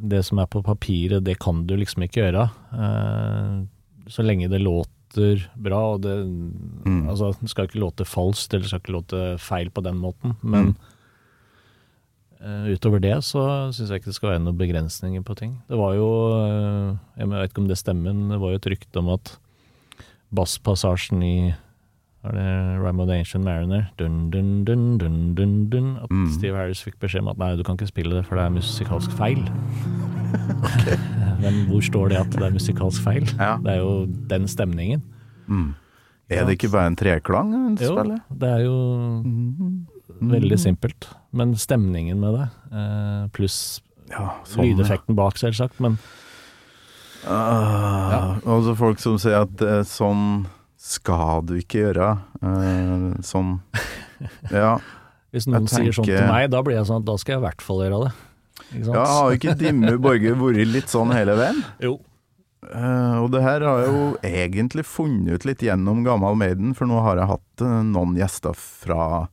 det 0.00 0.22
som 0.26 0.40
er 0.40 0.48
på 0.50 0.62
papiret, 0.64 1.24
det 1.24 1.38
kan 1.42 1.64
du 1.68 1.76
liksom 1.78 2.04
ikke 2.06 2.24
gjøre. 2.24 2.46
Eh, 2.72 3.58
så 4.10 4.24
lenge 4.24 4.50
det 4.50 4.62
låter 4.62 5.46
bra, 5.58 5.80
og 5.96 6.04
det 6.06 6.14
Altså, 7.10 7.32
det 7.40 7.50
skal 7.50 7.66
ikke 7.66 7.82
låte 7.82 8.06
falskt, 8.06 8.54
eller 8.54 8.64
det 8.64 8.70
skal 8.70 8.82
ikke 8.84 8.94
låte 8.94 9.20
feil 9.42 9.70
på 9.74 9.82
den 9.82 9.98
måten, 9.98 10.36
men 10.42 10.74
mm. 12.38 12.68
utover 12.70 13.02
det 13.02 13.16
så 13.26 13.72
syns 13.74 13.90
jeg 13.90 14.00
ikke 14.00 14.12
det 14.12 14.14
skal 14.14 14.30
være 14.30 14.42
noen 14.44 14.60
begrensninger 14.60 15.24
på 15.26 15.34
ting. 15.34 15.56
Det 15.66 15.78
var 15.80 15.96
jo 15.98 16.10
eh, 16.38 16.94
Jeg 17.18 17.32
vet 17.32 17.50
ikke 17.50 17.64
om 17.64 17.70
det 17.72 17.80
stemmer, 17.80 18.14
men 18.14 18.30
det 18.30 18.38
var 18.38 18.54
jo 18.54 18.60
et 18.60 18.70
rykte 18.70 19.02
om 19.02 19.10
at 19.16 19.34
basspassasjen 20.30 21.26
i 21.26 21.34
er 22.24 22.34
det 22.36 22.48
Rhyme 22.82 23.00
of 23.00 23.08
the 23.08 23.16
Ancient 23.16 23.44
Mariner 23.44 23.86
dun, 23.98 24.30
dun, 24.30 24.64
dun, 24.64 24.98
dun, 24.98 25.34
dun, 25.34 25.54
dun, 25.72 25.96
At 26.04 26.12
Steve 26.34 26.56
Harris 26.56 26.82
fikk 26.84 26.98
beskjed 27.00 27.24
om 27.24 27.30
at 27.32 27.40
nei, 27.40 27.54
du 27.56 27.64
kan 27.64 27.78
ikke 27.78 27.88
spille 27.88 28.18
det, 28.18 28.26
for 28.28 28.36
det 28.36 28.44
er 28.44 28.56
musikalsk 28.58 29.14
feil. 29.16 29.40
Men 31.42 31.64
hvor 31.70 31.80
står 31.84 32.12
det 32.12 32.18
at 32.20 32.34
det 32.36 32.44
er 32.46 32.56
musikalsk 32.56 33.02
feil? 33.04 33.24
Ja. 33.38 33.54
Det 33.62 33.72
er 33.72 33.80
jo 33.80 33.94
den 34.30 34.48
stemningen. 34.50 35.02
Er 36.30 36.46
det 36.46 36.58
ikke 36.58 36.70
bare 36.70 36.92
en 36.92 36.96
treklang 36.96 37.54
En 37.54 37.78
Jo, 37.80 37.96
spiller? 37.96 38.20
det 38.30 38.48
er 38.48 38.60
jo 38.64 38.76
veldig 40.20 40.58
simpelt. 40.58 41.08
Men 41.32 41.56
stemningen 41.56 42.20
med 42.20 42.34
det, 42.38 42.48
eh, 42.72 43.28
pluss 43.34 43.80
Ja, 44.10 44.36
sånn. 44.44 44.64
lydeffekten 44.64 45.16
bak, 45.16 45.38
selvsagt, 45.38 45.80
men 45.80 45.98
uh, 47.24 48.10
ja. 48.10 48.38
så 48.44 48.74
folk 48.76 48.98
som 48.98 49.18
sier 49.18 49.42
at 49.42 49.62
eh, 49.62 49.82
sånn 49.86 50.46
skal 50.80 51.44
du 51.46 51.54
ikke 51.60 51.78
gjøre. 51.84 52.08
Uh, 52.40 53.12
sånn 53.24 53.60
Ja. 54.52 54.78
hvis 55.32 55.46
noen 55.48 55.66
tenker, 55.68 55.84
sier 55.90 55.94
sånn 56.00 56.06
til 56.08 56.26
meg, 56.28 56.50
da 56.52 56.60
blir 56.64 56.76
jeg 56.78 56.86
sånn 56.88 57.02
at 57.02 57.08
da 57.08 57.16
skal 57.20 57.32
jeg 57.36 57.40
i 57.42 57.46
hvert 57.46 57.62
fall 57.64 57.80
gjøre 57.84 57.98
det. 58.06 58.12
Ja 58.84 59.04
har 59.08 59.32
ikke 59.34 59.54
Dimmu 59.58 59.94
Borge 60.02 60.32
vært 60.38 60.68
litt 60.68 60.88
sånn 60.92 61.10
hele 61.16 61.34
veien? 61.38 61.58
Jo. 61.86 61.94
Uh, 62.60 63.16
og 63.24 63.28
det 63.32 63.40
her 63.40 63.60
har 63.64 63.78
jeg 63.80 63.88
jo 63.88 64.02
egentlig 64.28 64.84
funnet 64.84 65.32
ut 65.32 65.46
litt 65.48 65.62
gjennom 65.64 66.04
Gammal 66.04 66.36
Maiden, 66.38 66.74
for 66.76 66.84
nå 66.86 67.00
har 67.02 67.16
jeg 67.18 67.30
hatt 67.32 67.62
uh, 67.64 67.80
noen 67.88 68.12
gjester 68.20 68.52
fra 68.54 69.26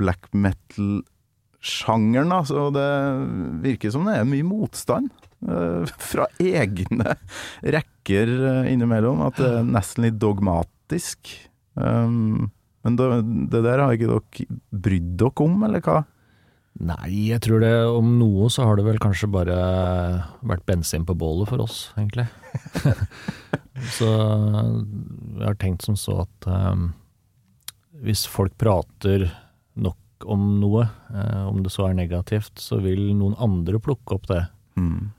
black 0.00 0.22
metal-sjangeren, 0.32 2.32
så 2.48 2.72
det 2.74 2.88
virker 3.62 3.90
som 3.94 4.08
det 4.08 4.16
er 4.18 4.24
mye 4.26 4.42
motstand 4.48 5.08
fra 6.08 6.24
egne 6.40 7.14
rekker 7.60 8.26
innimellom, 8.72 9.20
at 9.28 9.36
det 9.38 9.50
er 9.60 9.64
nesten 9.68 10.08
litt 10.08 10.18
dogmatisk. 10.94 11.50
Um, 11.74 12.50
men 12.84 12.96
det, 12.96 13.06
det 13.50 13.62
der 13.64 13.80
har 13.80 13.92
ikke 13.92 14.10
dere 14.10 14.58
brydd 14.70 15.16
dere 15.18 15.44
om, 15.44 15.62
eller 15.64 15.80
hva? 15.80 16.04
Nei, 16.74 17.30
jeg 17.30 17.40
tror 17.40 17.62
det 17.62 17.72
om 17.86 18.16
noe 18.18 18.48
så 18.50 18.66
har 18.66 18.76
det 18.76 18.84
vel 18.84 18.98
kanskje 18.98 19.30
bare 19.30 19.56
vært 20.42 20.66
bensin 20.66 21.04
på 21.06 21.14
bålet 21.14 21.48
for 21.48 21.62
oss, 21.62 21.92
egentlig. 21.96 22.26
så 23.96 24.10
jeg 24.10 25.46
har 25.46 25.58
tenkt 25.60 25.86
som 25.86 25.96
så 25.96 26.24
at 26.24 26.48
um, 26.50 26.92
hvis 28.02 28.26
folk 28.26 28.56
prater 28.58 29.30
nok 29.74 30.26
om 30.26 30.58
noe, 30.58 30.88
uh, 31.14 31.46
om 31.46 31.62
det 31.62 31.70
så 31.72 31.88
er 31.88 31.94
negativt, 31.98 32.58
så 32.58 32.80
vil 32.82 33.14
noen 33.14 33.38
andre 33.38 33.78
plukke 33.82 34.18
opp 34.18 34.26
det. 34.32 34.42
Mm. 34.74 35.12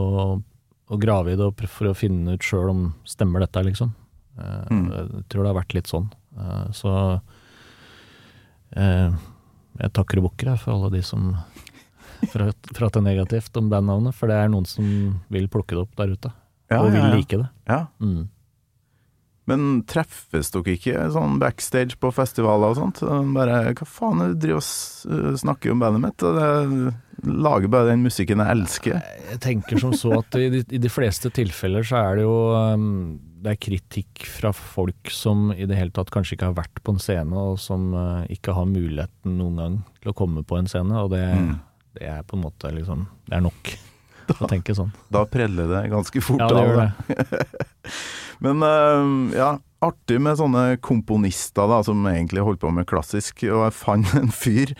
Og, 0.00 0.40
og 0.88 1.00
grave 1.02 1.34
i 1.34 1.38
det 1.38 1.52
for 1.68 1.92
å 1.92 1.96
finne 1.96 2.38
ut 2.38 2.46
sjøl 2.46 2.72
om 2.72 2.86
stemmer 3.04 3.44
dette, 3.44 3.68
liksom. 3.68 3.92
Eh, 4.38 4.66
Mm. 4.72 4.86
Jeg 4.92 5.24
tror 5.28 5.42
det 5.44 5.50
har 5.52 5.58
vært 5.60 5.74
litt 5.76 5.90
sånn. 5.90 6.06
Eh, 6.38 6.66
så 6.72 6.92
eh, 8.76 9.10
jeg 9.82 9.92
takker 9.96 10.20
og 10.22 10.30
bukker 10.30 10.56
for 10.60 10.74
alle 10.76 10.90
de 10.96 11.02
som 11.04 11.32
pra- 12.32 12.52
prater 12.76 13.04
negativt 13.04 13.56
om 13.60 13.70
bandnavnet, 13.72 14.14
for 14.16 14.30
det 14.32 14.38
er 14.40 14.52
noen 14.52 14.68
som 14.68 14.86
vil 15.32 15.48
plukke 15.52 15.76
det 15.76 15.84
opp 15.86 15.96
der 16.00 16.14
ute, 16.16 16.32
Ja, 16.72 16.80
og 16.82 16.92
vil 16.94 17.10
like 17.18 17.36
det. 17.42 17.48
Ja. 17.68 17.86
Mm. 18.00 18.28
Men 19.50 19.64
treffes 19.90 20.52
dere 20.54 20.76
ikke 20.76 21.00
sånn 21.10 21.40
backstage 21.42 21.96
på 21.98 22.12
festivaler 22.14 22.70
og 22.72 22.76
sånt? 22.78 23.00
Bare 23.34 23.72
hva 23.74 23.86
faen 23.90 24.20
det 24.22 24.28
du 24.36 24.44
driver 24.46 24.62
og 24.62 25.40
snakker 25.42 25.72
om 25.74 25.80
bandet 25.82 26.04
mitt? 26.04 26.22
Og 26.22 26.36
det, 26.38 26.92
lager 27.26 27.68
bare 27.74 27.88
den 27.90 28.04
musikken 28.06 28.38
jeg 28.38 28.54
elsker. 28.54 29.00
Jeg 29.32 29.40
tenker 29.42 29.82
som 29.82 29.92
så 29.98 30.14
at 30.20 30.38
i 30.38 30.46
de, 30.54 30.62
i 30.70 30.78
de 30.80 30.90
fleste 30.90 31.28
tilfeller 31.34 31.82
så 31.86 31.98
er 32.04 32.20
det 32.20 32.24
jo 32.28 32.36
um, 32.54 32.94
det 33.42 33.52
er 33.56 33.58
kritikk 33.58 34.22
fra 34.30 34.52
folk 34.54 35.10
som 35.10 35.48
i 35.52 35.66
det 35.66 35.74
hele 35.78 35.90
tatt 35.94 36.10
kanskje 36.14 36.36
ikke 36.36 36.50
har 36.52 36.58
vært 36.60 36.82
på 36.86 36.94
en 36.94 37.00
scene, 37.02 37.34
og 37.34 37.58
som 37.58 37.88
uh, 37.94 38.22
ikke 38.30 38.54
har 38.54 38.68
muligheten 38.70 39.34
noen 39.40 39.56
gang 39.58 39.78
til 40.02 40.12
å 40.12 40.16
komme 40.18 40.44
på 40.46 40.60
en 40.60 40.70
scene, 40.70 40.94
og 41.02 41.10
det, 41.14 41.24
Mm. 41.34 41.56
det 41.98 42.06
er 42.08 42.22
på 42.22 42.38
en 42.38 42.44
måte 42.46 42.70
liksom 42.72 43.06
Det 43.28 43.34
er 43.36 43.42
nok 43.44 43.72
å 44.40 44.48
tenke 44.48 44.74
sånn. 44.78 44.92
Da 45.12 45.24
preller 45.26 45.66
det 45.68 45.82
ganske 45.90 46.22
fort 46.22 46.40
Ja, 46.40 46.48
det 46.48 46.62
av. 46.62 46.68
gjør 46.70 46.78
det. 46.86 47.46
Men 48.46 48.62
uh, 48.62 49.34
ja, 49.34 49.50
artig 49.82 50.20
med 50.22 50.38
sånne 50.38 50.76
komponister 50.82 51.66
da, 51.70 51.82
som 51.86 52.06
egentlig 52.10 52.42
holder 52.46 52.62
på 52.62 52.70
med 52.74 52.86
klassisk. 52.90 53.42
Og 53.50 53.66
jeg 53.66 53.74
fant 53.76 54.14
en 54.18 54.30
fyr 54.34 54.72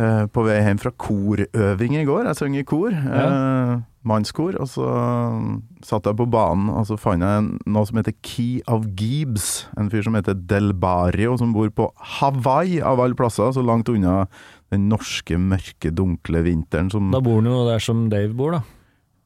eh, 0.00 0.24
på 0.32 0.44
vei 0.46 0.56
hjem 0.64 0.80
fra 0.80 0.90
korøving 1.04 1.98
i 2.00 2.04
går. 2.08 2.24
Jeg 2.30 2.38
sang 2.40 2.56
i 2.56 2.64
kor. 2.66 2.94
Eh, 2.96 3.72
mannskor. 4.08 4.56
Og 4.62 4.68
så 4.72 4.86
mm, 4.88 5.50
satt 5.84 6.08
jeg 6.08 6.16
på 6.16 6.26
banen, 6.32 6.70
og 6.72 6.86
så 6.88 6.96
fant 7.00 7.20
jeg 7.24 7.44
noe 7.68 7.84
som 7.88 8.00
heter 8.00 8.16
Key 8.24 8.62
of 8.70 8.86
Gibbs. 8.96 9.66
En 9.78 9.90
fyr 9.92 10.02
som 10.06 10.16
heter 10.16 10.34
Del 10.50 10.72
Barrio, 10.72 11.36
som 11.40 11.52
bor 11.56 11.68
på 11.76 11.90
Hawaii, 12.18 12.80
av 12.80 13.00
alle 13.04 13.18
plasser. 13.18 13.52
Så 13.56 13.62
langt 13.66 13.88
unna 13.92 14.24
den 14.72 14.88
norske, 14.88 15.36
mørke, 15.40 15.90
dunkle 15.92 16.44
vinteren 16.46 16.90
som 16.92 17.08
Da 17.12 17.20
bor 17.20 17.40
han 17.42 17.50
jo 17.50 17.64
der 17.68 17.82
som 17.82 18.04
Dave 18.12 18.32
bor, 18.38 18.52
da. 18.58 18.60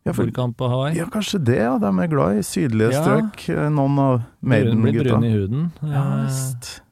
ja, 0.07 0.13
Bor 0.13 0.17
for, 0.23 0.31
ikke 0.33 0.41
han 0.47 0.55
på 0.57 0.69
Hawaii? 0.73 0.97
ja, 0.99 1.05
kanskje 1.13 1.43
det, 1.45 1.59
ja. 1.61 1.75
De 1.83 1.91
er 1.91 2.09
glad 2.13 2.39
i 2.41 2.43
sydlige 2.49 2.93
Ja. 2.93 3.03
strøk. 3.05 3.45
eh, 3.53 3.69
Noen 3.73 3.99
av 4.01 4.23
Blir 4.43 4.65
brun 4.71 4.83
Maiden-gutta. 4.83 5.21
i 5.25 5.35
huden. 5.37 5.71
Ja 5.83 6.05
visst. 6.25 6.71
Ja, 6.81 6.84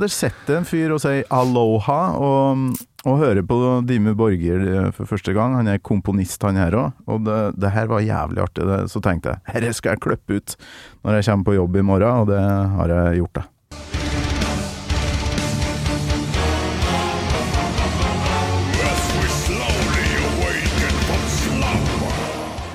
der 0.00 0.12
sett 0.12 0.50
en 0.52 0.66
fyr 0.68 0.94
og 0.94 1.00
sier 1.02 1.24
aloha, 1.34 2.00
og, 2.18 2.82
og 3.04 3.20
hører 3.20 3.42
på 3.46 3.58
Dime 3.88 4.14
Borger 4.18 4.66
eh, 4.68 4.90
for 4.96 5.10
første 5.10 5.34
gang. 5.36 5.56
Han 5.58 5.70
er 5.70 5.82
komponist, 5.84 6.42
han 6.46 6.60
her 6.60 6.76
òg, 6.80 7.00
og 7.10 7.24
det, 7.26 7.40
det 7.60 7.72
her 7.74 7.90
var 7.92 8.04
jævlig 8.04 8.44
artig. 8.46 8.68
Det, 8.70 8.84
så 8.92 9.02
tenkte 9.04 9.34
jeg 9.34 9.56
herre 9.56 9.74
skal 9.76 9.96
jeg 9.96 10.04
klippe 10.06 10.38
ut 10.38 10.56
når 11.04 11.20
jeg 11.20 11.30
kommer 11.30 11.50
på 11.50 11.58
jobb 11.58 11.82
i 11.82 11.88
morgen, 11.92 12.22
og 12.24 12.30
det 12.32 12.40
har 12.78 12.96
jeg 12.98 13.22
gjort, 13.22 13.42
det. 13.42 13.48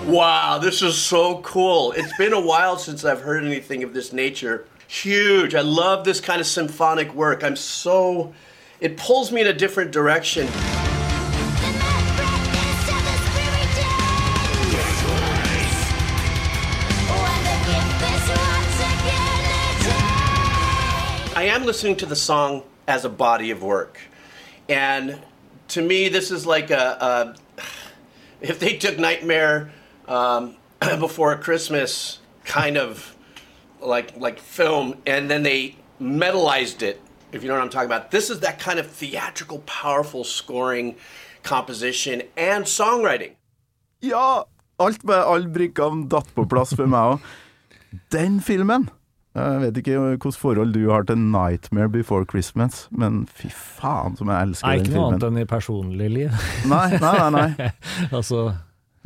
Wow, 0.10 0.58
this 0.58 0.82
is 0.82 0.96
so 0.96 1.40
cool. 1.44 1.94
It's 1.96 2.18
been 2.18 2.34
a 2.34 2.40
while 2.42 2.80
since 2.80 3.06
I've 3.06 3.22
heard 3.22 3.44
anything 3.44 3.84
of 3.84 3.94
this 3.94 4.12
nature. 4.12 4.66
Huge. 4.90 5.54
I 5.54 5.62
love 5.62 6.04
this 6.04 6.20
kind 6.20 6.42
of 6.42 6.48
symphonic 6.48 7.14
work. 7.14 7.44
I'm 7.44 7.56
so. 7.56 8.34
It 8.82 8.98
pulls 8.98 9.32
me 9.32 9.42
in 9.42 9.46
a 9.46 9.54
different 9.54 9.92
direction. 9.92 10.48
I 21.36 21.44
am 21.44 21.66
listening 21.66 21.96
to 21.98 22.08
the 22.08 22.16
song 22.16 22.64
as 22.88 23.06
a 23.06 23.10
body 23.10 23.52
of 23.52 23.62
work. 23.62 24.00
And 24.68 25.22
to 25.68 25.84
me, 25.84 26.10
this 26.10 26.32
is 26.32 26.48
like 26.48 26.72
a. 26.72 27.36
a 27.60 27.62
if 28.42 28.60
they 28.60 28.76
took 28.78 28.98
Nightmare 28.98 29.72
um, 30.08 30.56
Before 31.00 31.38
Christmas 31.38 32.18
kind 32.44 32.76
of 32.76 33.16
like 33.82 34.14
like 34.18 34.40
film 34.40 34.96
and 35.06 35.30
then 35.30 35.44
they 35.44 35.76
metalized 36.02 36.82
it, 36.82 37.02
if 37.32 37.44
you 37.44 37.48
know 37.48 37.56
what 37.56 37.64
I'm 37.64 37.70
talking 37.70 37.92
about, 37.92 38.12
this 38.12 38.30
is 38.30 38.40
that 38.40 38.60
kind 38.60 38.80
of 38.80 38.88
theatrical, 38.88 39.60
powerful 39.66 40.24
scoring, 40.24 40.96
composition, 41.44 42.24
and 42.38 42.66
songwriting. 42.66 43.36
Ja! 44.00 44.46
Alt 44.80 45.04
med 45.04 45.18
alle 45.18 45.50
brikkene 45.52 46.08
datt 46.08 46.30
på 46.36 46.46
plass 46.48 46.72
for 46.72 46.88
meg 46.88 47.16
òg. 47.18 47.28
Den 48.16 48.40
filmen! 48.40 48.88
Jeg 49.36 49.60
vet 49.62 49.78
ikke 49.78 49.98
hvilket 50.02 50.38
forhold 50.40 50.74
du 50.74 50.90
har 50.90 51.04
til 51.04 51.18
'Nightmare 51.18 51.90
Before 51.92 52.26
Christmas', 52.32 52.88
men 52.92 53.28
fy 53.28 53.52
faen 53.52 54.18
som 54.18 54.28
jeg 54.32 54.42
elsker 54.42 54.68
Nei, 54.68 54.78
den 54.78 54.86
ikke 54.86 54.96
noe 54.96 55.12
annet 55.12 55.26
enn 55.28 55.38
i 55.38 55.46
personlig 55.46 56.10
liv. 56.10 56.32
Nei, 56.68 56.98
nei, 56.98 57.30
nei, 57.30 57.30
nei. 57.60 57.70
altså, 58.18 58.56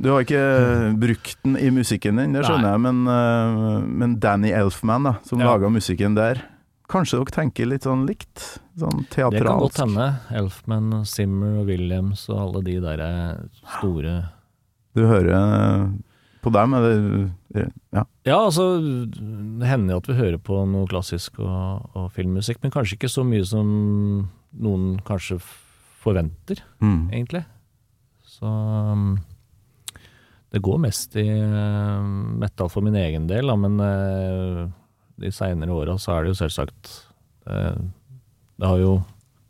Du 0.01 0.09
har 0.09 0.23
ikke 0.25 0.95
brukt 0.99 1.35
den 1.43 1.55
i 1.61 1.69
musikken 1.69 2.17
din, 2.17 2.33
det 2.33 2.43
skjønner 2.47 2.71
jeg, 2.73 2.81
men, 2.81 3.03
øh, 3.07 3.83
men 3.87 4.15
Danny 4.19 4.49
Elfman, 4.51 5.03
da, 5.05 5.13
som 5.23 5.39
Ja. 5.39 5.51
laga 5.53 5.69
musikken 5.69 6.15
der 6.15 6.41
Kanskje 6.89 7.17
dere 7.17 7.31
tenker 7.31 7.65
litt 7.65 7.83
sånn 7.87 8.05
likt? 8.05 8.59
Sånn 8.77 9.05
det 9.09 9.15
kan 9.41 9.59
godt 9.59 9.77
hende. 9.79 10.19
Elfman, 10.31 11.05
Simmer 11.05 11.05
Zimmer 11.05 11.59
og 11.61 11.67
Williams 11.67 12.27
og 12.29 12.37
alle 12.39 12.63
de 12.63 12.79
der 12.81 12.99
er 12.99 13.39
store 13.79 14.29
Du 14.93 15.01
hører 15.07 15.31
øh, 15.31 15.87
på 16.43 16.51
dem, 16.51 16.73
er 16.73 16.81
det 16.81 17.31
Ja. 17.93 18.03
Ja, 18.25 18.37
altså, 18.45 18.81
det 19.59 19.67
hender 19.67 19.93
jo 19.95 19.97
at 19.97 20.07
vi 20.07 20.13
hører 20.19 20.37
på 20.37 20.67
noe 20.67 20.85
klassisk 20.87 21.39
og, 21.39 21.89
og 21.95 22.11
filmmusikk, 22.11 22.57
men 22.61 22.71
kanskje 22.71 22.97
ikke 22.97 23.09
så 23.09 23.23
mye 23.25 23.45
som 23.45 24.29
noen 24.59 24.99
kanskje 25.05 25.39
forventer, 26.03 26.59
Mm. 26.81 27.09
egentlig. 27.13 27.45
Så 28.27 28.43
det 30.53 30.61
går 30.61 30.77
mest 30.83 31.15
i 31.17 31.25
uh, 31.25 32.03
metal 32.37 32.69
for 32.69 32.85
min 32.85 32.97
egen 32.99 33.25
del, 33.29 33.49
da, 33.49 33.57
men 33.57 33.79
uh, 33.81 34.67
de 35.17 35.31
seinere 35.33 35.73
åra 35.73 35.97
så 36.01 36.13
er 36.13 36.25
det 36.25 36.33
jo 36.33 36.39
selvsagt 36.43 36.91
uh, 37.49 37.79
Det 38.61 38.69
har 38.69 38.81
jo 38.81 38.95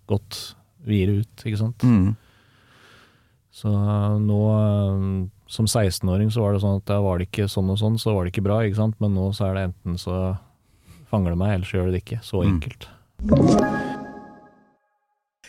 gått 0.08 0.40
videre 0.88 1.24
ut, 1.24 1.44
ikke 1.44 1.60
sant. 1.60 1.84
Mm. 1.84 2.14
Så 3.54 3.70
nå, 3.70 4.40
som 5.48 5.68
16-åring, 5.70 6.32
så 6.34 6.44
var 6.44 6.56
det 6.56 6.64
sånn 6.64 6.82
at 6.82 6.88
da 6.90 6.98
var 7.04 7.20
det 7.20 7.30
ikke 7.30 7.48
sånn 7.52 7.72
og 7.72 7.80
sånn, 7.80 8.00
så 8.02 8.16
var 8.16 8.26
det 8.26 8.34
ikke 8.34 8.48
bra, 8.50 8.60
ikke 8.66 8.82
sant. 8.82 8.98
Men 9.04 9.16
nå 9.16 9.30
så 9.38 9.48
er 9.48 9.58
det 9.60 9.66
enten 9.70 10.00
så 10.02 10.20
fanger 11.12 11.36
det 11.36 11.40
meg, 11.40 11.58
eller 11.58 11.70
så 11.70 11.80
gjør 11.80 11.92
det 11.92 12.00
det 12.00 12.04
ikke. 12.04 12.22
Så 12.26 12.44
enkelt. 12.48 12.90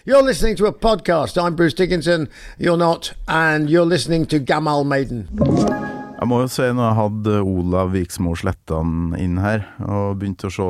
You're 0.07 0.23
listening 0.23 0.55
to 0.57 0.67
a 0.67 0.73
podcast. 0.73 1.43
I'm 1.43 1.57
Bruce 1.57 1.73
Dickinson. 1.73 2.29
You're 2.59 2.77
not, 2.77 3.15
and 3.27 3.71
you're 3.71 3.87
listening 3.87 4.27
to 4.27 4.39
Gamal 4.39 4.85
Maiden. 4.85 5.23
Jeg 6.19 6.29
må 6.29 6.43
jo 6.43 6.51
si 6.53 6.67
når 6.77 6.91
jeg 6.91 6.97
hadde 6.99 7.39
Olav 7.41 7.95
Viksmo 7.95 8.35
Slettan 8.37 9.15
inn 9.17 9.39
her, 9.41 9.65
og 9.81 10.19
begynte 10.21 10.51
å 10.51 10.53
se 10.53 10.67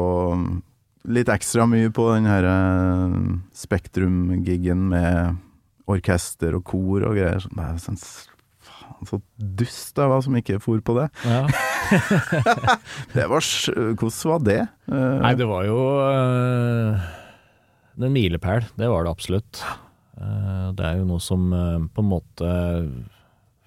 litt 1.11 1.33
ekstra 1.35 1.67
mye 1.67 1.91
på 1.91 2.07
den 2.13 2.29
her 2.31 2.47
eh, 2.47 3.17
Spektrum-giggen 3.59 4.87
med 4.95 5.43
orkester 5.91 6.55
og 6.55 6.63
kor 6.71 7.03
og 7.11 7.19
greier. 7.19 7.43
Så, 7.43 7.51
det 7.59 7.67
er 7.67 7.83
sånn, 7.89 8.01
faen, 8.71 9.11
så 9.11 9.21
dust 9.65 9.99
jeg 9.99 10.15
var 10.15 10.23
som 10.29 10.39
ikke 10.39 10.63
for 10.63 10.79
på 10.79 10.95
det. 11.01 11.09
Ja. 11.27 11.43
det 13.19 13.27
var, 13.35 13.51
hvordan 13.99 14.33
var 14.37 14.47
det? 14.47 14.61
Eh, 14.95 15.21
Nei, 15.27 15.37
det 15.43 15.51
var 15.51 15.67
jo 15.67 15.83
øh, 16.07 17.05
en 17.99 18.15
milepæl. 18.15 18.67
Det 18.79 18.89
var 18.91 19.05
det 19.05 19.13
absolutt. 19.15 19.61
Eh, 20.19 20.71
det 20.77 20.87
er 20.87 20.99
jo 21.01 21.09
noe 21.09 21.23
som 21.23 21.53
øh, 21.53 21.87
på 21.95 22.03
en 22.03 22.11
måte 22.11 22.51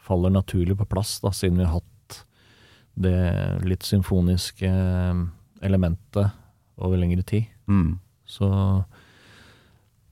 faller 0.08 0.32
naturlig 0.34 0.78
på 0.80 0.88
plass, 0.88 1.18
da, 1.24 1.34
siden 1.36 1.60
vi 1.60 1.68
har 1.68 1.80
hatt 1.80 2.22
det 2.98 3.18
litt 3.68 3.86
symfoniske 3.86 4.68
øh, 4.68 5.26
elementet 5.66 6.32
over 6.78 7.00
lengre 7.00 7.24
tid. 7.24 7.48
mm. 7.68 8.00
Så, 8.28 8.48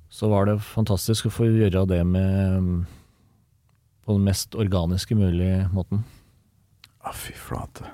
så 0.07 0.27
var 0.31 0.45
det 0.47 0.61
fantastisk 0.63 1.25
å 1.27 1.33
få 1.35 1.49
gjøre 1.49 1.81
det 1.89 1.99
med 2.07 2.85
på 4.05 4.15
den 4.15 4.23
mest 4.23 4.55
organiske 4.55 5.17
mulige 5.19 5.65
måten. 5.73 6.05
Å, 7.03 7.11
fy 7.11 7.33
flate. 7.35 7.89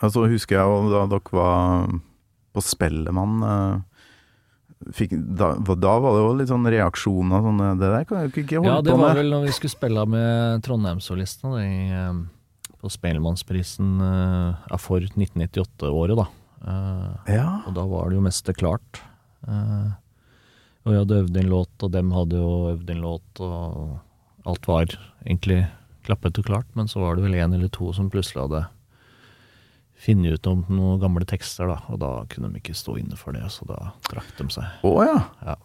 Altså, 0.00 0.24
husker 0.30 0.56
jeg 0.56 0.70
jo 0.70 0.88
da 0.92 1.04
dere 1.10 1.36
var 1.36 1.92
på 2.56 2.64
Spellemann 2.64 3.44
eh, 3.44 3.95
fikk, 4.94 5.16
da, 5.38 5.54
da 5.56 5.96
var 6.02 6.16
det 6.16 6.22
jo 6.22 6.32
litt 6.40 6.50
sånn 6.52 6.68
reaksjoner 6.68 7.44
sånn 7.46 7.60
Det 7.80 7.90
der 7.90 8.06
kan 8.08 8.20
jeg 8.20 8.30
jo 8.30 8.44
ikke 8.44 8.60
holde 8.60 8.62
på 8.62 8.66
med. 8.66 8.72
Ja, 8.72 8.84
det 8.84 8.96
var 8.96 9.04
med. 9.08 9.20
vel 9.20 9.30
når 9.32 9.46
vi 9.46 9.54
skulle 9.56 9.74
spille 9.74 10.06
med 10.12 10.64
Trondheimssolistene 10.66 11.62
eh, 11.66 12.18
på 12.82 12.92
Spellemannsprisen 12.92 13.94
eh, 14.04 14.66
ja, 14.70 14.80
for 14.80 15.06
1998-året, 15.06 16.18
da. 16.20 16.26
Uh, 16.66 17.12
Ja. 17.30 17.48
Og 17.68 17.76
da 17.76 17.86
var 17.88 18.10
det 18.10 18.18
jo 18.18 18.24
meste 18.24 18.54
klart. 18.56 19.02
Uh, 19.46 19.94
og 20.84 20.92
vi 20.92 21.00
hadde 21.00 21.20
øvd 21.24 21.40
inn 21.40 21.50
låt, 21.50 21.74
og 21.82 21.92
dem 21.94 22.12
hadde 22.14 22.38
jo 22.38 22.52
øvd 22.74 22.92
inn 22.94 23.02
låt, 23.02 23.42
og 23.42 24.46
alt 24.46 24.68
var 24.70 24.92
egentlig 25.24 25.64
klappet 26.06 26.38
og 26.38 26.46
klart, 26.46 26.68
men 26.78 26.86
så 26.90 27.02
var 27.02 27.16
det 27.16 27.24
vel 27.26 27.34
en 27.40 27.56
eller 27.56 27.70
to 27.74 27.90
som 27.96 28.10
plutselig 28.12 28.44
hadde 28.44 28.66
funnet 30.06 30.38
ut 30.38 30.46
om 30.50 30.64
noen 30.70 31.00
gamle 31.02 31.26
tekster, 31.28 31.66
da, 31.70 31.80
og 31.90 31.98
da 32.02 32.10
kunne 32.32 32.52
de 32.52 32.60
ikke 32.62 32.76
stå 32.78 32.96
inne 33.00 33.18
for 33.18 33.34
det, 33.36 33.42
så 33.52 33.66
da 33.68 33.90
trakk 34.06 34.28
de 34.38 34.46
seg. 34.54 34.84
Å 34.86 34.92
ja. 35.06 35.16
Ja. 35.44 35.56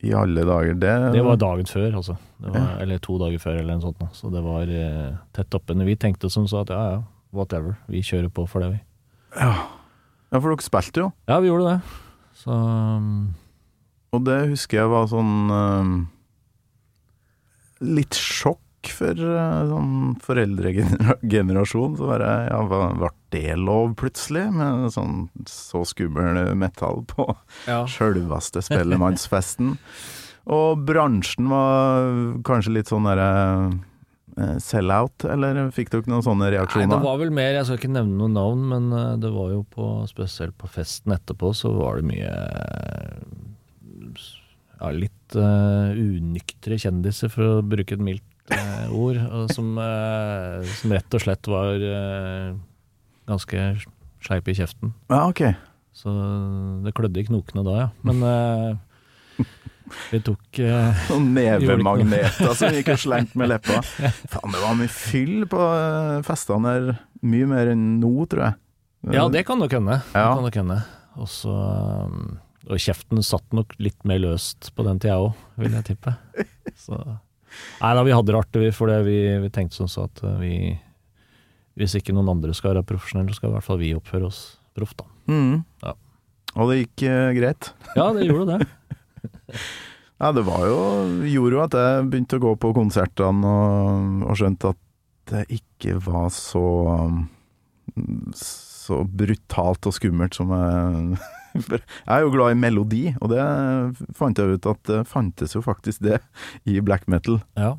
I 0.00 0.14
alle 0.16 0.44
dager. 0.48 0.76
Det, 0.80 0.92
Det 1.12 1.22
var 1.26 1.36
dagen 1.36 1.66
før, 1.68 1.90
altså. 1.98 2.14
Det 2.40 2.52
var, 2.54 2.68
Eller 2.80 3.00
to 3.04 3.18
dager 3.20 3.42
før, 3.42 3.58
eller 3.60 3.76
noe 3.76 3.84
sånt. 3.84 3.98
Da. 4.00 4.06
Så 4.16 4.30
det 4.32 4.40
var 4.46 4.70
eh, 4.72 5.10
tett 5.36 5.56
oppunder. 5.58 5.84
Vi 5.84 5.98
tenkte 6.00 6.30
som 6.32 6.46
så 6.48 6.62
at 6.62 6.72
ja, 6.72 6.84
ja, 6.94 7.02
whatever. 7.36 7.76
Vi 7.90 8.00
kjører 8.00 8.30
på 8.32 8.46
for 8.48 8.64
det, 8.64 8.70
vi. 8.78 8.80
ja, 9.36 9.52
for 10.38 10.48
dere 10.48 10.64
spilte 10.64 11.04
jo. 11.04 11.10
Ja, 11.28 11.36
vi 11.44 11.50
gjorde 11.50 11.74
det. 11.74 11.98
Så 12.40 12.54
um, 12.56 13.34
Og 14.16 14.24
det 14.24 14.38
husker 14.54 14.80
jeg 14.80 14.88
var 14.88 15.10
sånn 15.10 15.50
um, 15.52 15.90
Litt 17.84 18.16
sjokk 18.16 18.62
for 18.88 19.18
uh, 19.18 19.66
sånn 19.68 20.14
foreldregenerasjon. 20.24 21.98
Så 21.98 22.08
bare 22.08 22.30
Ja, 22.48 22.62
ble 22.64 23.10
det 23.34 23.58
lov 23.60 23.92
plutselig? 24.00 24.46
Med 24.54 24.88
sånn 24.94 25.28
så 25.48 25.84
skummel 25.88 26.54
metall 26.58 27.04
på 27.10 27.28
ja. 27.68 27.84
sjølveste 27.90 28.64
Spellemannsfesten. 28.68 29.76
Og 30.50 30.82
bransjen 30.88 31.50
var 31.50 32.08
kanskje 32.46 32.74
litt 32.78 32.90
sånn 32.90 33.06
derre 33.06 33.28
eh, 34.40 34.56
sell-out, 34.62 35.26
eller 35.28 35.68
fikk 35.74 35.92
dere 35.92 36.10
noen 36.10 36.24
sånne 36.26 36.48
reaksjoner? 36.56 36.88
Nei, 36.88 36.96
det 36.96 37.06
var 37.06 37.20
vel 37.20 37.34
mer 37.36 37.52
Jeg 37.58 37.68
skal 37.68 37.80
ikke 37.82 37.92
nevne 37.92 38.16
noen 38.22 38.38
navn, 38.38 38.64
men 38.72 38.88
eh, 38.96 39.14
det 39.20 39.30
var 39.34 39.52
jo 39.52 39.62
på 39.76 39.92
Spesielt 40.10 40.56
på 40.58 40.70
festen 40.72 41.14
etterpå, 41.14 41.52
så 41.54 41.74
var 41.76 42.00
det 42.00 42.08
mye 42.14 42.32
eh, 42.32 43.20
ja, 44.80 44.90
litt 44.96 45.36
uh, 45.36 45.92
unyktre 45.92 46.78
kjendiser, 46.80 47.30
for 47.32 47.44
å 47.46 47.64
bruke 47.66 47.96
et 47.96 48.04
mildt 48.04 48.24
eh, 48.24 48.29
ord, 48.90 49.18
og 49.30 49.50
som, 49.54 49.72
eh, 49.78 50.68
som 50.80 50.94
rett 50.96 51.16
og 51.16 51.24
slett 51.24 51.50
var 51.50 51.82
eh, 51.86 52.52
ganske 53.30 53.66
skeip 54.20 54.50
i 54.50 54.56
kjeften. 54.58 54.94
Ja, 55.10 55.26
ok. 55.28 55.44
Så 55.96 56.12
det 56.84 56.94
klødde 56.96 57.20
i 57.20 57.26
knokene 57.26 57.64
da, 57.66 57.76
ja. 57.82 57.88
Men 58.06 58.22
eh, 58.26 59.50
vi 60.10 60.20
tok 60.24 60.60
eh, 60.62 61.06
Noen 61.10 61.30
nevemagneter 61.36 62.54
som 62.56 62.74
gikk 62.74 62.92
og 62.94 63.02
slengte 63.02 63.40
med 63.40 63.50
leppa. 63.52 63.80
Faen, 64.32 64.54
det 64.54 64.62
var 64.62 64.76
mye 64.78 64.92
fyll 64.92 65.46
på 65.50 65.60
eh, 65.60 66.20
festene 66.26 66.74
der. 66.76 67.00
Mye 67.26 67.48
mer 67.50 67.72
enn 67.72 67.86
nå, 68.00 68.12
tror 68.30 68.46
jeg. 68.48 68.58
Ja, 69.16 69.26
det 69.32 69.46
kan 69.48 69.60
nok 69.60 69.72
hende. 69.72 70.00
Det 70.12 70.22
kan 70.22 70.44
nok 70.44 70.60
hende. 70.60 70.78
Og 71.20 71.28
så 71.28 71.52
um, 71.52 72.36
Og 72.68 72.80
kjeften 72.80 73.22
satt 73.24 73.56
nok 73.56 73.72
litt 73.82 73.98
mer 74.08 74.20
løst 74.22 74.70
på 74.76 74.84
den 74.86 75.00
tida 75.02 75.18
òg, 75.20 75.32
vil 75.60 75.74
jeg 75.74 75.88
tippe. 75.92 76.14
Så 76.84 76.96
Nei 77.80 77.90
da, 77.96 78.04
vi 78.06 78.14
hadde 78.14 78.32
det 78.32 78.38
artig, 78.38 78.70
for 78.76 78.92
det 78.92 79.00
vi, 79.06 79.18
vi 79.42 79.50
tenkte 79.54 79.80
sånn 79.80 79.90
så 79.90 80.06
at 80.08 80.22
uh, 80.26 80.36
vi 80.40 80.76
Hvis 81.80 81.96
ikke 81.98 82.14
noen 82.14 82.30
andre 82.32 82.54
skal 82.56 82.74
være 82.74 82.86
profesjonelle, 82.88 83.32
så 83.32 83.40
skal 83.40 83.52
i 83.52 83.56
hvert 83.56 83.66
fall 83.66 83.80
vi 83.80 83.94
oppføre 83.96 84.28
oss 84.28 84.40
proft, 84.76 85.00
da. 85.00 85.06
Mm. 85.30 85.62
Ja. 85.84 85.94
Og 86.56 86.70
det 86.70 86.80
gikk 86.82 87.06
uh, 87.08 87.30
greit. 87.36 87.72
Ja, 87.98 88.10
det 88.16 88.28
gjorde 88.28 88.58
det. 88.58 88.68
Ja, 90.20 90.34
det 90.36 90.42
var 90.44 90.66
jo, 90.68 90.80
gjorde 91.32 91.54
jo 91.54 91.60
at 91.64 91.74
jeg 91.80 92.08
begynte 92.12 92.36
å 92.36 92.42
gå 92.42 92.50
på 92.60 92.74
konsertene 92.76 93.52
og, 93.56 94.24
og 94.28 94.34
skjønte 94.36 94.74
at 94.74 94.80
det 95.30 95.46
ikke 95.56 95.94
var 96.04 96.26
så 96.34 96.60
så 98.36 99.00
brutalt 99.04 99.86
og 99.88 99.94
skummelt 99.94 100.36
som 100.36 100.52
jeg 100.54 101.20
For 101.54 101.78
jeg 101.78 102.10
er 102.14 102.24
jo 102.24 102.32
glad 102.34 102.54
i 102.54 102.58
melodi, 102.58 103.04
og 103.20 103.32
det 103.32 103.44
fant 104.16 104.38
jeg 104.38 104.56
ut 104.58 104.68
at 104.70 104.82
det 104.90 105.04
fantes 105.10 105.56
jo 105.56 105.62
faktisk 105.64 106.02
det 106.04 106.20
i 106.68 106.78
black 106.84 107.08
metal. 107.10 107.40
Ja. 107.58 107.76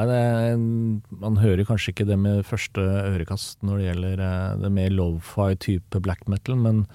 Er 0.00 0.56
man 0.56 1.36
hører 1.36 1.66
kanskje 1.68 1.92
ikke 1.92 2.08
det 2.08 2.16
med 2.18 2.46
første 2.48 2.80
ørekast 2.80 3.60
når 3.62 3.78
det 3.78 3.88
gjelder 3.90 4.22
eh, 4.24 4.60
det 4.62 4.70
mer 4.72 4.94
low-fi 4.94 5.52
type 5.60 6.00
black 6.00 6.24
metal, 6.32 6.56
men 6.56 6.86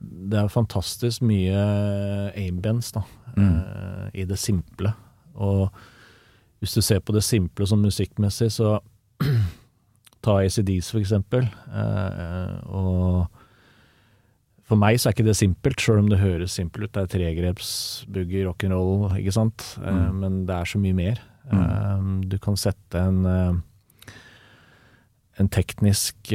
det 0.00 0.38
er 0.38 0.50
fantastisk 0.50 1.22
mye 1.26 1.62
ambience 2.38 2.92
da, 2.94 3.04
eh, 3.38 4.04
i 4.22 4.26
det 4.26 4.38
simple. 4.38 4.92
Og 5.38 5.70
hvis 6.58 6.74
du 6.74 6.82
ser 6.82 7.00
på 7.00 7.14
det 7.14 7.22
simple 7.22 7.66
som 7.70 7.82
musikkmessig, 7.82 8.50
så 8.54 8.78
ta 10.24 10.38
ACDs 10.42 10.90
for 10.90 11.02
eksempel. 11.02 11.46
Eh, 11.70 12.54
og 12.66 13.37
for 14.68 14.76
meg 14.76 14.98
så 15.00 15.08
er 15.08 15.12
ikke 15.16 15.24
det 15.26 15.36
simpelt, 15.38 15.80
sjøl 15.80 15.98
om 16.02 16.08
det 16.12 16.18
høres 16.20 16.52
simpelt 16.58 16.84
ut. 16.90 16.92
Det 16.92 17.02
er 17.02 17.12
tregrepsbugger, 17.16 18.46
rock'n'roll, 18.50 19.14
ikke 19.18 19.32
sant. 19.32 19.64
Eh, 19.80 20.12
men 20.12 20.42
det 20.48 20.54
er 20.58 20.64
så 20.68 20.78
mye 20.82 20.94
mer. 20.98 21.16
Eh, 21.48 21.98
du 22.28 22.36
kan 22.44 22.56
sette 22.60 23.00
en 23.00 23.24
eh, 23.26 23.54
en 25.38 25.46
teknisk 25.54 26.32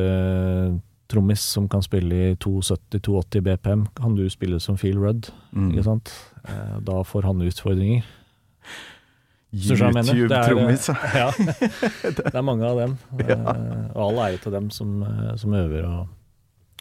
YouTube-trommis 0.00 1.40
som 1.42 1.68
kan 1.68 1.82
spille 1.82 2.14
i 2.30 2.34
270-280 2.38 3.40
BPM, 3.42 3.82
kan 3.98 4.14
du 4.14 4.28
spille 4.30 4.60
som 4.62 4.76
Phil 4.78 4.98
Rudd, 5.02 5.30
Mm. 5.52 5.70
ikke 5.72 5.82
sant. 5.84 6.12
Eh, 6.46 6.76
da 6.86 7.02
får 7.02 7.22
han 7.26 7.40
utfordringer. 7.42 8.02
Er- 9.52 10.14
YouTube-trommis. 10.14 10.88
Ja, 11.18 11.30
det 12.06 12.34
er 12.34 12.42
mange 12.46 12.64
av 12.66 12.78
dem. 12.78 12.98
Eh, 13.18 13.90
Og 13.96 14.12
all 14.12 14.18
ære 14.30 14.38
til 14.44 14.52
dem 14.52 14.70
som, 14.70 15.04
som 15.36 15.52
øver 15.54 15.84
og, 15.88 16.06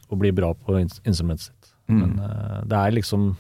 og 0.09 0.19
bli 0.21 0.31
bra 0.35 0.51
på 0.57 0.77
instrumentet 0.79 1.49
sitt. 1.49 1.71
Mm. 1.89 2.01
Men 2.01 2.17
uh, 2.21 2.59
det 2.69 2.77
er 2.77 2.97
liksom 2.97 3.31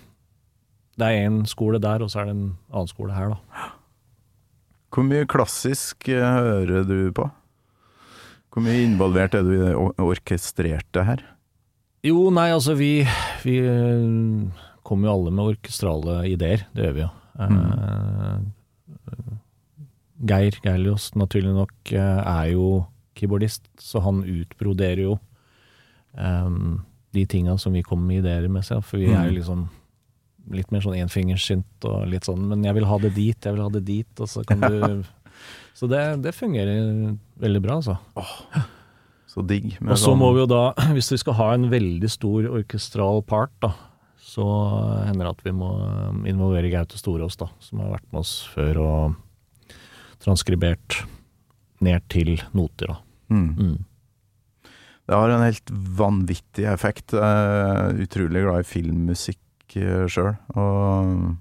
Det 0.99 1.07
er 1.07 1.27
én 1.29 1.43
skole 1.47 1.79
der, 1.79 2.03
og 2.03 2.09
så 2.11 2.21
er 2.21 2.25
det 2.27 2.35
en 2.35 2.47
annen 2.73 2.89
skole 2.89 3.13
her, 3.15 3.31
da. 3.31 3.67
Hvor 4.89 5.05
mye 5.05 5.27
klassisk 5.29 6.09
eh, 6.11 6.19
hører 6.19 6.83
du 6.83 7.13
på? 7.15 7.29
Hvor 8.51 8.65
mye 8.65 8.81
involvert 8.83 9.37
er 9.37 9.45
du 9.45 9.53
i 9.53 9.61
det 9.61 9.75
orkestrerte 10.01 11.05
her? 11.07 11.23
Jo, 12.03 12.25
nei, 12.35 12.49
altså 12.51 12.75
vi, 12.75 13.05
vi 13.45 13.59
eh, 13.63 14.65
kommer 14.83 15.07
jo 15.07 15.13
alle 15.13 15.31
med 15.37 15.53
orkestrale 15.53 16.17
ideer, 16.33 16.65
det 16.75 16.89
gjør 16.89 16.97
vi 16.97 17.05
jo. 17.05 17.09
Mm. 17.39 18.51
Geir 20.27 20.59
Geirlios, 20.65 21.13
naturlig 21.15 21.55
nok, 21.55 21.93
er 21.95 22.51
jo 22.51 22.83
keyboardist, 23.15 23.69
så 23.79 24.03
han 24.03 24.25
utbroderer 24.27 25.05
jo 25.05 25.15
eh, 26.17 26.49
de 27.13 27.25
tinga 27.25 27.57
som 27.57 27.73
vi 27.73 27.83
kommer 27.83 28.07
med 28.07 28.23
ideer 28.23 28.47
med 28.49 28.65
selv, 28.65 28.85
for 28.85 28.97
vi 29.01 29.09
er 29.11 29.29
jo 29.29 29.37
liksom 29.39 29.67
litt 30.49 30.71
mer 30.71 30.81
sånn 30.81 30.97
enfingersynt 30.97 31.85
og 31.85 32.07
litt 32.09 32.25
sånn, 32.25 32.47
men 32.49 32.63
jeg 32.65 32.73
vil 32.73 32.85
ha 32.89 32.97
det 32.97 33.13
dit, 33.13 33.37
jeg 33.45 33.53
vil 33.53 33.61
ha 33.61 33.69
det 33.69 33.83
dit, 33.85 34.19
og 34.19 34.29
så 34.29 34.43
kan 34.47 34.59
du 34.61 35.03
Så 35.79 35.87
det, 35.87 35.99
det 36.25 36.33
fungerer 36.35 37.15
veldig 37.39 37.59
bra, 37.63 37.77
altså. 37.79 37.93
Så 39.29 39.43
digg. 39.47 39.77
Og 39.79 39.93
så 39.95 40.09
sånn- 40.09 40.17
må 40.19 40.33
vi 40.35 40.41
jo 40.41 40.47
da, 40.51 40.73
hvis 40.97 41.11
vi 41.13 41.19
skal 41.21 41.37
ha 41.37 41.53
en 41.53 41.69
veldig 41.71 42.09
stor 42.11 42.49
orkestral 42.51 43.21
part, 43.23 43.53
da, 43.63 43.69
så 44.19 44.43
hender 45.07 45.29
det 45.29 45.31
at 45.37 45.45
vi 45.45 45.53
må 45.55 45.69
um, 45.79 46.25
involvere 46.27 46.69
Gaute 46.73 46.99
Storås, 46.99 47.37
da, 47.39 47.47
som 47.63 47.79
har 47.79 47.93
vært 47.95 48.09
med 48.11 48.19
oss 48.25 48.33
før 48.51 48.81
og 48.83 49.15
transkribert 50.19 50.99
ned 51.85 52.03
til 52.11 52.35
noter, 52.51 52.91
da. 52.91 52.99
Mm. 53.31 53.47
Mm. 53.55 53.77
Det 55.09 55.17
har 55.17 55.31
en 55.33 55.41
helt 55.41 55.71
vanvittig 55.97 56.67
effekt. 56.69 57.15
Jeg 57.17 57.21
er 57.25 58.01
utrolig 58.03 58.43
glad 58.45 58.61
i 58.61 58.67
filmmusikk 58.69 59.73
sjøl. 60.09 60.35
Og 60.53 61.31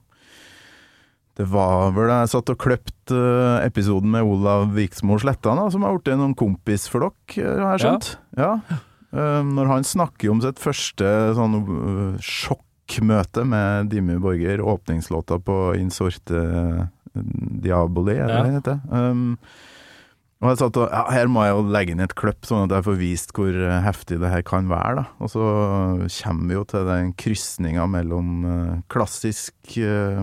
det 1.38 1.46
var 1.52 1.92
vel 1.94 2.10
jeg 2.10 2.30
satt 2.32 2.50
og 2.50 2.58
kløpte 2.64 3.14
eh, 3.14 3.66
episoden 3.68 4.10
med 4.14 4.26
Olav 4.26 4.72
Viksmo 4.74 5.20
Slettan, 5.22 5.60
som 5.70 5.84
har 5.86 5.94
blitt 5.98 6.16
noen 6.18 6.34
kompis 6.38 6.88
for 6.90 7.04
dere, 7.06 7.52
har 7.60 7.76
jeg 7.76 7.84
skjønt. 7.84 8.08
Ja. 8.40 8.50
ja. 8.72 8.80
Når 9.46 9.70
han 9.70 9.86
snakker 9.88 10.32
om 10.32 10.40
sitt 10.44 10.58
første 10.60 11.12
sånn 11.38 11.60
eh, 11.60 12.18
sjokkmøte 12.24 13.44
med 13.48 13.92
Dimmy 13.92 14.18
Borger, 14.20 14.64
åpningslåta 14.64 15.38
på 15.44 15.60
In 15.78 15.92
Sorte 15.94 16.42
Diaboli, 17.14 18.16
er 18.18 18.26
det 18.28 18.34
Ja. 18.34 18.42
det 18.48 18.56
heter? 18.58 18.80
Um, 18.90 19.38
og 20.38 20.52
jeg 20.52 20.58
satt 20.60 20.76
og, 20.78 20.90
ja, 20.92 21.00
Her 21.10 21.30
må 21.30 21.44
jeg 21.44 21.54
jo 21.56 21.62
legge 21.74 21.94
inn 21.94 22.02
et 22.04 22.14
kløpp, 22.18 22.46
sånn 22.46 22.68
at 22.68 22.76
jeg 22.76 22.86
får 22.86 22.98
vist 23.00 23.32
hvor 23.34 23.50
eh, 23.50 23.78
heftig 23.82 24.20
det 24.22 24.30
her 24.30 24.44
kan 24.46 24.68
være. 24.70 25.00
da. 25.00 25.06
Og 25.18 25.32
så 25.32 25.46
kommer 26.20 26.46
vi 26.46 26.58
jo 26.58 26.66
til 26.70 26.86
den 26.86 27.14
krysninga 27.18 27.88
mellom 27.90 28.28
eh, 28.46 28.76
klassisk 28.92 29.78
eh, 29.82 30.22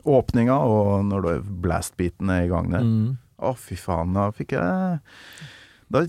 åpninga 0.00 0.56
og 0.64 1.04
når 1.10 1.44
blastbeaten 1.64 2.32
er 2.32 2.46
i 2.46 2.50
gang 2.50 2.72
der. 2.72 2.88
Mm. 2.88 3.12
Å, 3.44 3.52
fy 3.58 3.76
faen, 3.76 4.14
da 4.16 4.30
fikk 4.32 4.54
jeg 4.56 5.00
Da 5.92 6.02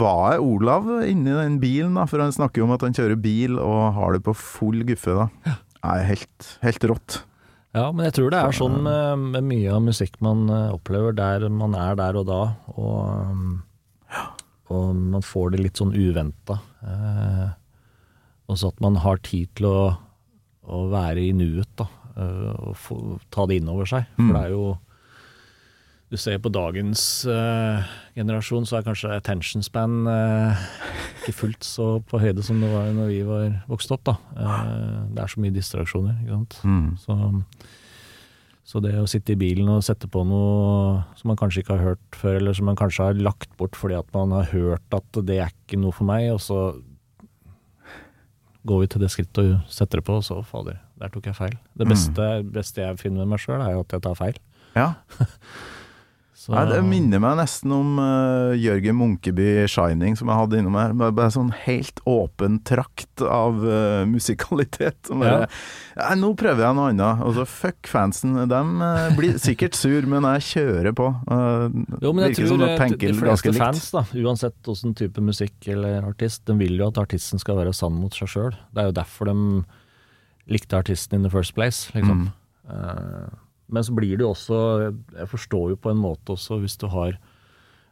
var 0.00 0.32
jeg 0.32 0.42
Olav 0.42 0.88
inni 1.06 1.30
den 1.36 1.60
bilen, 1.62 1.94
da, 1.94 2.08
for 2.10 2.24
han 2.24 2.34
snakker 2.34 2.62
jo 2.62 2.66
om 2.66 2.74
at 2.74 2.82
han 2.82 2.96
kjører 2.96 3.20
bil 3.22 3.60
og 3.62 3.92
har 3.94 4.16
det 4.16 4.24
på 4.26 4.34
full 4.34 4.82
guffe, 4.88 5.14
da. 5.14 5.58
Nei, 5.84 6.00
helt, 6.10 6.56
helt 6.66 6.90
rått. 6.90 7.22
Ja, 7.72 7.86
men 7.92 8.04
jeg 8.04 8.12
tror 8.18 8.32
det 8.34 8.40
er 8.44 8.52
sånn 8.56 8.74
med, 8.84 9.22
med 9.32 9.46
mye 9.48 9.72
av 9.72 9.80
musikk 9.86 10.18
man 10.24 10.44
eh, 10.52 10.72
opplever 10.74 11.14
der 11.16 11.46
man 11.48 11.72
er 11.78 11.96
der 11.96 12.18
og 12.20 12.26
da, 12.28 12.40
og, 12.76 13.30
um, 13.32 13.62
og 14.68 14.90
man 15.14 15.24
får 15.24 15.54
det 15.54 15.62
litt 15.62 15.80
sånn 15.80 15.94
uventa. 15.96 16.58
Eh, 16.84 17.46
og 18.52 18.58
så 18.60 18.68
at 18.74 18.82
man 18.84 18.98
har 19.00 19.22
tid 19.24 19.48
til 19.56 19.70
å, 19.70 19.78
å 20.68 20.82
være 20.92 21.24
i 21.24 21.32
nuet, 21.36 21.70
da, 21.80 21.86
eh, 22.12 22.50
og 22.68 22.76
få, 22.76 22.98
ta 23.32 23.46
det 23.48 23.62
inn 23.62 23.72
over 23.72 23.88
seg. 23.88 24.04
For 24.18 24.28
Mm. 24.28 24.34
det 24.36 24.42
er 24.44 24.52
jo 24.52 24.66
Du 26.12 26.18
ser 26.20 26.36
på 26.44 26.50
dagens 26.52 27.24
uh, 27.24 27.80
generasjon, 28.12 28.66
så 28.68 28.76
er 28.76 28.84
kanskje 28.84 29.14
attention 29.16 29.64
span 29.64 30.02
uh, 30.04 30.60
ikke 31.22 31.32
fullt 31.38 31.64
så 31.64 31.86
på 32.04 32.20
høyde 32.20 32.44
som 32.44 32.60
det 32.60 32.68
var 32.68 32.90
når 32.92 33.08
vi 33.08 33.22
var 33.24 33.46
vokst 33.70 33.94
opp, 33.96 34.02
da. 34.10 34.18
Uh, 34.36 35.08
det 35.08 35.22
er 35.24 35.32
så 35.32 35.40
mye 35.40 35.54
distraksjoner, 35.54 36.18
ikke 36.20 36.36
sant. 36.36 36.58
Mm. 36.68 36.90
Så, 37.00 37.16
så 38.68 38.84
det 38.84 38.92
å 39.00 39.08
sitte 39.08 39.32
i 39.32 39.40
bilen 39.40 39.72
og 39.72 39.80
sette 39.86 40.10
på 40.12 40.26
noe 40.28 41.00
som 41.16 41.32
man 41.32 41.40
kanskje 41.40 41.64
ikke 41.64 41.78
har 41.78 41.94
hørt 41.94 42.20
før, 42.20 42.36
eller 42.42 42.60
som 42.60 42.68
man 42.68 42.76
kanskje 42.76 43.08
har 43.08 43.24
lagt 43.30 43.56
bort 43.56 43.80
fordi 43.80 43.96
at 43.96 44.12
man 44.12 44.36
har 44.36 44.52
hørt 44.52 45.00
at 45.00 45.24
det 45.24 45.40
er 45.40 45.48
ikke 45.48 45.80
noe 45.80 45.96
for 45.96 46.12
meg, 46.12 46.28
og 46.36 46.44
så 46.44 46.74
går 48.68 48.84
vi 48.84 48.92
til 48.92 49.00
det 49.00 49.14
skrittet 49.16 49.46
og 49.46 49.72
setter 49.72 50.02
det 50.02 50.10
på, 50.12 50.20
og 50.20 50.28
så 50.28 50.42
fader, 50.44 50.76
der 51.00 51.16
tok 51.16 51.32
jeg 51.32 51.40
feil. 51.40 51.56
Det 51.72 51.88
beste, 51.88 52.34
beste 52.52 52.84
jeg 52.84 53.00
finner 53.00 53.24
med 53.24 53.32
meg 53.32 53.46
sjøl, 53.46 53.64
er 53.64 53.78
jo 53.78 53.86
at 53.86 53.96
jeg 53.96 54.04
tar 54.04 54.26
feil. 54.26 54.44
Ja. 54.76 54.90
Så, 56.42 56.50
Nei, 56.50 56.64
det 56.66 56.80
minner 56.82 57.20
meg 57.22 57.36
nesten 57.38 57.70
om 57.70 58.00
uh, 58.02 58.50
Jørgen 58.58 58.96
Munkeby 58.98 59.62
'Shining', 59.70 60.16
som 60.18 60.26
jeg 60.26 60.40
hadde 60.40 60.58
innom 60.58 60.74
her. 60.74 60.94
Bare, 60.98 61.14
bare 61.14 61.30
sånn 61.30 61.52
helt 61.68 62.00
åpen 62.08 62.56
trakt 62.66 63.22
av 63.22 63.60
uh, 63.62 64.02
musikalitet. 64.10 65.06
Bare, 65.06 65.44
ja. 65.94 66.08
Nå 66.18 66.32
prøver 66.40 66.64
jeg 66.64 66.78
noe 66.78 66.88
annet. 66.90 67.22
Og 67.22 67.36
så 67.36 67.44
fuck 67.46 67.86
fansen. 67.86 68.34
De 68.50 68.58
uh, 68.58 69.12
blir 69.14 69.38
sikkert 69.38 69.78
sur, 69.78 70.08
men 70.10 70.26
jeg 70.32 70.48
kjører 70.48 70.96
på. 70.98 71.06
Jo, 72.02 72.10
men 72.10 72.26
jeg 72.26 72.40
tror 72.40 72.58
de 72.64 72.72
eh, 72.72 73.14
fleste 73.20 73.54
fans, 73.60 73.86
da, 73.94 74.02
uansett 74.24 74.58
hvilken 74.66 74.98
type 74.98 75.22
musikk 75.22 75.70
eller 75.70 76.02
artist, 76.10 76.42
de 76.50 76.58
vil 76.58 76.74
jo 76.80 76.90
at 76.90 76.98
artisten 77.04 77.38
skal 77.38 77.60
være 77.60 77.76
sann 77.76 77.94
mot 78.00 78.18
seg 78.18 78.34
sjøl. 78.34 78.58
Det 78.74 78.82
er 78.82 78.90
jo 78.90 78.98
derfor 78.98 79.30
de 79.30 79.38
likte 80.50 80.82
artisten 80.82 81.20
in 81.20 81.28
the 81.28 81.30
first 81.30 81.54
place, 81.54 81.86
liksom. 81.94 82.32
Eh, 82.66 83.30
men 83.68 83.84
så 83.86 83.94
blir 83.94 84.16
det 84.18 84.24
jo 84.24 84.32
også 84.32 84.56
Jeg 85.14 85.28
forstår 85.30 85.70
jo 85.72 85.76
på 85.80 85.92
en 85.92 86.00
måte 86.00 86.34
også, 86.34 86.58
hvis 86.60 86.76
du 86.80 86.88
har 86.92 87.14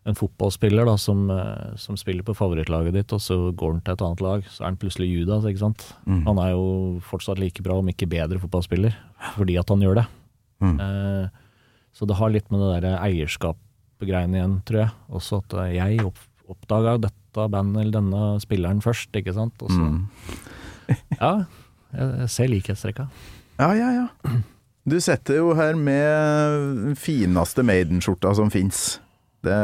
en 0.08 0.16
fotballspiller 0.16 0.88
da, 0.88 0.94
som, 0.96 1.26
eh, 1.30 1.74
som 1.76 1.96
spiller 2.00 2.24
på 2.24 2.34
favorittlaget 2.36 2.94
ditt, 2.96 3.12
og 3.12 3.20
så 3.20 3.36
går 3.52 3.74
han 3.74 3.82
til 3.84 3.92
et 3.94 4.04
annet 4.06 4.22
lag, 4.24 4.46
så 4.48 4.62
er 4.62 4.70
han 4.70 4.78
plutselig 4.80 5.10
Judas, 5.10 5.44
ikke 5.44 5.60
sant. 5.60 5.84
Han 6.24 6.40
er 6.40 6.54
jo 6.54 6.64
fortsatt 7.04 7.38
like 7.38 7.62
bra, 7.62 7.76
om 7.78 7.90
ikke 7.92 8.08
bedre 8.08 8.40
fotballspiller, 8.40 8.96
fordi 9.36 9.58
at 9.60 9.68
han 9.68 9.84
gjør 9.84 10.00
det. 10.00 10.06
Eh, 10.80 11.28
så 11.92 12.06
det 12.08 12.16
har 12.16 12.32
litt 12.32 12.48
med 12.50 12.62
det 12.64 12.82
der 12.86 12.98
eierskap-greiene 13.00 14.38
igjen, 14.40 14.56
tror 14.64 14.84
jeg. 14.86 14.90
Også 15.10 15.42
at 15.44 15.56
eh, 15.66 15.74
jeg 15.76 16.06
opp, 16.06 16.20
oppdaga 16.48 16.96
dette 17.08 17.48
bandet 17.52 17.84
eller 17.84 17.98
denne 18.00 18.22
spilleren 18.42 18.80
først, 18.84 19.12
ikke 19.20 19.36
sant. 19.36 19.60
Og 19.60 19.68
så, 19.70 19.90
ja, 21.20 21.34
jeg, 21.92 22.08
jeg 22.24 22.32
ser 22.32 22.50
likhetstrekka. 22.54 23.10
Ja, 23.60 23.74
ja, 23.76 23.92
ja. 24.00 24.40
Du 24.88 24.96
setter 25.00 25.36
jo 25.40 25.50
her 25.58 25.74
med 25.76 26.96
fineste 26.98 27.62
Maiden-skjorta 27.66 28.32
som 28.38 28.48
fins. 28.52 28.98
Det, 29.44 29.56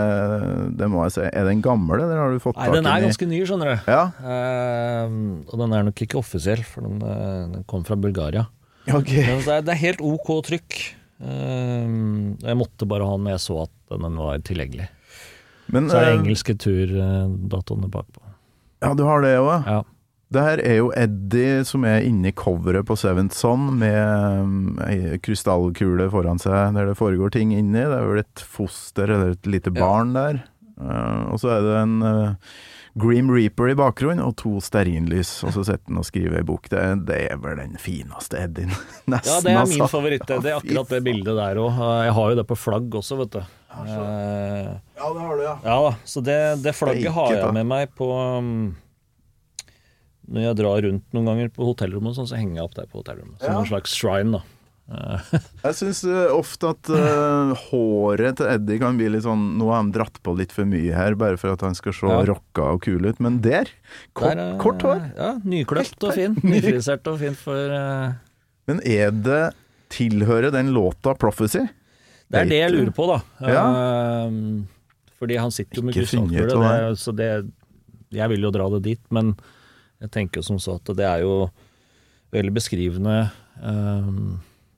det 0.76 0.86
må 0.88 1.02
jeg 1.04 1.12
si. 1.16 1.24
Er 1.28 1.44
den 1.48 1.62
gammel, 1.64 2.00
eller 2.00 2.16
har 2.20 2.32
du 2.32 2.40
fått 2.40 2.56
tak 2.56 2.70
i 2.70 2.76
den 2.76 2.86
er 2.88 2.94
den? 3.00 3.04
i- 3.04 3.08
ganske 3.10 3.28
ny, 3.28 3.40
skjønner 3.48 3.72
du. 3.72 3.90
Ja, 3.92 4.02
Uh, 4.20 5.16
og 5.50 5.56
den 5.60 5.72
er 5.76 5.82
nok 5.88 6.00
ikke 6.04 6.18
offisiell, 6.20 6.62
for 6.64 6.86
den, 6.86 7.00
eh, 7.04 7.42
den 7.54 7.64
kom 7.68 7.84
fra 7.84 7.96
Bulgaria. 8.00 8.46
ok. 8.88 9.10
Men 9.26 9.42
det 9.44 9.52
er, 9.56 9.64
det 9.66 9.72
er 9.74 9.80
helt 9.82 10.00
ok 10.04 10.30
trykk. 10.48 10.78
Uh, 11.20 12.36
jeg 12.44 12.56
måtte 12.60 12.88
bare 12.88 13.04
ha 13.08 13.16
den, 13.16 13.24
men 13.26 13.34
jeg 13.36 13.44
så 13.44 13.62
at 13.66 13.74
den 14.00 14.16
var 14.20 14.38
tilgjengelig. 14.44 14.88
Men 15.72 15.88
Så 15.90 15.98
er 15.98 16.04
det 16.12 16.18
engelske 16.20 16.54
turdatoene 16.62 17.88
bakpå. 17.90 18.20
Ja, 18.84 18.92
du 18.94 19.02
har 19.08 19.20
det 19.24 19.32
òg, 19.40 19.64
ja. 19.66 19.80
Ja. 20.26 20.32
Det 20.36 20.42
her 20.42 20.58
er 20.66 20.76
jo 20.80 20.88
Eddie 20.98 21.60
som 21.64 21.84
er 21.86 22.02
inni 22.02 22.32
coveret 22.34 22.86
på 22.88 22.96
Seventh 22.98 23.36
Son, 23.38 23.68
med 23.78 24.42
um, 24.42 24.78
ei 24.82 25.18
krystallkule 25.22 26.08
foran 26.10 26.40
seg 26.42 26.74
der 26.74 26.88
det 26.90 26.96
foregår 26.98 27.30
ting 27.36 27.52
inni. 27.54 27.78
Det 27.78 27.94
er 27.94 28.08
vel 28.10 28.18
et 28.24 28.42
foster 28.42 29.06
eller 29.06 29.36
et 29.36 29.46
lite 29.46 29.70
barn 29.70 30.10
der. 30.16 30.40
Uh, 30.80 31.30
og 31.32 31.38
så 31.40 31.52
er 31.54 31.62
det 31.62 31.76
en 31.84 31.94
uh, 32.02 32.32
Grim 32.98 33.30
Reaper 33.30 33.70
i 33.70 33.76
bakgrunnen, 33.78 34.24
og 34.24 34.34
to 34.40 34.56
stearinlys, 34.64 35.30
og 35.44 35.52
så 35.54 35.62
sitter 35.68 35.84
han 35.92 36.00
og 36.00 36.06
skriver 36.08 36.38
ei 36.40 36.46
bok. 36.48 36.66
Det, 36.72 36.80
er- 36.80 37.02
det 37.06 37.18
er 37.30 37.36
vel 37.44 37.58
den 37.60 37.76
fineste 37.80 38.40
Eddien, 38.40 38.72
nesten. 39.12 39.30
Ja, 39.30 39.40
det 39.44 39.52
er 39.52 39.60
min 39.62 39.82
altså. 39.84 39.88
favoritt. 39.94 40.26
Det 40.26 40.40
er 40.50 40.58
akkurat 40.62 40.90
det 40.96 41.00
bildet 41.06 41.36
der 41.38 41.60
òg. 41.62 41.78
Jeg 42.08 42.16
har 42.18 42.32
jo 42.34 42.38
det 42.40 42.46
på 42.50 42.56
flagg 42.58 42.98
også, 42.98 43.18
vet 43.22 43.36
du. 43.38 43.44
Eh, 43.76 44.72
Ja, 44.96 45.12
det 45.12 45.20
har 45.22 45.36
du, 45.36 45.42
ja. 45.44 45.54
Ja 45.64 45.94
så 46.08 46.20
det, 46.24 46.36
det 46.64 46.72
flagget 46.74 47.12
har 47.12 47.34
jeg 47.36 47.52
med 47.54 47.66
meg 47.68 47.90
på 47.94 48.08
um, 48.40 48.74
Når 50.28 50.42
jeg 50.48 50.56
drar 50.58 50.82
rundt 50.82 51.14
noen 51.14 51.26
ganger 51.30 51.48
på 51.54 51.66
hotellrommet, 51.68 52.16
sånn, 52.18 52.26
så 52.26 52.36
henger 52.38 52.56
jeg 52.60 52.64
opp 52.66 52.74
der 52.74 52.86
på 52.90 52.98
hotellrommet. 53.02 53.38
Som 53.40 53.52
Ja. 53.52 53.58
en 53.60 53.66
slags 53.72 53.94
shrine, 53.94 54.32
da. 54.38 54.42
Eh, 54.86 55.18
Jeg 55.64 55.74
syns 55.74 56.04
ofte 56.30 56.68
at 56.70 56.88
uh, 56.94 57.50
håret 57.72 58.36
til 58.38 58.46
Eddie 58.46 58.78
kan 58.78 58.94
bli 58.94 59.08
litt 59.10 59.24
sånn 59.24 59.56
Nå 59.58 59.66
har 59.66 59.80
han 59.80 59.88
dratt 59.90 60.20
på 60.22 60.36
litt 60.38 60.52
for 60.54 60.62
mye 60.64 60.94
her, 60.94 61.16
bare 61.18 61.34
for 61.36 61.50
at 61.56 61.60
han 61.66 61.74
skal 61.74 61.92
se 61.92 62.06
Ja. 62.06 62.20
rocka 62.28 62.62
og 62.76 62.82
kul 62.86 63.02
ut. 63.04 63.18
Men 63.18 63.40
der, 63.42 63.66
kort, 64.14 64.36
der, 64.38 64.52
uh, 64.54 64.58
kort 64.62 64.82
hår. 64.86 65.02
Ja, 65.18 65.32
nykløpt 65.42 66.06
og 66.06 66.14
fin. 66.14 66.36
Nyfrisert 66.46 67.10
og 67.10 67.18
fint 67.18 67.36
for 67.36 67.74
uh... 67.74 68.14
Men 68.70 68.78
er 68.86 69.10
det 69.10 69.42
Tilhører 69.90 70.50
den 70.54 70.70
låta 70.74 71.14
'Prophecy'? 71.18 71.66
Det 72.30 72.40
er 72.40 72.48
det 72.50 72.56
jeg 72.62 72.70
lurer 72.74 72.94
på, 72.94 73.04
da. 73.10 73.18
Ja. 73.42 73.66
Eh, 74.26 74.30
fordi 75.18 75.36
han 75.38 75.50
sitter 75.54 75.78
jo 75.78 75.82
med 75.86 75.94
krystallkule, 75.94 76.94
så 76.98 77.14
det 77.14 77.28
Jeg 78.14 78.28
vil 78.30 78.40
jo 78.42 78.50
dra 78.54 78.70
det 78.70 78.82
dit, 78.86 79.02
men 79.10 79.34
jeg 80.02 80.10
tenker 80.12 80.42
som 80.44 80.58
så 80.62 80.76
at 80.80 80.90
det 80.96 81.06
er 81.08 81.22
jo 81.24 81.48
veldig 82.34 82.52
beskrivende 82.56 83.30
eh, 83.62 84.10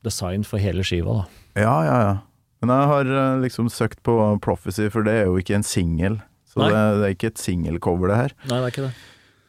design 0.07 0.45
for 0.47 0.59
hele 0.63 0.85
skiva, 0.87 1.21
da. 1.23 1.27
Ja, 1.59 1.77
ja, 1.87 1.99
ja. 2.07 2.17
Men 2.63 2.73
jeg 2.75 2.89
har 2.91 3.13
eh, 3.19 3.41
liksom 3.45 3.69
søkt 3.71 4.03
på 4.07 4.15
'Prophecy', 4.43 4.91
for 4.91 5.03
det 5.07 5.15
er 5.21 5.25
jo 5.27 5.37
ikke 5.39 5.55
en 5.59 5.67
singel. 5.67 6.21
Så 6.49 6.65
det, 6.65 6.75
det 6.75 7.05
er 7.07 7.15
ikke 7.15 7.31
et 7.31 7.39
singelcover, 7.39 8.09
det 8.11 8.17
her. 8.17 8.33
Nei, 8.49 8.57
det 8.59 8.65
er 8.67 8.73
ikke 8.73 8.87
det. 8.89 8.95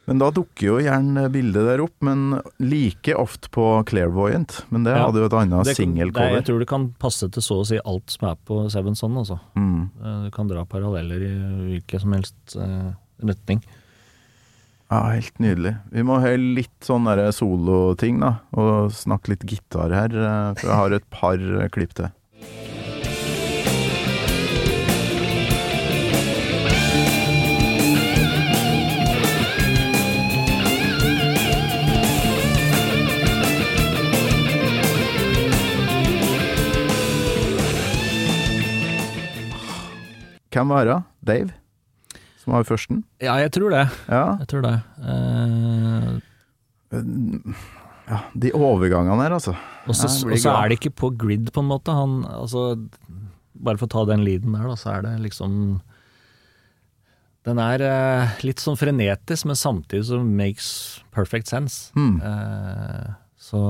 Men 0.10 0.18
da 0.18 0.28
dukker 0.34 0.66
jo 0.66 0.78
gjerne 0.82 1.28
bildet 1.30 1.68
der 1.68 1.82
opp, 1.84 1.94
men 2.02 2.40
like 2.60 3.14
ofte 3.14 3.50
på 3.54 3.66
'Clairvoyant'. 3.86 4.64
Men 4.74 4.84
det 4.84 4.96
Ja. 4.96 5.06
hadde 5.06 5.22
jo 5.22 5.26
et 5.30 5.34
annet 5.38 5.68
singelcover. 5.78 6.34
Jeg 6.38 6.46
tror 6.46 6.60
det 6.60 6.68
kan 6.68 6.88
passe 7.00 7.30
til 7.32 7.42
så 7.46 7.60
å 7.62 7.66
si 7.68 7.78
alt 7.86 8.10
som 8.10 8.30
er 8.30 8.36
på 8.46 8.70
Seven 8.72 8.96
Son, 8.96 9.14
altså. 9.18 9.40
Mm. 9.56 9.90
Eh, 10.02 10.24
Du 10.26 10.32
kan 10.32 10.48
dra 10.48 10.66
paralleller 10.66 11.22
i 11.22 11.34
hvilken 11.80 12.00
som 12.02 12.12
helst 12.14 12.56
eh, 12.58 12.94
retning. 13.24 13.62
Ja, 14.90 15.04
helt 15.14 15.36
nydelig. 15.38 15.76
Vi 15.94 16.02
må 16.02 16.16
høre 16.18 16.40
litt 16.42 16.82
sånn 16.82 17.06
soloting, 17.38 18.24
da. 18.24 18.40
Og 18.58 18.90
snakke 18.98 19.36
litt 19.36 19.46
gitar 19.46 19.94
her, 19.94 20.10
eh, 20.10 20.54
for 20.58 20.66
jeg 20.66 20.80
har 20.82 20.96
et 20.98 21.10
par 21.14 21.38
eh, 21.38 21.70
klipp 21.70 21.94
til. 21.94 22.10
Hvem 40.50 40.74
var 40.74 40.86
det? 40.90 41.02
Dave? 41.22 41.59
Som 42.50 42.56
var 42.58 42.66
førsten? 42.66 43.04
Ja, 43.22 43.36
jeg 43.38 43.52
tror 43.54 43.70
det. 43.70 43.84
Ja. 44.10 44.24
Jeg 44.42 44.48
tror 44.50 44.64
det. 44.66 44.72
Uh... 45.06 46.18
ja. 48.10 48.22
De 48.34 48.50
overgangene 48.58 49.22
her, 49.22 49.36
altså. 49.38 49.54
Og 49.86 49.94
så 49.94 50.10
er 50.56 50.72
det 50.72 50.80
ikke 50.80 50.96
på 50.98 51.12
grid, 51.14 51.52
på 51.54 51.62
en 51.62 51.70
måte. 51.70 51.94
Han, 51.94 52.24
altså, 52.26 52.74
bare 53.54 53.78
for 53.78 53.86
å 53.86 53.94
ta 53.94 54.04
den 54.10 54.26
leaden 54.26 54.58
der, 54.58 54.66
da, 54.66 54.80
så 54.82 54.96
er 54.96 55.06
det 55.06 55.14
liksom 55.28 55.54
Den 57.46 57.62
er 57.62 57.86
eh, 57.86 58.42
litt 58.50 58.66
sånn 58.66 58.82
frenetisk, 58.82 59.46
men 59.46 59.62
samtidig 59.62 60.10
så 60.10 60.18
makes 60.26 60.74
perfect 61.14 61.54
sense. 61.54 61.94
Mm. 61.94 62.18
Eh, 62.18 63.14
så 63.38 63.62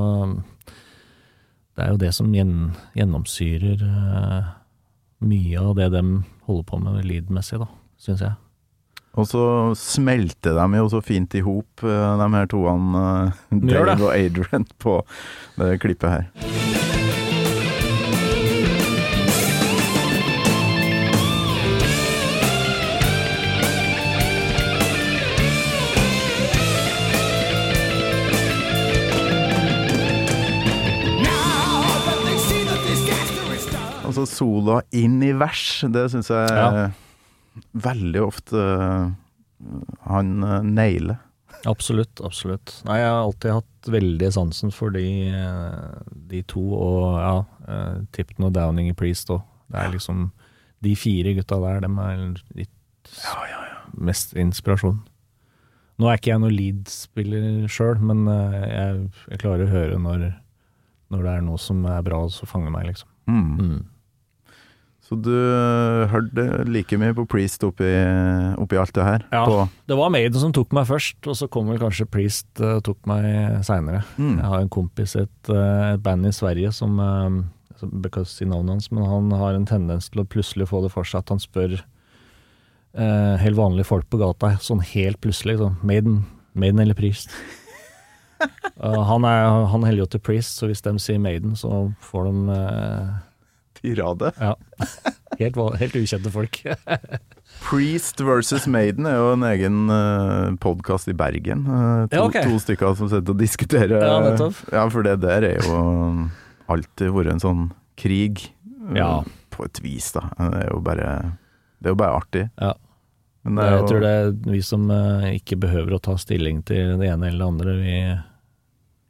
det 1.75 1.83
er 1.83 1.91
jo 1.91 1.99
det 2.07 2.15
som 2.15 2.31
gjen, 2.31 2.71
gjennomsyrer 2.95 3.83
eh, 3.91 4.53
mye 5.27 5.67
av 5.67 5.75
det 5.75 5.91
de 5.99 6.05
holder 6.47 6.69
på 6.71 6.79
med 6.87 7.03
lydmessig, 7.11 7.59
da, 7.59 7.67
syns 7.99 8.23
jeg. 8.23 8.39
Og 9.17 9.25
så 9.27 9.43
smelter 9.75 10.53
de 10.59 10.77
jo 10.77 10.89
så 10.91 11.01
fint 11.03 11.33
i 11.35 11.41
hop, 11.43 11.83
eh, 11.83 12.11
de 12.21 12.29
her 12.35 12.45
toene, 12.51 13.03
eh, 13.51 13.57
Dave 13.65 13.97
og 13.97 14.13
Adrian, 14.15 14.67
på 14.79 14.99
det 15.57 15.79
klippet 15.81 16.09
her. 16.09 16.29
Altså 34.09 34.23
sola 34.25 34.79
inn 34.97 35.19
i 35.21 35.29
vers, 35.37 35.83
det 35.93 36.07
syns 36.13 36.31
jeg 36.33 36.49
Ja. 36.49 36.87
Veldig 37.71 38.21
ofte 38.23 38.59
eh, 38.59 39.09
han 40.09 40.31
eh, 40.43 40.61
nailer. 40.65 41.19
Absolutt, 41.67 42.21
absolutt. 42.23 42.77
Nei, 42.87 43.01
jeg 43.01 43.11
har 43.11 43.21
alltid 43.25 43.55
hatt 43.57 43.89
veldig 43.91 44.29
sansen 44.31 44.71
for 44.71 44.93
de, 44.95 45.05
eh, 45.33 46.11
de 46.31 46.43
to, 46.47 46.63
og 46.77 47.19
ja, 47.19 47.35
Tipton 48.15 48.47
og 48.47 48.53
Downing 48.55 48.91
i 48.91 48.97
Priest 48.97 49.31
òg. 49.33 49.43
Det 49.69 49.77
er 49.77 49.91
liksom 49.93 50.29
De 50.81 50.93
fire 50.95 51.33
gutta 51.35 51.57
der, 51.59 51.81
dem 51.83 51.97
er 51.99 52.21
litt 52.55 53.09
mest 53.99 54.31
inspirasjon. 54.39 55.01
Nå 55.99 56.07
er 56.07 56.15
ikke 56.15 56.31
jeg 56.31 56.39
noen 56.39 56.55
Leeds-spiller 56.55 57.67
sjøl, 57.67 57.99
men 57.99 58.23
jeg, 58.31 59.01
jeg 59.27 59.41
klarer 59.41 59.65
å 59.65 59.73
høre 59.73 59.97
når, 59.99 60.23
når 61.11 61.25
det 61.25 61.33
er 61.33 61.43
noe 61.43 61.59
som 61.59 61.83
er 61.83 62.05
bra, 62.07 62.21
så 62.31 62.47
fanger 62.47 62.71
meg, 62.71 62.87
liksom. 62.93 63.11
Mm. 63.27 63.49
Mm. 63.59 63.81
Så 65.09 65.17
du 65.17 65.33
eh, 65.33 66.03
hørte 66.11 66.43
like 66.69 66.97
mye 67.01 67.15
på 67.17 67.25
Priest 67.31 67.63
oppi, 67.65 67.87
oppi 68.61 68.77
alt 68.77 68.93
det 68.93 69.05
her? 69.07 69.23
Ja. 69.33 69.41
På, 69.47 69.63
Det 69.89 69.95
var 69.97 70.11
Maiden 70.13 70.37
som 70.37 70.51
tok 70.53 70.75
meg 70.77 70.85
først, 70.85 71.17
og 71.25 71.37
så 71.39 71.47
kom 71.49 71.71
vel 71.71 71.79
kanskje 71.81 72.05
Priest 72.05 72.61
uh, 72.61 72.77
tok 72.85 72.99
meg 73.09 73.25
seinere. 73.65 74.03
Mm. 74.21 74.35
Jeg 74.35 74.51
har 74.51 74.61
en 74.61 74.69
kompis 74.69 75.15
i 75.17 75.23
et, 75.23 75.49
uh, 75.49 75.95
band 75.97 76.29
i 76.29 76.33
Sverige 76.35 76.69
som 76.77 77.01
uh, 77.01 77.39
Because 78.03 78.37
i 78.43 78.45
navnet 78.45 78.75
hans, 78.75 78.89
men 78.93 79.07
han 79.07 79.31
har 79.39 79.57
en 79.57 79.65
tendens 79.65 80.11
til 80.13 80.21
å 80.21 80.27
plutselig 80.29 80.67
få 80.69 80.83
det 80.83 80.91
for 80.93 81.07
seg 81.07 81.23
at 81.23 81.33
han 81.33 81.41
spør 81.41 81.79
uh, 81.79 83.35
helt 83.41 83.57
vanlige 83.57 83.89
folk 83.89 84.05
på 84.11 84.19
gata, 84.21 84.59
sånn 84.61 84.83
helt 84.91 85.17
plutselig, 85.23 85.57
sånn 85.57 85.79
Maiden, 85.81 86.21
Maiden 86.53 86.83
eller 86.85 86.97
Priest? 86.97 87.33
Han, 88.79 89.25
er, 89.27 89.65
han 89.67 89.83
heller 89.83 90.05
jo 90.05 90.11
til 90.13 90.21
Priest, 90.23 90.53
så 90.55 90.69
hvis 90.69 90.79
de 90.85 90.93
sier 91.03 91.17
Maiden, 91.19 91.57
så 91.59 91.89
får 92.07 92.29
de 92.29 92.59
tirade? 93.83 94.31
Ja. 94.39 94.55
Helt, 95.39 95.55
helt 95.79 95.95
ukjente 95.95 96.31
folk. 96.33 96.61
Priest 97.69 98.21
versus 98.23 98.67
Maiden 98.71 99.07
er 99.09 99.17
jo 99.17 99.31
en 99.33 99.43
egen 99.49 99.79
uh, 99.91 100.51
podkast 100.63 101.09
i 101.11 101.15
Bergen. 101.17 101.65
Uh, 101.67 102.05
to, 102.07 102.15
Ja, 102.19 102.23
okay. 102.27 102.45
to 102.47 102.59
stykker 102.61 102.95
som 102.99 103.09
sitter 103.11 103.33
og 103.35 103.39
diskuterer. 103.41 103.97
Ja, 104.03 104.19
nettopp. 104.23 104.59
Ja, 104.73 104.85
for 104.91 105.03
det 105.05 105.17
der 105.23 105.47
er 105.49 105.57
jo 105.65 105.79
alltid 106.69 107.11
vært 107.15 107.33
en 107.33 107.43
sånn 107.43 107.65
krig. 107.99 108.45
eh, 108.91 108.99
Ja. 109.01 109.11
På 109.51 109.65
et 109.67 109.81
vis, 109.83 110.11
da. 110.15 110.27
Det 110.37 110.61
er 110.63 110.69
jo 110.71 110.79
bare, 110.85 111.07
det 111.81 111.89
er 111.89 111.95
jo 111.95 111.99
bare 111.99 112.19
artig. 112.21 112.45
Ja. 112.61 112.73
Er 113.49 113.73
Jeg 113.79 113.87
tror 113.89 114.03
det 114.03 114.09
er 114.13 114.31
vi 114.51 114.59
som 114.63 114.85
eh, 114.93 115.33
ikke 115.39 115.57
behøver 115.59 115.95
å 115.97 116.01
ta 116.03 116.15
stilling 116.21 116.61
til 116.67 116.97
det 116.99 117.09
ene 117.09 117.27
eller 117.31 117.39
det 117.43 117.49
andre. 117.49 117.75
Vi, 117.81 117.97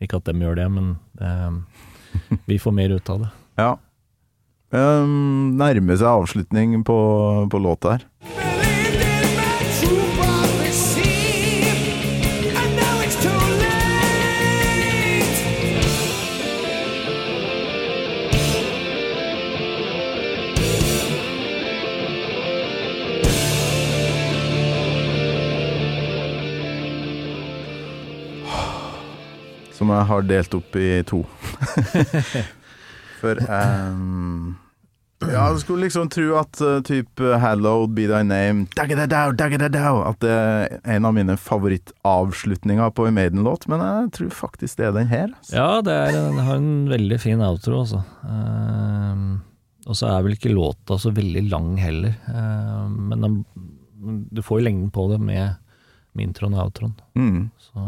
ikke 0.07 0.21
at 0.21 0.29
dem 0.29 0.41
gjør 0.45 0.55
det, 0.61 0.67
men 0.71 0.89
det, 1.19 2.39
vi 2.47 2.57
får 2.61 2.73
mer 2.77 2.95
ut 2.97 3.09
av 3.13 3.25
det. 3.25 3.29
Ja. 3.59 3.71
Um, 4.69 5.55
nærmer 5.57 5.97
seg 5.97 6.05
avslutning 6.05 6.83
på, 6.85 6.95
på 7.49 7.57
låta 7.57 7.95
her. 7.95 8.05
Som 29.73 29.89
jeg 29.95 30.05
har 30.11 30.29
delt 30.29 30.53
opp 30.53 30.77
i 30.77 31.01
to. 31.09 31.23
For 33.19 33.39
um, 33.45 34.57
Ja, 35.19 35.49
du 35.51 35.59
skulle 35.59 35.83
liksom 35.87 36.07
tro 36.11 36.37
at 36.39 36.61
uh, 36.63 36.77
typ 36.87 37.19
uh, 37.19 37.35
'Hallowed 37.35 37.91
be 37.97 38.05
thy 38.07 38.21
name', 38.23 38.67
at 38.79 40.19
det 40.23 40.31
er 40.31 40.79
en 40.95 41.05
av 41.09 41.13
mine 41.17 41.35
favorittavslutninger 41.35 42.93
på 42.95 43.07
en 43.09 43.17
Maiden-låt, 43.17 43.67
men 43.67 43.83
jeg 43.83 44.11
tror 44.15 44.29
faktisk 44.29 44.79
det 44.79 44.87
er 44.87 44.95
den 44.95 45.11
her. 45.11 45.27
altså. 45.27 45.55
Ja, 45.55 45.81
det 45.83 45.97
er, 45.97 46.11
den 46.15 46.39
har 46.39 46.55
en 46.55 46.87
veldig 46.89 47.19
fin 47.19 47.43
outro, 47.43 47.81
altså. 47.83 48.03
Um, 48.23 49.41
og 49.89 49.97
så 49.99 50.07
er 50.07 50.23
vel 50.23 50.37
ikke 50.37 50.53
låta 50.55 50.99
så 51.01 51.11
veldig 51.11 51.49
lang 51.51 51.75
heller. 51.81 52.15
um, 52.31 52.95
men 53.11 53.25
den, 53.25 53.35
du 54.31 54.41
får 54.45 54.61
jo 54.61 54.67
lengden 54.69 54.89
på 54.95 55.09
det 55.11 55.19
med, 55.19 55.59
med 56.15 56.29
introen 56.29 56.55
og 56.55 56.69
outroen. 56.69 56.95
Mm. 57.19 57.49
Så 57.59 57.83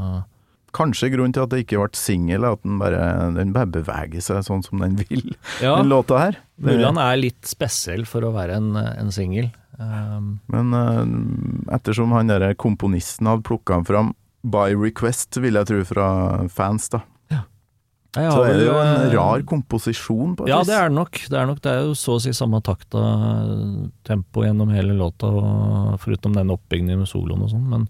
Kanskje 0.76 1.10
grunnen 1.12 1.34
til 1.36 1.44
at 1.44 1.52
det 1.52 1.64
ikke 1.66 1.82
ble 1.82 2.00
singel, 2.00 2.46
er 2.48 2.56
at 2.56 2.62
den 2.64 2.78
bare, 2.80 3.02
den 3.36 3.52
bare 3.56 3.68
beveger 3.74 4.24
seg 4.24 4.46
sånn 4.48 4.64
som 4.64 4.80
den 4.84 4.96
vil, 5.02 5.34
ja, 5.64 5.76
den 5.80 5.92
låta 5.92 6.20
her. 6.22 6.40
Mulan 6.62 6.78
mulig 6.78 6.88
han 6.88 7.02
er 7.04 7.20
litt 7.20 7.50
spesiell 7.50 8.06
for 8.08 8.24
å 8.24 8.34
være 8.36 8.60
en, 8.62 8.72
en 8.80 9.12
singel. 9.12 9.52
Um. 9.82 10.36
Men 10.54 10.76
uh, 10.78 11.74
ettersom 11.76 12.14
han 12.16 12.30
der 12.30 12.52
komponisten 12.60 13.28
hadde 13.28 13.48
plukka 13.48 13.80
den 13.80 13.88
fram 13.88 14.12
by 14.42 14.76
request, 14.78 15.38
vil 15.42 15.58
jeg 15.60 15.70
tro, 15.70 15.82
fra 15.86 16.08
fans, 16.54 16.88
da. 16.94 17.04
Ja. 17.32 18.28
Så 18.36 18.42
er 18.44 18.58
det 18.60 18.66
jo 18.66 18.76
en 18.76 19.06
eh, 19.06 19.14
rar 19.16 19.44
komposisjon, 19.48 20.34
på 20.36 20.44
et 20.44 20.52
Ja, 20.52 20.58
vis. 20.60 20.68
det 20.68 20.76
er 20.76 20.90
det 20.90 20.98
nok. 20.98 21.20
Det 21.32 21.38
er 21.40 21.46
nok. 21.48 21.62
Det 21.64 21.72
er 21.72 21.86
jo 21.88 21.94
så 21.96 22.18
å 22.18 22.24
si 22.24 22.34
samme 22.36 22.60
takta, 22.66 23.04
tempo 24.08 24.44
gjennom 24.44 24.74
hele 24.76 24.98
låta, 25.00 25.30
og 25.32 26.00
foruten 26.04 26.36
den 26.36 26.52
oppbyggingen 26.52 27.00
med 27.00 27.08
soloen 27.12 27.46
og 27.46 27.54
sånn. 27.54 27.70
Men, 27.72 27.86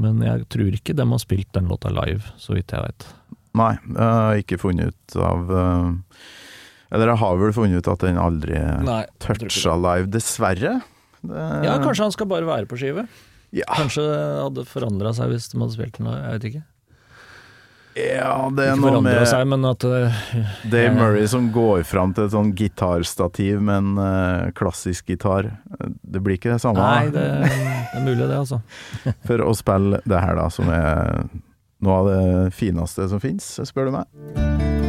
men 0.00 0.22
jeg 0.24 0.46
tror 0.50 0.74
ikke 0.74 0.96
dem 0.96 1.12
har 1.14 1.22
spilt 1.22 1.50
den 1.54 1.68
låta 1.70 1.92
live, 1.94 2.32
så 2.40 2.56
vidt 2.56 2.74
jeg 2.74 2.82
vet. 2.82 3.06
Nei, 3.54 3.74
jeg 3.78 4.08
har 4.10 4.40
ikke 4.42 4.58
funnet 4.58 4.90
ut 4.90 5.14
av 5.22 5.50
uh, 5.54 5.92
Eller 6.90 7.12
jeg 7.12 7.20
har 7.20 7.36
vel 7.38 7.52
funnet 7.54 7.78
ut 7.78 7.90
at 7.92 8.02
den 8.02 8.18
aldri 8.18 8.58
Nei, 8.82 9.04
toucha 9.22 9.76
live, 9.78 10.08
dessverre. 10.10 10.80
Det, 11.22 11.44
Ja, 11.62 11.76
kanskje 11.78 12.08
han 12.08 12.16
skal 12.16 12.28
bare 12.32 12.48
være 12.48 12.66
på 12.70 12.80
skive? 12.80 13.06
Ja, 13.54 13.68
Kanskje 13.70 14.02
det 14.10 14.18
hadde 14.42 14.66
forandra 14.66 15.12
seg 15.14 15.30
hvis 15.30 15.46
de 15.52 15.60
hadde 15.62 15.76
spilt 15.76 16.00
den 16.00 16.08
live, 16.10 16.22
jeg 16.24 16.38
vet 16.40 16.48
ikke. 16.50 16.64
Ja, 17.94 18.50
det 18.56 18.66
er 18.72 18.78
noe 18.80 19.00
med 19.04 19.22
seg, 19.30 19.44
men 19.50 19.66
at 19.68 19.84
uh, 19.86 20.22
Dave 20.70 20.94
Murray 20.96 21.28
som 21.30 21.46
går 21.54 21.84
fram 21.86 22.14
til 22.16 22.26
et 22.26 22.34
sånn 22.34 22.50
gitarstativ 22.58 23.62
med 23.62 23.76
en 23.82 24.00
uh, 24.00 24.52
klassisk 24.58 25.12
gitar. 25.14 25.52
Det 26.02 26.22
blir 26.24 26.38
ikke 26.40 26.54
det 26.56 26.62
samme 26.64 26.82
Nei, 26.82 27.12
det, 27.14 27.26
det 27.46 28.00
er 28.00 28.06
mulig 28.06 28.26
det, 28.26 28.40
altså. 28.40 28.60
for 29.28 29.46
å 29.46 29.54
spille 29.58 30.02
det 30.04 30.24
her, 30.26 30.38
da, 30.40 30.48
som 30.50 30.70
er 30.74 31.22
noe 31.84 32.00
av 32.00 32.10
det 32.10 32.56
fineste 32.56 33.06
som 33.12 33.22
fins, 33.22 33.54
spør 33.62 33.90
du 33.92 33.98
meg. 34.00 34.83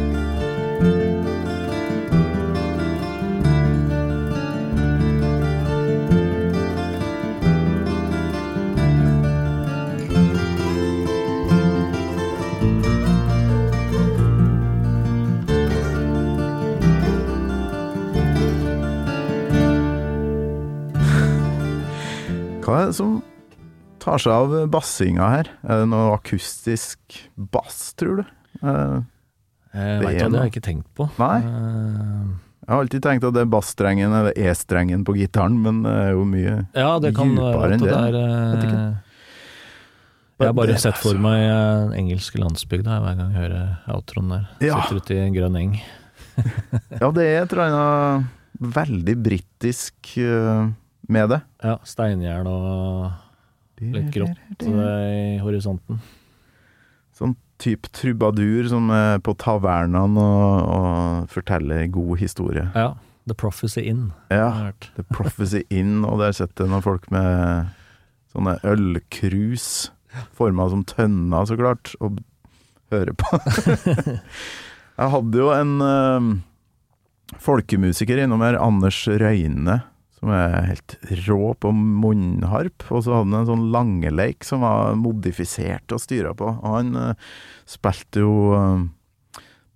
Hva 22.66 22.80
er 22.82 22.88
det 22.90 22.96
som 22.98 23.18
tar 24.02 24.18
seg 24.22 24.32
av 24.34 24.54
bassinga 24.72 25.28
her? 25.36 25.50
Er 25.62 25.82
det 25.84 25.88
noe 25.92 26.16
akustisk 26.16 27.20
bass, 27.38 27.92
tror 27.98 28.22
du? 28.22 28.24
Eh, 28.62 28.96
Jeg 29.76 30.02
veit 30.02 30.16
er 30.22 30.30
det 30.32 30.40
har 30.40 30.48
jeg 30.48 30.54
ikke 30.56 30.64
tenkt 30.66 30.88
på. 30.98 31.06
Nei. 31.20 31.38
Eh, 31.38 32.26
Jeg 32.66 32.72
har 32.74 32.80
alltid 32.82 33.02
tenkt 33.06 33.24
at 33.28 33.34
det 33.36 33.42
er 33.44 33.50
bassstrengen 33.52 34.10
eller 34.18 34.34
E-strengen 34.34 35.04
på 35.06 35.14
gitaren, 35.14 35.58
men 35.62 35.84
det 35.84 35.92
er 35.94 36.08
jo 36.16 36.24
mye 36.26 36.54
Ja, 36.74 36.96
det 36.98 37.12
kan 37.14 37.30
Djupere 37.36 37.76
enn 37.76 37.84
det 37.84 37.92
er 37.94 38.16
Vet 38.16 38.64
eh. 38.66 38.96
Jeg 40.40 40.48
har 40.50 40.52
bare 40.58 40.66
Det- 40.74 40.80
sett 40.82 40.96
for 40.98 41.14
meg 41.14 41.38
en 41.46 41.92
engelsk 41.96 42.34
landsbygd 42.36 42.84
hver 42.90 43.04
gang 43.16 43.30
jeg 43.32 43.38
hører 43.38 43.78
outroen 43.94 44.28
der. 44.34 44.48
Ja. 44.60 44.82
Sitter 44.82 44.96
ute 45.00 45.14
i 45.14 45.22
en 45.28 45.32
grønn 45.38 45.56
eng. 45.56 45.78
Ja, 47.00 47.10
det 47.12 47.22
er 47.24 47.42
et 47.46 47.52
eller 47.54 47.70
annet 47.70 48.26
veldig 48.60 49.14
britisk 49.22 50.16
eh, 50.18 50.66
med 51.12 51.30
det. 51.32 51.40
Ja, 51.64 51.78
steinjern 51.86 52.48
og 52.50 53.82
litt 53.82 54.12
grått 54.14 54.64
i 54.66 55.36
horisonten. 55.42 56.00
Sånn 57.16 57.34
type 57.62 57.88
trubadur 57.96 58.68
som 58.68 58.90
er 58.92 59.18
på 59.24 59.32
tavernaen 59.40 60.16
og, 60.20 60.72
og 60.76 61.30
forteller 61.32 61.86
god 61.92 62.20
historie. 62.20 62.66
Ja, 62.76 62.94
The 63.26 63.34
Prophecy 63.34 63.82
Inn. 63.90 64.10
Ja. 64.30 64.72
The 64.96 65.04
Prophecy 65.10 65.64
Inn, 65.74 66.04
og 66.06 66.20
der 66.22 66.36
sitter 66.36 66.68
noen 66.70 66.84
folk 66.84 67.08
med 67.14 67.72
sånne 68.34 68.58
ølkrus, 68.68 69.90
forma 70.36 70.68
som 70.72 70.84
tønner, 70.86 71.48
så 71.48 71.56
klart, 71.58 71.94
og 72.00 72.20
hører 72.92 73.16
på. 73.18 73.40
Jeg 74.96 75.12
hadde 75.12 75.40
jo 75.42 75.48
en 75.52 75.72
eh, 75.84 76.28
folkemusiker 77.42 78.22
innom 78.22 78.44
her, 78.46 78.60
Anders 78.62 79.02
Røyne, 79.10 79.80
som 80.16 80.32
er 80.32 80.70
helt 80.70 80.96
rå 81.26 81.52
på 81.60 81.72
munnharp. 81.76 82.86
Og 82.88 83.04
så 83.04 83.18
hadde 83.18 83.30
han 83.30 83.42
en 83.42 83.50
sånn 83.50 83.68
langeleik 83.74 84.46
som 84.46 84.64
var 84.64 84.96
modifisert 85.00 85.92
og 85.92 86.02
styra 86.02 86.32
på. 86.36 86.48
Og 86.56 86.76
han 86.78 86.96
uh, 86.96 87.30
spilte 87.68 88.24
jo 88.24 88.34
uh, 88.56 88.82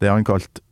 det 0.00 0.12
han 0.12 0.26
kalte 0.26 0.64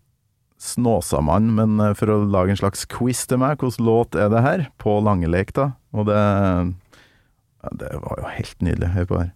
Snåsamann, 0.58 1.52
men 1.54 1.76
uh, 1.78 1.92
for 1.94 2.10
å 2.10 2.22
lage 2.26 2.56
en 2.56 2.60
slags 2.60 2.82
quiz 2.90 3.26
til 3.30 3.42
meg, 3.44 3.60
hvilken 3.60 3.86
låt 3.86 4.18
er 4.18 4.32
det 4.32 4.42
her? 4.42 4.68
På 4.80 4.98
Langeleik, 5.04 5.54
da. 5.58 5.72
Og 5.94 6.08
det 6.08 6.18
ja, 6.18 7.70
Det 7.74 7.92
var 8.02 8.22
jo 8.22 8.32
helt 8.32 8.64
nydelig. 8.64 8.94
Hør 8.94 9.10
på 9.10 9.20
her. 9.20 9.34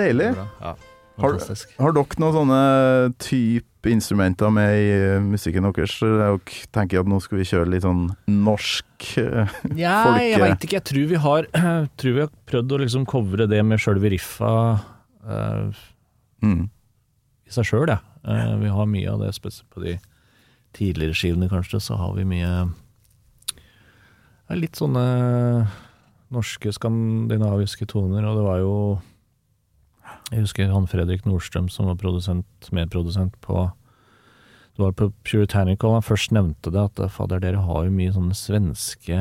Deilig. 0.00 0.30
Ja, 0.36 0.74
Har- 1.20 1.36
Har 1.76 1.92
dere 1.92 2.20
noen 2.22 2.32
sånne 2.32 2.60
type 3.20 3.90
instrumenter 3.92 4.48
med 4.52 4.72
i 4.72 4.86
eh, 4.96 5.20
musikken 5.20 5.66
deres? 5.68 5.98
Dere 6.00 6.38
tenker 6.72 7.02
at 7.02 7.08
nå 7.10 7.18
skal 7.20 7.40
vi 7.40 7.48
kjøre 7.48 7.68
litt 7.74 7.84
sånn 7.84 8.06
norsk 8.28 9.10
eh, 9.20 9.52
Ja, 9.76 9.98
folke- 10.08 10.26
jeg 10.30 10.40
veit 10.40 10.64
ikke. 10.64 10.78
Jeg 10.78 10.86
tror 10.90 11.08
vi 11.12 11.20
har 11.26 11.48
Tror 12.00 12.16
vi 12.16 12.24
har 12.24 12.32
prøvd 12.48 12.72
å 12.72 12.80
liksom 12.84 13.04
covre 13.08 13.48
det 13.50 13.60
med 13.68 13.80
sjølve 13.82 14.12
riffa 14.14 14.52
uh, 15.28 15.82
mm. 16.44 16.62
i 17.48 17.52
seg 17.52 17.68
sjøl, 17.68 17.92
ja. 17.92 18.00
Uh, 18.24 18.56
vi 18.60 18.72
har 18.72 18.88
mye 18.88 19.12
av 19.12 19.20
det, 19.24 19.34
spesielt 19.36 19.68
på 19.72 19.84
de 19.84 19.98
tidligere 20.76 21.16
skivene 21.16 21.48
kanskje, 21.52 21.80
så 21.84 22.00
har 22.00 22.16
vi 22.16 22.24
mye 22.28 22.68
Litt 24.50 24.74
sånne 24.80 25.04
norske, 26.34 26.72
skandinaviske 26.74 27.86
toner, 27.86 28.24
og 28.26 28.34
det 28.38 28.42
var 28.42 28.58
jo 28.58 28.72
Jeg 30.30 30.44
husker 30.44 30.70
han 30.70 30.86
Fredrik 30.90 31.24
Nordstrøm 31.26 31.68
som 31.72 31.88
var 31.90 31.98
produsent, 31.98 32.68
medprodusent 32.70 33.34
på 33.42 33.64
Det 34.76 34.84
var 34.84 34.92
på 34.96 35.10
Puritanical 35.26 35.96
han 35.96 36.06
først 36.06 36.30
nevnte 36.32 36.70
det, 36.72 36.84
at 36.86 37.10
fader, 37.12 37.42
dere 37.42 37.64
har 37.66 37.84
jo 37.84 37.94
mye 37.96 38.12
sånne 38.14 38.36
svenske 38.38 39.18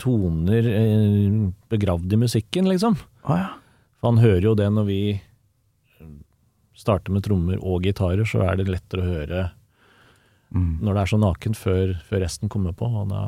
toner 0.00 0.66
eh, 0.72 1.38
begravd 1.70 2.12
i 2.12 2.18
musikken, 2.24 2.68
liksom. 2.68 2.96
Å 3.28 3.36
ja. 3.38 3.48
For 4.00 4.10
han 4.12 4.20
hører 4.22 4.50
jo 4.50 4.56
det 4.58 4.68
når 4.72 4.86
vi 4.88 5.00
starter 6.78 7.14
med 7.14 7.24
trommer 7.26 7.58
og 7.62 7.86
gitarer, 7.86 8.26
så 8.28 8.42
er 8.46 8.58
det 8.60 8.68
lettere 8.70 9.04
å 9.04 9.14
høre 9.14 9.46
Mm. 10.48 10.78
når 10.80 10.94
det 10.94 11.00
er 11.02 11.10
så 11.10 11.18
nakent 11.20 11.58
før, 11.60 11.90
før 12.08 12.22
resten 12.24 12.48
kommer 12.48 12.72
på. 12.72 12.86
Og 12.88 13.10
da, 13.10 13.18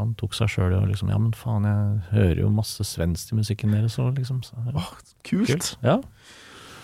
han 0.00 0.12
tok 0.18 0.36
seg 0.36 0.50
sjøl 0.52 0.74
og 0.78 0.88
liksom 0.90 1.10
Ja, 1.12 1.18
men 1.20 1.32
faen, 1.36 1.66
jeg 1.68 2.04
hører 2.14 2.44
jo 2.44 2.52
masse 2.54 2.84
svensk 2.86 3.34
i 3.34 3.40
musikken 3.40 3.74
deres 3.76 3.98
òg, 4.00 4.14
liksom. 4.18 4.42
Så, 4.46 4.56
ja. 4.66 4.76
oh, 4.80 4.92
kult. 5.26 5.74
Ja. 5.84 5.98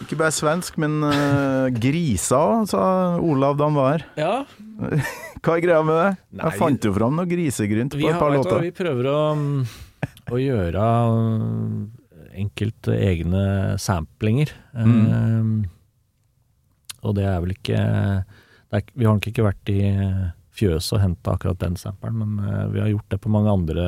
Ikke 0.05 0.19
bare 0.21 0.35
svensk, 0.35 0.77
men 0.83 0.99
uh, 1.01 1.73
grisa 1.73 2.41
sa 2.69 2.83
Olav 3.17 3.57
da 3.57 3.71
han 3.71 3.79
var 3.79 3.93
her. 3.95 4.09
ja. 4.21 4.35
Hva 5.47 5.55
er 5.55 5.63
greia 5.63 5.83
med 5.87 5.95
det? 5.97 6.09
Nei, 6.37 6.49
jeg 6.51 6.61
fant 6.61 6.87
jo 6.89 6.91
fram 6.93 7.15
noe 7.17 7.29
grisegrynt 7.31 7.95
på 7.95 8.01
et 8.03 8.11
har, 8.11 8.19
par 8.21 8.33
du 8.35 8.41
låter. 8.41 8.65
vi 8.67 8.73
prøver 8.75 9.09
å, 9.09 9.21
mm, 9.39 9.61
å 10.35 10.41
gjøre 10.43 10.87
mm, 11.15 11.77
enkelte 12.43 12.97
egne 13.07 13.45
samplinger. 13.81 14.53
Mm. 14.75 14.97
Um, 15.07 15.53
og 17.07 17.15
det 17.17 17.29
er 17.31 17.39
vel 17.45 17.55
ikke 17.55 17.79
det 17.79 18.81
er, 18.81 18.89
Vi 18.93 19.07
har 19.07 19.15
nok 19.17 19.31
ikke 19.31 19.47
vært 19.47 19.71
i 19.73 19.81
fjøset 20.57 20.97
og 20.97 21.03
hente 21.03 21.33
akkurat 21.33 21.59
den 21.61 21.77
samplen, 21.77 22.17
men 22.23 22.39
eh, 22.49 22.67
vi 22.73 22.81
har 22.83 22.89
gjort 22.95 23.09
det 23.13 23.21
på 23.25 23.33
mange 23.33 23.53
andre 23.53 23.87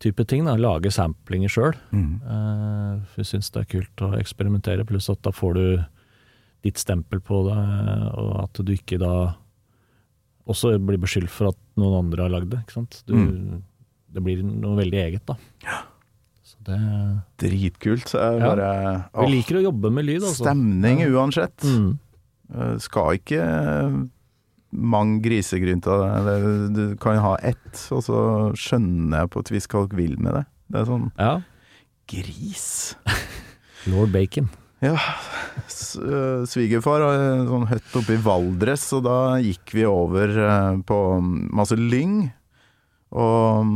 typer 0.00 0.24
ting. 0.24 0.44
Da. 0.46 0.54
Lage 0.56 0.90
samplinger 0.94 1.50
sjøl. 1.52 1.74
Mm. 1.92 2.20
Uh, 2.24 3.00
vi 3.16 3.24
syns 3.28 3.50
det 3.52 3.60
er 3.66 3.70
kult 3.74 4.00
å 4.06 4.14
eksperimentere, 4.16 4.86
pluss 4.88 5.10
at 5.12 5.20
da 5.26 5.32
får 5.34 5.58
du 5.58 5.64
ditt 6.64 6.80
stempel 6.80 7.20
på 7.24 7.42
det, 7.48 7.58
og 8.20 8.30
at 8.44 8.60
du 8.64 8.72
ikke 8.72 8.96
da 9.00 9.34
også 10.50 10.72
blir 10.82 10.98
beskyldt 11.00 11.30
for 11.32 11.50
at 11.52 11.58
noen 11.80 11.98
andre 12.06 12.24
har 12.26 12.32
lagd 12.32 12.50
det. 12.52 12.62
ikke 12.64 12.78
sant? 12.80 13.02
Du, 13.06 13.14
Mm. 13.14 13.62
Det 14.10 14.22
blir 14.26 14.40
noe 14.42 14.74
veldig 14.74 14.98
eget, 15.04 15.22
da. 15.28 15.36
Så 16.42 16.56
det 16.66 16.78
Dritkult. 17.38 18.08
Så 18.10 18.18
jeg 18.18 18.40
Ja. 18.40 18.48
bare 18.56 19.04
Vi 19.26 19.30
liker 19.36 19.56
å 19.60 19.62
jobbe 19.70 19.92
med 19.92 20.04
lyd, 20.04 20.22
altså. 20.22 20.42
Stemning 20.44 21.04
uansett. 21.12 21.56
Mm. 21.62 21.98
Eh, 22.52 22.78
Skal 22.78 23.18
ikke 23.20 23.38
eh, 23.38 24.00
mange 24.70 25.20
grisegrynter 25.24 26.70
Du 26.74 26.96
kan 27.02 27.18
ha 27.22 27.36
ett, 27.42 27.74
og 27.90 28.04
så 28.06 28.20
skjønner 28.58 29.24
jeg 29.24 29.32
på 29.34 29.42
et 29.44 29.52
vis 29.56 29.68
hva 29.70 29.84
dere 29.86 29.98
vil 29.98 30.16
med 30.22 30.36
det. 30.38 30.44
Det 30.70 30.80
er 30.82 30.90
sånn 30.90 31.08
Ja. 31.18 31.34
Gris. 32.10 32.96
Lord 33.90 34.10
Bacon. 34.14 34.48
Ja, 34.80 34.96
øh, 34.96 36.46
svigerfar 36.48 37.02
har 37.04 37.44
sånn 37.44 37.66
høtt 37.68 37.96
oppe 38.00 38.14
i 38.16 38.20
Valdres, 38.24 38.86
og 38.96 39.04
da 39.04 39.16
gikk 39.44 39.74
vi 39.76 39.84
over 39.84 40.32
øh, 40.32 40.78
på 40.88 40.98
masse 41.52 41.76
lyng. 41.76 42.30
Og, 43.12 43.74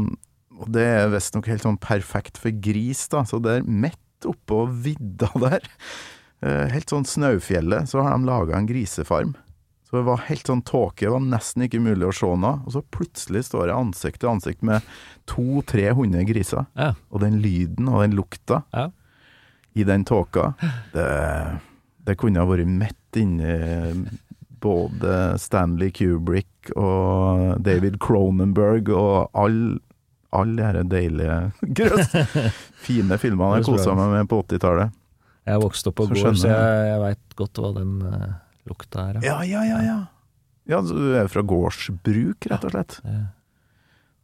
og 0.57 0.70
det 0.72 0.86
er 0.88 1.12
visstnok 1.12 1.51
helt 1.53 1.66
sånn 1.66 1.76
perfekt 1.82 2.40
for 2.40 2.57
gris, 2.57 3.05
da. 3.12 3.20
Så 3.28 3.42
det 3.45 3.59
er 3.59 3.68
midt 3.68 4.01
oppå 4.24 4.62
vidda 4.86 5.28
der, 5.42 5.68
øh, 6.40 6.64
helt 6.72 6.88
sånn 6.88 7.05
Snaufjellet, 7.05 7.90
så 7.90 8.01
har 8.01 8.16
de 8.16 8.30
laga 8.30 8.57
en 8.57 8.70
grisefarm. 8.70 9.34
Så 9.95 10.01
det 10.01 10.09
var 10.09 10.22
helt 10.26 10.49
sånn 10.51 10.62
tåke, 10.66 11.05
det 11.07 11.11
var 11.14 11.20
nesten 11.22 11.62
ikke 11.68 11.78
mulig 11.78 12.09
å 12.09 12.14
se 12.18 12.26
noe. 12.34 12.57
Og 12.66 12.72
så 12.74 12.80
plutselig 12.90 13.45
står 13.47 13.68
jeg 13.70 13.76
ansikt 13.78 14.18
til 14.24 14.30
ansikt 14.32 14.64
med 14.66 14.82
200-300 15.30 16.24
griser. 16.26 16.64
Ja. 16.74 16.88
Og 17.14 17.22
den 17.22 17.36
lyden 17.45 17.86
og 17.92 18.03
den 18.03 18.16
lukta 18.18 18.64
Ja. 18.74 18.88
i 19.78 19.84
den 19.86 20.03
tåka, 20.05 20.55
det, 20.97 21.07
det 22.11 22.16
kunne 22.18 22.42
ha 22.42 22.51
vært 22.51 22.66
midt 22.66 23.20
inni 23.22 23.55
både 24.64 25.38
Stanley 25.38 25.92
Kubrick 25.95 26.72
og 26.74 27.62
David 27.62 28.01
Cronenberg 28.03 28.90
og 28.90 29.30
all 29.38 29.78
alle 30.34 30.57
de 30.59 30.66
her 30.66 30.82
deilige 30.90 31.34
grøss, 31.78 32.11
fine 32.82 33.14
filmene 33.22 33.61
jeg 33.61 33.68
kosa 33.70 33.95
meg 33.95 34.11
med 34.16 34.26
på 34.26 34.42
80-tallet. 34.42 34.90
Jeg 35.47 35.62
vokste 35.62 35.92
opp 35.92 36.01
på 36.01 36.09
gård, 36.11 36.34
så 36.34 36.49
jeg. 36.51 36.57
jeg, 36.59 36.88
jeg 36.90 37.03
veit 37.05 37.36
godt 37.38 37.61
hva 37.62 37.70
den 37.76 37.92
eh, 38.11 38.32
lukta 38.68 39.08
her. 39.08 39.20
Ja, 39.24 39.38
ja, 39.46 39.64
ja, 39.68 39.80
ja. 39.84 39.96
Ja, 40.70 40.78
du 40.80 41.12
er 41.18 41.26
fra 41.28 41.42
gårdsbruk, 41.44 42.46
rett 42.48 42.62
og 42.64 42.72
slett. 42.72 42.98
Ja, 43.04 43.24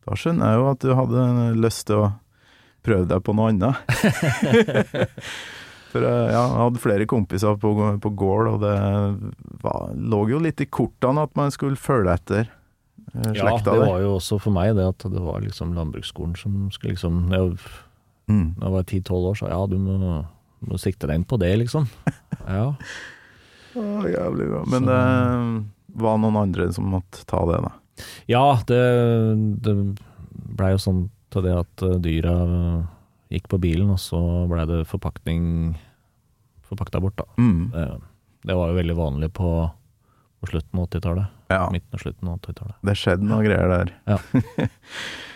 Da 0.09 0.17
skjønner 0.17 0.55
jeg 0.55 0.61
jo 0.61 0.69
at 0.71 0.85
du 0.85 0.93
hadde 0.97 1.25
lyst 1.61 1.85
til 1.91 2.01
å 2.01 2.07
prøve 2.87 3.05
deg 3.11 3.21
på 3.27 3.35
noe 3.37 3.51
annet. 3.53 3.83
For 5.91 6.07
eh, 6.07 6.31
ja, 6.31 6.45
jeg 6.47 6.63
hadde 6.63 6.81
flere 6.81 7.07
kompiser 7.11 7.57
på, 7.61 7.73
på 8.01 8.11
gård, 8.15 8.49
og 8.55 8.61
det 8.63 8.75
var, 9.65 9.91
lå 9.99 10.21
jo 10.31 10.39
litt 10.43 10.63
i 10.63 10.69
kortene 10.71 11.25
at 11.27 11.35
man 11.39 11.51
skulle 11.53 11.77
følge 11.81 12.15
etter 12.15 12.45
eh, 12.47 13.33
Ja, 13.35 13.43
slekta 13.43 13.75
det 13.75 13.89
var 13.91 13.99
jo 14.05 14.13
også 14.21 14.39
for 14.41 14.55
meg 14.55 14.77
det 14.79 14.87
at 14.87 15.03
det 15.11 15.23
var 15.25 15.43
liksom 15.43 15.75
landbruksskolen 15.77 16.37
som 16.39 16.69
skulle 16.75 16.97
liksom 16.97 17.25
jeg, 17.35 17.57
Mm. 18.31 18.53
Da 18.61 18.69
jeg 18.69 18.75
var 18.77 18.85
10-12 18.87 19.25
år, 19.27 19.35
så 19.41 19.49
ja, 19.51 19.57
du 19.67 19.75
må, 19.83 19.95
må 20.71 20.77
sikte 20.79 21.09
deg 21.11 21.19
inn 21.19 21.25
på 21.27 21.35
det, 21.43 21.51
liksom. 21.65 21.89
Ja. 22.47 22.69
Å, 23.77 23.85
jævlig 24.11 24.49
bra. 24.51 24.65
Men 24.67 24.85
Så- 24.85 24.87
det 25.91 26.03
var 26.03 26.19
noen 26.23 26.37
andre 26.41 26.73
som 26.73 26.85
måtte 26.91 27.25
ta 27.27 27.45
det, 27.51 27.61
da. 27.67 27.73
Ja, 28.31 28.45
det, 28.67 28.81
det 29.63 29.75
blei 30.57 30.71
jo 30.73 30.79
sånn 30.81 31.03
til 31.31 31.43
det 31.47 31.53
at 31.59 31.83
eh, 31.87 31.99
dyra 32.03 32.35
gikk 33.31 33.47
på 33.53 33.59
bilen, 33.63 33.91
og 33.95 33.99
så 34.03 34.19
blei 34.51 34.65
det 34.67 34.81
forpakning 34.91 35.77
forpakta 36.67 37.01
bort, 37.03 37.17
da. 37.19 37.27
Mm. 37.39 37.71
Det, 37.75 37.85
det 38.47 38.57
var 38.57 38.71
jo 38.71 38.79
veldig 38.79 38.97
vanlig 38.99 39.29
på, 39.37 39.51
på 40.41 40.51
slutten 40.51 40.79
av 40.81 40.89
80-tallet. 40.89 41.37
Ja, 41.51 41.65
Midten 41.75 41.99
og 41.99 42.03
slutten 42.05 42.29
av 42.31 42.39
80-tallet. 42.41 42.77
det 42.87 42.95
skjedde 42.99 43.27
noen 43.27 43.45
greier 43.47 43.69
der. 43.75 43.93
Ja. 44.07 44.19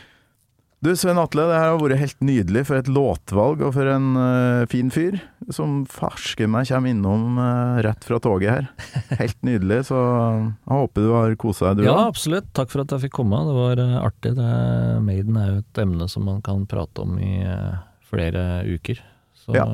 Du 0.85 0.91
Svein 1.01 1.17
Atle, 1.17 1.47
det 1.49 1.57
her 1.57 1.71
har 1.73 1.79
vært 1.81 1.97
helt 1.97 2.19
nydelig 2.21 2.67
for 2.69 2.77
et 2.77 2.89
låtvalg 2.93 3.63
og 3.65 3.71
for 3.73 3.89
en 3.89 4.19
uh, 4.21 4.65
fin 4.69 4.91
fyr 4.93 5.15
som 5.49 5.79
farsker 5.89 6.51
meg 6.51 6.69
kommer 6.69 6.93
innom 6.93 7.39
uh, 7.41 7.79
rett 7.87 8.05
fra 8.05 8.19
toget 8.21 8.51
her. 8.53 8.67
Helt 9.23 9.39
nydelig, 9.49 9.79
så 9.89 9.97
jeg 9.97 10.75
håper 10.75 11.07
du 11.07 11.15
har 11.15 11.37
kosa 11.41 11.71
deg 11.71 11.81
du 11.81 11.89
Ja, 11.89 11.95
absolutt. 12.05 12.51
Takk 12.53 12.69
for 12.75 12.85
at 12.85 12.93
jeg 12.93 13.07
fikk 13.07 13.15
komme. 13.17 13.41
Det 13.49 13.55
var 13.57 13.81
uh, 13.81 13.95
artig. 14.03 14.35
Det, 14.37 14.51
Maiden 15.07 15.39
er 15.41 15.47
jo 15.49 15.63
et 15.63 15.81
emne 15.87 16.09
som 16.13 16.29
man 16.29 16.45
kan 16.45 16.67
prate 16.69 17.07
om 17.07 17.17
i 17.17 17.33
flere 18.11 18.45
uker. 18.69 19.01
Så 19.41 19.57
Ja. 19.57 19.65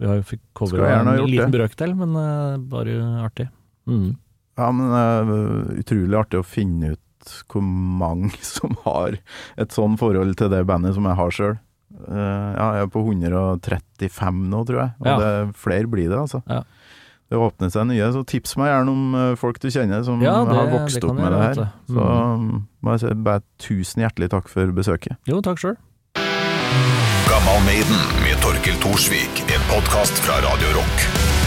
vi 0.00 0.08
har 0.08 0.16
jo 0.16 0.24
fikk 0.30 0.46
covra 0.56 0.94
en 1.02 1.12
liten 1.26 1.52
det. 1.52 1.58
brøkdel, 1.58 1.92
men 1.92 2.16
bare 2.72 2.96
artig. 3.20 3.50
Mm. 3.84 4.16
Ja, 4.56 4.72
men 4.72 5.76
utrolig 5.76 6.16
artig 6.24 6.40
å 6.40 6.48
finne 6.56 6.96
ut 6.96 7.04
hvor 7.48 7.62
mange 7.64 8.32
som 8.54 8.76
har 8.84 9.18
et 9.58 9.74
sånn 9.74 9.96
forhold 10.00 10.36
til 10.40 10.50
det 10.52 10.64
bandet 10.68 10.94
som 10.98 11.04
jeg 11.10 11.16
har 11.20 11.30
sjøl. 11.34 11.58
ja, 12.08 12.66
jeg 12.78 12.84
er 12.84 12.90
på 12.92 13.00
135 13.06 14.42
nå, 14.52 14.64
tror 14.68 14.82
jeg. 14.82 14.90
Og 15.00 15.06
Ja. 15.08 15.16
det, 15.22 15.54
flere 15.56 15.88
blir 15.88 16.08
det, 16.10 16.18
altså. 16.18 16.42
Ja. 16.48 16.62
Det 17.28 17.36
åpner 17.36 17.68
seg 17.72 17.84
nye, 17.90 18.06
så 18.14 18.22
tips 18.24 18.54
meg 18.56 18.70
gjerne 18.70 18.88
om 18.92 19.14
eh, 19.14 19.34
folk 19.36 19.58
du 19.60 19.68
kjenner 19.68 20.00
som 20.04 20.20
Ja, 20.24 20.38
det- 20.48 20.54
har 20.56 20.70
vokst 20.72 21.04
opp 21.04 21.16
med 21.18 21.32
det 21.32 21.40
her. 21.42 21.72
Så 21.88 22.06
mm, 22.40 22.66
må 22.82 22.94
jeg 22.94 23.00
si 23.02 23.14
bare 23.26 23.42
tusen 23.60 24.00
hjertelig 24.04 24.30
takk 24.32 24.48
for 24.48 24.72
besøket. 24.72 25.16
Jo, 25.28 25.42
takk 25.44 25.58
sjøl. 25.60 25.76
Gammal 27.28 27.60
Maiden 27.68 28.00
med 28.24 28.40
Torkel 28.44 28.80
Thorsvik. 28.80 29.44
En 29.52 29.60
podkast 29.68 30.24
fra 30.24 30.40
Radio 30.46 30.72
Rock. 30.80 31.37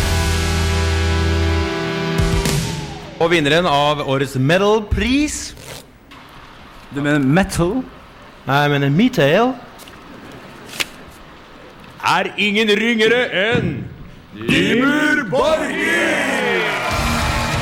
Og 3.22 3.30
vinneren 3.30 3.68
av 3.70 4.00
årets 4.10 4.34
metal-pris 4.42 5.52
Du 6.90 7.02
mener 7.04 7.22
metal? 7.22 7.84
Nei, 8.48 8.62
jeg 8.64 8.72
mener 8.74 8.96
metal 8.96 9.52
Er 12.02 12.32
ingen 12.42 12.72
ringere 12.82 13.22
enn 13.44 13.76
Dimur 14.34 15.22
Borgir! 15.30 16.91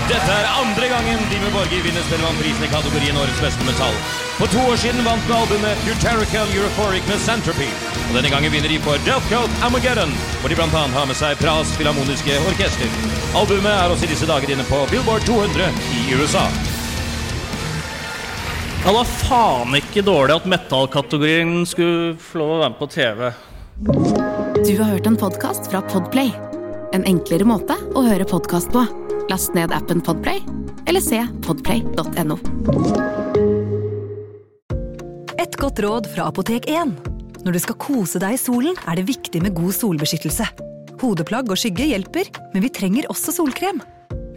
Dette 0.09 0.33
er 0.33 0.47
andre 0.57 0.87
gangen 0.89 1.19
Dime 1.29 1.51
Borger 1.53 1.83
vinner 1.85 2.01
Spellemannprisen 2.07 2.63
i 2.65 2.69
kategorien 2.71 3.17
Årets 3.21 3.41
beste 3.43 3.65
metall. 3.67 3.93
For 4.39 4.49
to 4.49 4.63
år 4.71 4.79
siden 4.81 5.05
vant 5.05 5.27
med 5.29 5.35
albumet 5.37 5.83
Futerical 5.85 6.49
Euphoric 6.57 7.05
med 7.05 7.21
Centropy. 7.21 7.67
Og 8.07 8.17
denne 8.17 8.31
gangen 8.33 8.49
vinner 8.49 8.73
de 8.73 8.79
for 8.81 8.97
Death 9.05 9.29
Cult 9.29 9.61
Armageddon, 9.67 10.15
hvor 10.41 10.49
de 10.49 10.57
annet 10.65 10.97
har 10.97 11.05
med 11.11 11.19
seg 11.19 11.37
Pras 11.43 11.75
Filharmoniske 11.77 12.39
Orkester. 12.49 12.97
Albumet 13.37 13.69
er 13.69 13.93
også 13.93 14.09
i 14.09 14.11
disse 14.15 14.31
dager 14.33 14.55
inne 14.55 14.65
på 14.71 14.81
Billboard 14.89 15.29
200 15.29 15.69
i 16.01 16.17
USA. 16.17 16.47
Ja, 18.81 18.89
det 18.89 18.97
var 18.97 19.15
faen 19.29 19.77
ikke 19.77 20.07
dårlig 20.09 20.39
at 20.39 20.49
metallkategorien 20.57 21.67
skulle 21.69 22.15
få 22.17 22.41
lov 22.41 22.57
å 22.57 22.61
være 22.63 22.73
med 22.73 22.81
på 22.81 22.93
TV. 22.97 23.27
Du 24.65 24.77
har 24.81 24.95
hørt 24.95 25.13
en 25.13 25.21
podkast 25.21 25.69
fra 25.69 25.85
Podplay. 25.93 26.33
En 26.95 27.03
enklere 27.05 27.45
måte 27.45 27.75
å 27.93 28.01
høre 28.01 28.25
podkast 28.25 28.71
på. 28.73 28.81
Last 29.29 29.53
ned 29.53 29.69
appen 29.75 29.99
Podplay, 30.01 30.39
eller 30.89 31.03
se 31.05 31.19
podplay.no. 31.45 32.37
Et 35.37 35.57
godt 35.61 35.81
råd 35.85 36.09
fra 36.09 36.25
Apotek 36.31 36.65
1. 36.65 36.95
Når 37.45 37.55
du 37.55 37.59
skal 37.61 37.77
kose 37.79 38.21
deg 38.21 38.33
i 38.33 38.41
solen, 38.41 38.79
er 38.89 38.97
det 38.97 39.05
viktig 39.05 39.41
med 39.43 39.53
god 39.57 39.75
solbeskyttelse. 39.77 40.47
Hodeplagg 40.99 41.53
og 41.53 41.61
skygge 41.61 41.91
hjelper, 41.91 42.31
men 42.55 42.65
vi 42.65 42.73
trenger 42.73 43.07
også 43.13 43.35
solkrem. 43.37 43.83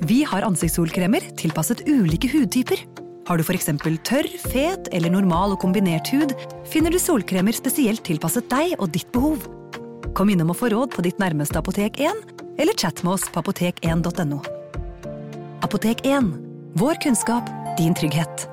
Vi 0.04 0.20
har 0.28 0.44
ansiktssolkremer 0.44 1.32
tilpasset 1.40 1.86
ulike 1.88 2.28
hudtyper. 2.34 2.84
Har 3.30 3.40
du 3.40 3.46
f.eks. 3.46 3.70
tørr, 4.04 4.28
fet 4.52 4.92
eller 4.92 5.14
normal 5.14 5.56
og 5.56 5.62
kombinert 5.64 6.12
hud, 6.12 6.36
finner 6.68 6.92
du 6.92 7.00
solkremer 7.00 7.56
spesielt 7.56 8.04
tilpasset 8.04 8.50
deg 8.52 8.76
og 8.76 8.92
ditt 8.92 9.08
behov. 9.14 9.48
Kom 10.12 10.28
innom 10.28 10.52
og 10.52 10.58
få 10.60 10.68
råd 10.74 10.92
på 10.92 11.06
ditt 11.06 11.22
nærmeste 11.22 11.56
Apotek 11.56 11.96
1, 12.02 12.41
eller 12.58 12.72
chat 12.72 13.02
med 13.02 13.12
oss 13.12 13.30
på 13.32 13.40
apotek1.no. 13.40 14.40
Apotek 15.62 16.06
1 16.06 16.24
vår 16.72 16.94
kunnskap, 16.94 17.44
din 17.78 17.94
trygghet. 17.94 18.51